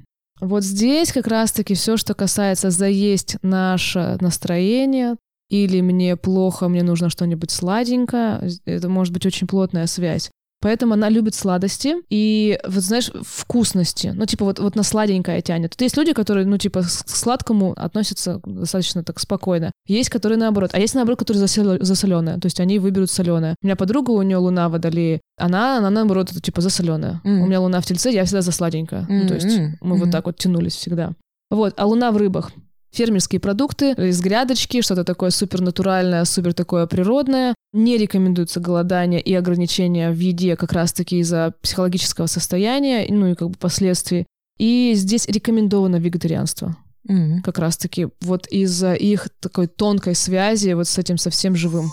Вот 0.40 0.62
здесь 0.62 1.12
как 1.12 1.26
раз-таки 1.26 1.74
все, 1.74 1.96
что 1.96 2.14
касается 2.14 2.70
заесть 2.70 3.36
наше 3.42 4.16
настроение, 4.20 5.16
или 5.50 5.80
мне 5.80 6.16
плохо, 6.16 6.68
мне 6.68 6.82
нужно 6.82 7.10
что-нибудь 7.10 7.50
сладенькое, 7.50 8.48
это 8.64 8.88
может 8.88 9.12
быть 9.12 9.26
очень 9.26 9.46
плотная 9.46 9.86
связь. 9.86 10.30
Поэтому 10.60 10.94
она 10.94 11.08
любит 11.08 11.34
сладости 11.34 11.94
и, 12.10 12.58
вот 12.66 12.82
знаешь, 12.82 13.10
вкусности. 13.22 14.12
Ну, 14.14 14.26
типа, 14.26 14.44
вот, 14.44 14.58
вот 14.58 14.74
на 14.74 14.82
сладенькое 14.82 15.40
тянет. 15.40 15.70
Тут 15.70 15.82
есть 15.82 15.96
люди, 15.96 16.12
которые, 16.12 16.46
ну, 16.46 16.58
типа, 16.58 16.82
к 16.82 16.88
сладкому 16.88 17.74
относятся 17.76 18.40
достаточно 18.44 19.04
так 19.04 19.20
спокойно. 19.20 19.70
Есть, 19.86 20.10
которые 20.10 20.36
наоборот. 20.36 20.70
А 20.72 20.80
есть, 20.80 20.94
наоборот, 20.94 21.20
которые 21.20 21.46
за 21.46 21.94
соленое. 21.94 22.38
То 22.40 22.46
есть 22.46 22.58
они 22.58 22.78
выберут 22.80 23.10
соленое. 23.10 23.54
У 23.62 23.66
меня 23.66 23.76
подруга, 23.76 24.10
у 24.10 24.22
нее 24.22 24.38
луна 24.38 24.68
водолеи. 24.68 25.20
Она, 25.36 25.78
она 25.78 25.90
наоборот, 25.90 26.32
это, 26.32 26.40
типа, 26.40 26.60
за 26.60 26.70
соленое. 26.70 27.20
Mm. 27.24 27.40
У 27.40 27.46
меня 27.46 27.60
луна 27.60 27.80
в 27.80 27.86
тельце, 27.86 28.10
я 28.10 28.24
всегда 28.24 28.42
за 28.42 28.50
сладенькое. 28.50 29.02
Mm-hmm. 29.02 29.22
Ну, 29.22 29.28
то 29.28 29.34
есть 29.34 29.46
мы 29.80 29.96
mm-hmm. 29.96 29.98
вот 30.00 30.10
так 30.10 30.26
вот 30.26 30.38
тянулись 30.38 30.74
всегда. 30.74 31.12
Вот, 31.50 31.74
а 31.76 31.86
луна 31.86 32.10
в 32.10 32.16
рыбах 32.16 32.52
фермерские 32.90 33.40
продукты 33.40 33.92
из 33.92 34.20
грядочки, 34.20 34.82
что-то 34.82 35.04
такое 35.04 35.30
супернатуральное, 35.30 36.24
супер 36.24 36.54
такое 36.54 36.86
природное. 36.86 37.54
Не 37.72 37.98
рекомендуется 37.98 38.60
голодание 38.60 39.20
и 39.20 39.34
ограничения 39.34 40.10
в 40.10 40.18
еде 40.18 40.56
как 40.56 40.72
раз-таки 40.72 41.18
из-за 41.18 41.54
психологического 41.60 42.26
состояния, 42.26 43.06
ну 43.08 43.28
и 43.28 43.34
как 43.34 43.50
бы 43.50 43.56
последствий. 43.58 44.26
И 44.58 44.92
здесь 44.94 45.26
рекомендовано 45.26 45.96
вегетарианство. 45.96 46.76
Mm-hmm. 47.08 47.40
Как 47.42 47.58
раз-таки 47.58 48.08
вот 48.20 48.46
из-за 48.48 48.94
их 48.94 49.28
такой 49.40 49.66
тонкой 49.66 50.14
связи 50.14 50.72
вот 50.72 50.88
с 50.88 50.98
этим 50.98 51.16
совсем 51.16 51.56
живым. 51.56 51.90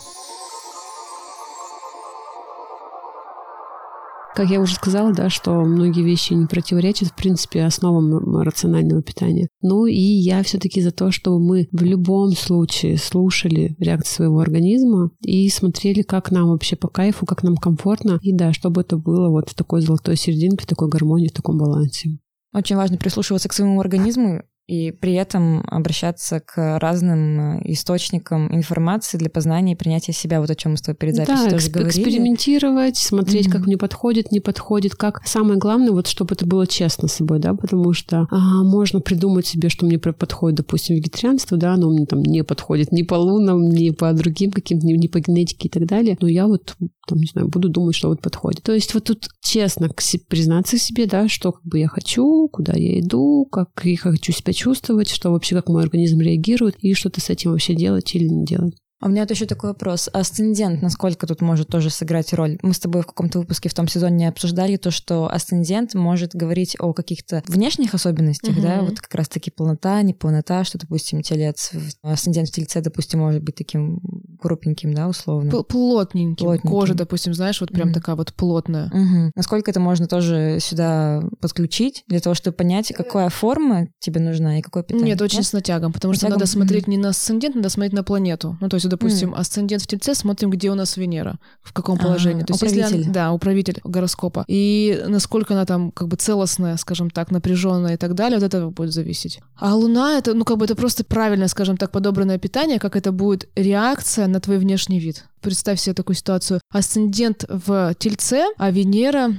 Как 4.36 4.50
я 4.50 4.60
уже 4.60 4.76
сказала, 4.76 5.14
да, 5.14 5.30
что 5.30 5.54
многие 5.64 6.04
вещи 6.04 6.34
не 6.34 6.46
противоречат, 6.46 7.08
в 7.08 7.16
принципе, 7.16 7.64
основам 7.64 8.42
рационального 8.42 9.02
питания. 9.02 9.48
Ну 9.62 9.86
и 9.86 9.98
я 9.98 10.44
все-таки 10.44 10.82
за 10.82 10.92
то, 10.92 11.10
чтобы 11.12 11.40
мы 11.40 11.70
в 11.72 11.82
любом 11.84 12.32
случае 12.32 12.98
слушали 12.98 13.78
реакцию 13.80 14.16
своего 14.16 14.40
организма 14.40 15.12
и 15.22 15.48
смотрели, 15.48 16.02
как 16.02 16.32
нам 16.32 16.50
вообще 16.50 16.76
по 16.76 16.90
кайфу, 16.90 17.26
как 17.26 17.44
нам 17.44 17.56
комфортно. 17.56 18.20
И 18.22 18.34
да, 18.34 18.52
чтобы 18.52 18.82
это 18.82 18.98
было 18.98 19.30
вот 19.30 19.50
в 19.50 19.54
такой 19.54 19.82
золотой 19.82 20.18
серединке, 20.18 20.66
в 20.66 20.68
такой 20.68 20.90
гармонии, 20.90 21.30
в 21.30 21.34
таком 21.34 21.58
балансе. 21.58 22.20
Очень 22.54 22.76
важно 22.76 22.98
прислушиваться 22.98 23.48
к 23.48 23.54
своему 23.54 23.80
организму 23.80 24.44
и 24.68 24.92
при 24.92 25.14
этом 25.14 25.64
обращаться 25.68 26.40
к 26.40 26.80
разным 26.80 27.60
э, 27.60 27.62
источникам 27.66 28.54
информации 28.54 29.18
для 29.18 29.30
познания 29.30 29.74
и 29.74 29.76
принятия 29.76 30.12
себя, 30.12 30.42
вот 30.42 30.50
о 30.50 30.56
чем 30.56 30.72
мы 30.72 30.78
с 30.78 30.82
тобой 30.82 30.98
перед 30.98 31.16
записью 31.16 31.46
да, 31.46 31.52
тоже 31.52 31.68
эксп- 31.68 31.72
говорили. 31.72 31.90
экспериментировать, 31.92 32.98
смотреть, 32.98 33.48
mm-hmm. 33.48 33.52
как 33.52 33.68
мне 33.68 33.78
подходит, 33.78 34.32
не 34.32 34.40
подходит, 34.40 34.96
как 34.96 35.22
самое 35.26 35.60
главное, 35.60 35.92
вот 35.92 36.08
чтобы 36.08 36.34
это 36.34 36.48
было 36.48 36.66
честно 36.66 37.08
с 37.08 37.14
собой, 37.14 37.40
да, 37.40 37.54
потому 37.54 37.94
что 37.94 38.28
а, 38.32 38.64
можно 38.64 39.02
придумать 39.02 39.46
себе, 39.46 39.70
что 39.70 39.86
мне 39.86 40.00
подходит, 40.00 40.58
допустим, 40.58 40.96
вегетарианство, 40.96 41.58
да, 41.58 41.78
но 41.78 41.92
мне 41.92 42.08
там 42.08 42.24
не 42.24 42.44
подходит 42.44 42.92
ни 42.92 43.04
по 43.04 43.16
лунам, 43.16 43.70
ни 43.70 43.92
по 43.92 44.12
другим 44.14 44.52
каким-то, 44.52 44.88
ни 44.88 45.08
по 45.08 45.20
генетике 45.20 45.68
и 45.68 45.72
так 45.72 45.86
далее, 45.86 46.18
но 46.20 46.28
я 46.28 46.48
вот, 46.48 46.76
там, 47.08 47.20
не 47.20 47.28
знаю, 47.28 47.50
буду 47.50 47.70
думать, 47.70 47.96
что 47.96 48.10
вот 48.10 48.22
подходит. 48.22 48.64
То 48.64 48.74
есть 48.74 48.96
вот 48.96 49.04
тут 49.04 49.28
честно 49.44 49.92
признаться 50.28 50.80
себе, 50.80 51.06
да, 51.06 51.28
что 51.28 51.52
как 51.52 51.64
бы 51.64 51.78
я 51.78 51.88
хочу, 51.88 52.48
куда 52.48 52.74
я 52.74 53.00
иду, 53.00 53.46
как 53.52 53.70
я 53.84 53.98
хочу 53.98 54.32
себя 54.32 54.55
чувствовать, 54.56 55.10
что 55.10 55.32
вообще 55.32 55.56
как 55.56 55.68
мой 55.70 55.84
организм 55.84 56.22
реагирует 56.22 56.76
и 56.80 56.94
что-то 56.94 57.22
с 57.22 57.30
этим 57.30 57.52
вообще 57.52 57.76
делать 57.76 58.16
или 58.16 58.28
не 58.28 58.46
делать. 58.46 58.76
А 59.02 59.08
у 59.08 59.10
меня 59.10 59.24
вот 59.24 59.32
еще 59.32 59.46
такой 59.46 59.72
вопрос. 59.72 60.10
Асцендент, 60.14 60.82
насколько 60.82 61.28
тут 61.28 61.42
может 61.42 61.68
тоже 61.68 61.90
сыграть 61.90 62.34
роль? 62.34 62.58
Мы 62.62 62.74
с 62.74 62.80
тобой 62.80 63.02
в 63.02 63.08
каком-то 63.08 63.40
выпуске 63.40 63.68
в 63.68 63.74
том 63.74 63.88
сезоне 63.88 64.30
обсуждали 64.30 64.78
то, 64.78 64.90
что 64.90 65.32
асцендент 65.32 65.94
может 65.96 66.34
говорить 66.34 66.76
о 66.80 66.94
каких-то 66.94 67.44
внешних 67.48 67.94
особенностях, 67.94 68.56
угу. 68.56 68.62
да, 68.62 68.82
вот 68.82 69.00
как 69.00 69.14
раз-таки 69.16 69.52
полнота, 69.52 70.02
неполнота, 70.02 70.64
что, 70.64 70.78
допустим, 70.78 71.22
телец, 71.22 71.72
асцендент 72.04 72.50
в 72.50 72.52
тельце, 72.54 72.82
допустим, 72.82 73.20
может 73.20 73.44
быть 73.44 73.56
таким 73.56 74.00
крупненьким, 74.40 74.94
да, 74.94 75.10
условно. 75.10 75.52
Плотненьким. 75.64 76.46
Плотненьким. 76.46 76.70
Кожа, 76.70 76.94
допустим, 76.94 77.34
знаешь, 77.34 77.60
вот 77.60 77.72
прям 77.72 77.90
угу. 77.90 77.96
такая 77.96 78.16
вот 78.16 78.34
плотная. 78.34 78.88
Угу. 78.88 79.32
Насколько 79.36 79.72
это 79.72 79.80
можно 79.80 80.08
тоже 80.08 80.60
сюда 80.62 81.22
подключить 81.42 82.04
для 82.08 82.22
того, 82.22 82.34
чтобы 82.34 82.56
понять, 82.56 82.94
какая 82.96 83.30
форма 83.30 83.88
тебе 84.00 84.22
нужна 84.22 84.60
и 84.60 84.62
какое 84.62 84.84
питание? 84.84 85.10
Нет, 85.10 85.22
очень 85.22 85.40
Нет? 85.40 85.48
с 85.48 85.54
натягом, 85.54 85.92
потому 85.92 86.14
с 86.14 86.18
что 86.18 86.28
натягом? 86.28 86.40
надо 86.40 86.50
смотреть 86.50 86.88
не 86.88 86.98
на 86.98 87.10
асцендент, 87.10 87.56
надо 87.56 87.70
смотреть 87.70 87.94
на 87.94 88.04
планету. 88.04 88.58
Ну, 88.62 88.70
то 88.70 88.76
есть 88.76 88.85
допустим, 88.90 89.34
mm. 89.34 89.38
асцендент 89.38 89.84
в 89.84 89.88
Тельце, 89.88 90.16
смотрим, 90.16 90.50
где 90.50 90.70
у 90.70 90.76
нас 90.76 90.98
Венера, 90.98 91.40
в 91.62 91.74
каком 91.74 91.98
положении. 91.98 92.44
А, 92.44 92.46
То 92.46 92.54
есть, 92.54 92.64
управитель. 92.64 92.98
Если, 92.98 93.12
да, 93.12 93.32
управитель 93.32 93.80
гороскопа. 93.84 94.46
И 94.48 95.04
насколько 95.08 95.54
она 95.54 95.66
там 95.66 95.92
как 95.92 96.08
бы 96.08 96.16
целостная, 96.18 96.78
скажем 96.78 97.10
так, 97.10 97.32
напряженная 97.32 97.96
и 97.96 97.98
так 97.98 98.14
далее, 98.16 98.38
от 98.38 98.44
этого 98.44 98.70
будет 98.70 98.94
зависеть. 98.94 99.40
А 99.56 99.76
Луна 99.76 100.18
это, 100.18 100.34
ну 100.34 100.46
как 100.46 100.58
бы 100.58 100.66
это 100.66 100.76
просто 100.76 101.04
правильное, 101.04 101.48
скажем 101.48 101.78
так, 101.78 101.92
подобранное 101.92 102.38
питание, 102.38 102.80
как 102.80 102.96
это 102.96 103.12
будет 103.12 103.50
реакция 103.56 104.28
на 104.28 104.40
твой 104.40 104.58
внешний 104.58 105.00
вид. 105.00 105.26
Представь 105.42 105.80
себе 105.80 105.94
такую 105.94 106.16
ситуацию. 106.16 106.60
Асцендент 106.72 107.46
в 107.48 107.94
Тельце, 108.00 108.46
а 108.58 108.72
Венера 108.72 109.36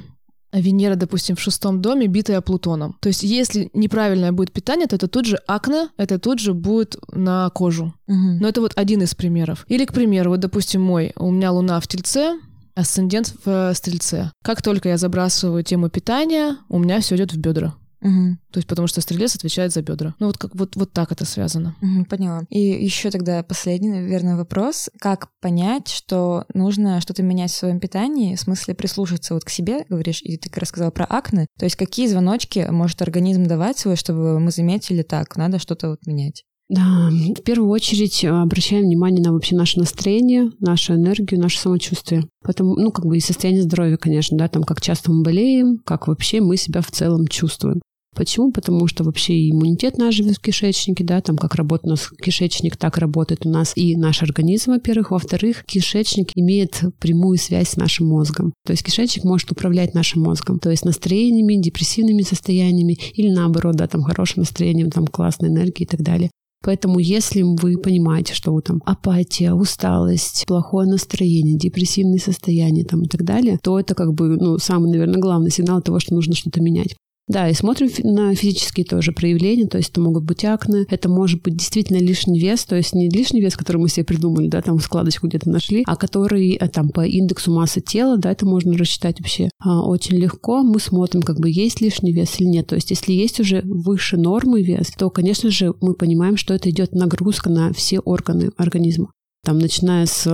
Венера, 0.60 0.94
допустим, 0.94 1.36
в 1.36 1.40
шестом 1.40 1.80
доме, 1.80 2.06
битая 2.06 2.40
Плутоном. 2.40 2.96
То 3.00 3.08
есть, 3.08 3.22
если 3.22 3.70
неправильное 3.72 4.32
будет 4.32 4.52
питание, 4.52 4.86
то 4.86 4.96
это 4.96 5.08
тут 5.08 5.26
же 5.26 5.36
акне, 5.46 5.88
это 5.96 6.18
тут 6.18 6.38
же 6.38 6.54
будет 6.54 6.96
на 7.12 7.50
кожу. 7.50 7.94
Угу. 8.06 8.38
Но 8.40 8.48
это 8.48 8.60
вот 8.60 8.72
один 8.76 9.02
из 9.02 9.14
примеров. 9.14 9.64
Или, 9.68 9.84
к 9.84 9.92
примеру, 9.92 10.30
вот, 10.30 10.40
допустим, 10.40 10.82
мой, 10.82 11.12
у 11.16 11.30
меня 11.30 11.52
Луна 11.52 11.80
в 11.80 11.86
Тельце, 11.86 12.38
Асцендент 12.74 13.34
в 13.44 13.72
Стрельце. 13.74 14.30
Как 14.44 14.60
только 14.60 14.90
я 14.90 14.98
забрасываю 14.98 15.64
тему 15.64 15.88
питания, 15.88 16.58
у 16.68 16.78
меня 16.78 17.00
все 17.00 17.16
идет 17.16 17.32
в 17.32 17.38
бедра. 17.38 17.74
Угу. 18.06 18.36
То 18.52 18.58
есть 18.58 18.68
потому 18.68 18.86
что 18.86 19.00
стрелец 19.00 19.34
отвечает 19.34 19.72
за 19.72 19.82
бедра. 19.82 20.14
Ну 20.20 20.28
вот 20.28 20.38
как 20.38 20.54
вот, 20.54 20.76
вот 20.76 20.92
так 20.92 21.10
это 21.10 21.24
связано. 21.24 21.74
Угу, 21.82 22.04
поняла. 22.06 22.44
И 22.50 22.60
еще 22.60 23.10
тогда 23.10 23.42
последний, 23.42 23.90
наверное, 23.90 24.36
вопрос. 24.36 24.88
Как 25.00 25.28
понять, 25.40 25.88
что 25.88 26.44
нужно 26.54 27.00
что-то 27.00 27.22
менять 27.22 27.50
в 27.50 27.56
своем 27.56 27.80
питании, 27.80 28.36
в 28.36 28.40
смысле 28.40 28.74
прислушаться 28.74 29.34
вот 29.34 29.44
к 29.44 29.50
себе, 29.50 29.84
говоришь, 29.88 30.22
и 30.22 30.36
ты 30.36 30.48
рассказала 30.58 30.90
про 30.90 31.04
акне. 31.04 31.46
То 31.58 31.64
есть 31.64 31.76
какие 31.76 32.06
звоночки 32.06 32.66
может 32.70 33.02
организм 33.02 33.44
давать 33.44 33.78
свой, 33.78 33.96
чтобы 33.96 34.38
мы 34.38 34.50
заметили 34.52 35.02
так, 35.02 35.36
надо 35.36 35.58
что-то 35.58 35.90
вот 35.90 36.06
менять? 36.06 36.44
Да, 36.68 37.10
в 37.10 37.42
первую 37.42 37.70
очередь 37.70 38.24
э, 38.24 38.28
обращаем 38.28 38.84
внимание 38.86 39.22
на 39.22 39.32
вообще 39.32 39.54
наше 39.54 39.78
настроение, 39.78 40.50
нашу 40.58 40.94
энергию, 40.94 41.40
наше 41.40 41.60
самочувствие. 41.60 42.26
Поэтому, 42.42 42.74
ну, 42.74 42.90
как 42.90 43.06
бы 43.06 43.16
и 43.16 43.20
состояние 43.20 43.62
здоровья, 43.62 43.96
конечно, 43.96 44.36
да, 44.36 44.48
там, 44.48 44.64
как 44.64 44.80
часто 44.80 45.12
мы 45.12 45.22
болеем, 45.22 45.78
как 45.84 46.08
вообще 46.08 46.40
мы 46.40 46.56
себя 46.56 46.80
в 46.80 46.90
целом 46.90 47.28
чувствуем. 47.28 47.80
Почему? 48.16 48.50
Потому 48.50 48.86
что 48.86 49.04
вообще 49.04 49.50
иммунитет 49.50 49.98
наш 49.98 50.14
живет 50.14 50.38
в 50.38 50.40
кишечнике, 50.40 51.04
да, 51.04 51.20
там 51.20 51.36
как 51.36 51.54
работает 51.54 51.86
у 51.86 51.90
нас 51.90 52.08
кишечник, 52.22 52.76
так 52.76 52.96
работает 52.96 53.44
у 53.44 53.50
нас 53.50 53.72
и 53.76 53.94
наш 53.94 54.22
организм, 54.22 54.70
во-первых. 54.70 55.10
Во-вторых, 55.10 55.64
кишечник 55.66 56.30
имеет 56.34 56.82
прямую 56.98 57.36
связь 57.36 57.70
с 57.70 57.76
нашим 57.76 58.06
мозгом. 58.06 58.54
То 58.64 58.72
есть 58.72 58.82
кишечник 58.82 59.24
может 59.24 59.52
управлять 59.52 59.92
нашим 59.92 60.22
мозгом, 60.22 60.58
то 60.58 60.70
есть 60.70 60.86
настроениями, 60.86 61.60
депрессивными 61.60 62.22
состояниями 62.22 62.98
или 63.12 63.30
наоборот, 63.30 63.76
да, 63.76 63.86
там 63.86 64.02
хорошим 64.02 64.40
настроением, 64.40 64.90
там 64.90 65.06
классной 65.06 65.50
энергией 65.50 65.84
и 65.84 65.88
так 65.88 66.00
далее. 66.00 66.30
Поэтому 66.64 66.98
если 66.98 67.42
вы 67.42 67.76
понимаете, 67.76 68.32
что 68.32 68.52
вы 68.52 68.62
там 68.62 68.80
апатия, 68.86 69.52
усталость, 69.52 70.44
плохое 70.46 70.88
настроение, 70.88 71.58
депрессивные 71.58 72.18
состояния 72.18 72.84
там 72.84 73.02
и 73.02 73.08
так 73.08 73.24
далее, 73.24 73.58
то 73.62 73.78
это 73.78 73.94
как 73.94 74.14
бы, 74.14 74.36
ну, 74.36 74.58
самый, 74.58 74.90
наверное, 74.90 75.20
главный 75.20 75.50
сигнал 75.50 75.82
того, 75.82 76.00
что 76.00 76.14
нужно 76.14 76.34
что-то 76.34 76.62
менять. 76.62 76.96
Да, 77.28 77.48
и 77.48 77.54
смотрим 77.54 77.88
на 78.04 78.34
физические 78.36 78.86
тоже 78.86 79.10
проявления, 79.10 79.66
то 79.66 79.78
есть 79.78 79.90
это 79.90 80.00
могут 80.00 80.22
быть 80.22 80.44
акне, 80.44 80.86
это 80.88 81.08
может 81.08 81.42
быть 81.42 81.56
действительно 81.56 81.98
лишний 81.98 82.38
вес, 82.38 82.64
то 82.64 82.76
есть 82.76 82.94
не 82.94 83.08
лишний 83.08 83.40
вес, 83.40 83.56
который 83.56 83.78
мы 83.78 83.88
себе 83.88 84.04
придумали, 84.04 84.46
да, 84.46 84.62
там 84.62 84.78
складочку 84.78 85.26
где-то 85.26 85.50
нашли, 85.50 85.82
а 85.86 85.96
который 85.96 86.52
э, 86.52 86.68
там 86.68 86.90
по 86.90 87.04
индексу 87.04 87.52
массы 87.52 87.80
тела, 87.80 88.16
да, 88.16 88.30
это 88.30 88.46
можно 88.46 88.78
рассчитать 88.78 89.18
вообще 89.18 89.50
а, 89.58 89.82
очень 89.82 90.16
легко. 90.16 90.62
Мы 90.62 90.78
смотрим, 90.78 91.22
как 91.22 91.40
бы 91.40 91.50
есть 91.50 91.80
лишний 91.80 92.12
вес 92.12 92.38
или 92.38 92.46
нет. 92.46 92.68
То 92.68 92.76
есть 92.76 92.90
если 92.90 93.12
есть 93.12 93.40
уже 93.40 93.62
выше 93.64 94.16
нормы 94.16 94.62
вес, 94.62 94.92
то, 94.96 95.10
конечно 95.10 95.50
же, 95.50 95.74
мы 95.80 95.94
понимаем, 95.94 96.36
что 96.36 96.54
это 96.54 96.70
идет 96.70 96.92
нагрузка 96.92 97.50
на 97.50 97.72
все 97.72 97.98
органы 97.98 98.50
организма. 98.56 99.10
Там, 99.44 99.58
начиная 99.58 100.06
с 100.06 100.26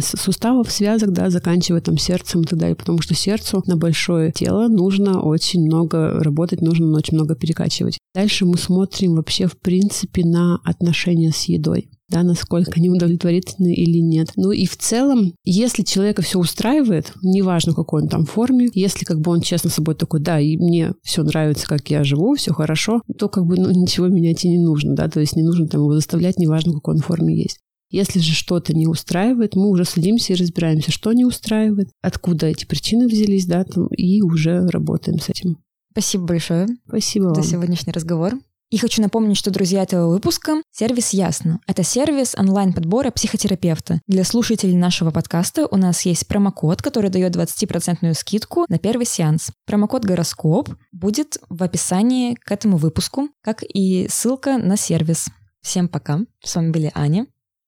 суставов, 0.00 0.70
связок, 0.70 1.12
да, 1.12 1.30
заканчивая 1.30 1.80
там 1.80 1.98
сердцем 1.98 2.42
и 2.42 2.44
так 2.44 2.58
далее, 2.58 2.76
потому 2.76 3.00
что 3.02 3.14
сердцу 3.14 3.62
на 3.66 3.76
большое 3.76 4.32
тело 4.32 4.68
нужно 4.68 5.20
очень 5.20 5.64
много 5.64 6.22
работать, 6.22 6.60
нужно 6.62 6.96
очень 6.96 7.14
много 7.14 7.34
перекачивать. 7.34 7.98
Дальше 8.14 8.46
мы 8.46 8.56
смотрим 8.56 9.14
вообще 9.14 9.46
в 9.46 9.58
принципе 9.58 10.24
на 10.24 10.58
отношения 10.64 11.32
с 11.32 11.44
едой 11.44 11.90
да, 12.08 12.22
насколько 12.22 12.72
они 12.76 12.88
удовлетворительны 12.88 13.74
или 13.74 13.98
нет. 13.98 14.30
Ну 14.36 14.52
и 14.52 14.66
в 14.66 14.76
целом, 14.76 15.32
если 15.44 15.82
человека 15.82 16.22
все 16.22 16.38
устраивает, 16.38 17.12
неважно, 17.22 17.74
какой 17.74 18.02
он 18.02 18.08
там 18.08 18.26
форме, 18.26 18.68
если 18.74 19.04
как 19.04 19.20
бы 19.20 19.32
он 19.32 19.40
честно 19.40 19.70
с 19.70 19.74
собой 19.74 19.96
такой, 19.96 20.20
да, 20.20 20.38
и 20.38 20.56
мне 20.56 20.92
все 21.02 21.22
нравится, 21.24 21.66
как 21.66 21.90
я 21.90 22.04
живу, 22.04 22.36
все 22.36 22.52
хорошо, 22.52 23.02
то 23.18 23.28
как 23.28 23.44
бы 23.44 23.56
ну, 23.56 23.70
ничего 23.70 24.06
менять 24.06 24.44
и 24.44 24.48
не 24.48 24.58
нужно, 24.58 24.94
да, 24.94 25.08
то 25.08 25.20
есть 25.20 25.34
не 25.34 25.42
нужно 25.42 25.66
там 25.66 25.80
его 25.80 25.94
заставлять, 25.94 26.38
неважно, 26.38 26.72
в 26.72 26.76
какой 26.76 26.94
он 26.94 27.00
форме 27.00 27.36
есть. 27.36 27.58
Если 27.90 28.18
же 28.18 28.34
что-то 28.34 28.74
не 28.74 28.86
устраивает, 28.86 29.54
мы 29.54 29.68
уже 29.68 29.84
садимся 29.84 30.32
и 30.32 30.36
разбираемся, 30.36 30.90
что 30.90 31.12
не 31.12 31.24
устраивает, 31.24 31.90
откуда 32.02 32.46
эти 32.46 32.64
причины 32.64 33.06
взялись, 33.06 33.46
да, 33.46 33.64
там, 33.64 33.86
и 33.88 34.22
уже 34.22 34.66
работаем 34.66 35.20
с 35.20 35.28
этим. 35.28 35.58
Спасибо 35.92 36.24
большое. 36.24 36.66
Спасибо 36.86 37.28
за 37.34 37.40
вам. 37.40 37.44
сегодняшний 37.44 37.92
разговор. 37.92 38.34
И 38.68 38.78
хочу 38.78 39.00
напомнить, 39.00 39.36
что 39.36 39.52
друзья 39.52 39.84
этого 39.84 40.10
выпуска— 40.10 40.60
сервис 40.72 41.10
Ясно. 41.10 41.60
Это 41.68 41.84
сервис 41.84 42.34
онлайн-подбора 42.36 43.12
психотерапевта. 43.12 44.00
Для 44.08 44.24
слушателей 44.24 44.74
нашего 44.74 45.12
подкаста 45.12 45.68
у 45.70 45.76
нас 45.76 46.04
есть 46.04 46.26
промокод, 46.26 46.82
который 46.82 47.08
дает 47.08 47.36
20% 47.36 48.12
скидку 48.14 48.66
на 48.68 48.78
первый 48.78 49.06
сеанс. 49.06 49.52
Промокод 49.66 50.04
«Гороскоп» 50.04 50.70
будет 50.90 51.38
в 51.48 51.62
описании 51.62 52.34
к 52.34 52.50
этому 52.50 52.76
выпуску, 52.76 53.28
как 53.40 53.62
и 53.62 54.08
ссылка 54.10 54.58
на 54.58 54.76
сервис. 54.76 55.28
Всем 55.62 55.88
пока. 55.88 56.20
С 56.42 56.56
вами 56.56 56.72
были 56.72 56.90
Аня. 56.92 57.26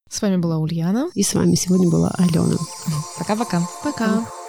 С 0.08 0.22
вами 0.22 0.36
была 0.36 0.58
Ульяна. 0.58 1.10
И 1.14 1.22
с 1.22 1.34
вами 1.34 1.54
сегодня 1.54 1.88
была 1.88 2.10
Алена. 2.16 2.56
Пока-пока. 3.18 3.60
Пока. 3.82 4.06
-пока. 4.06 4.24
Пока. 4.24 4.47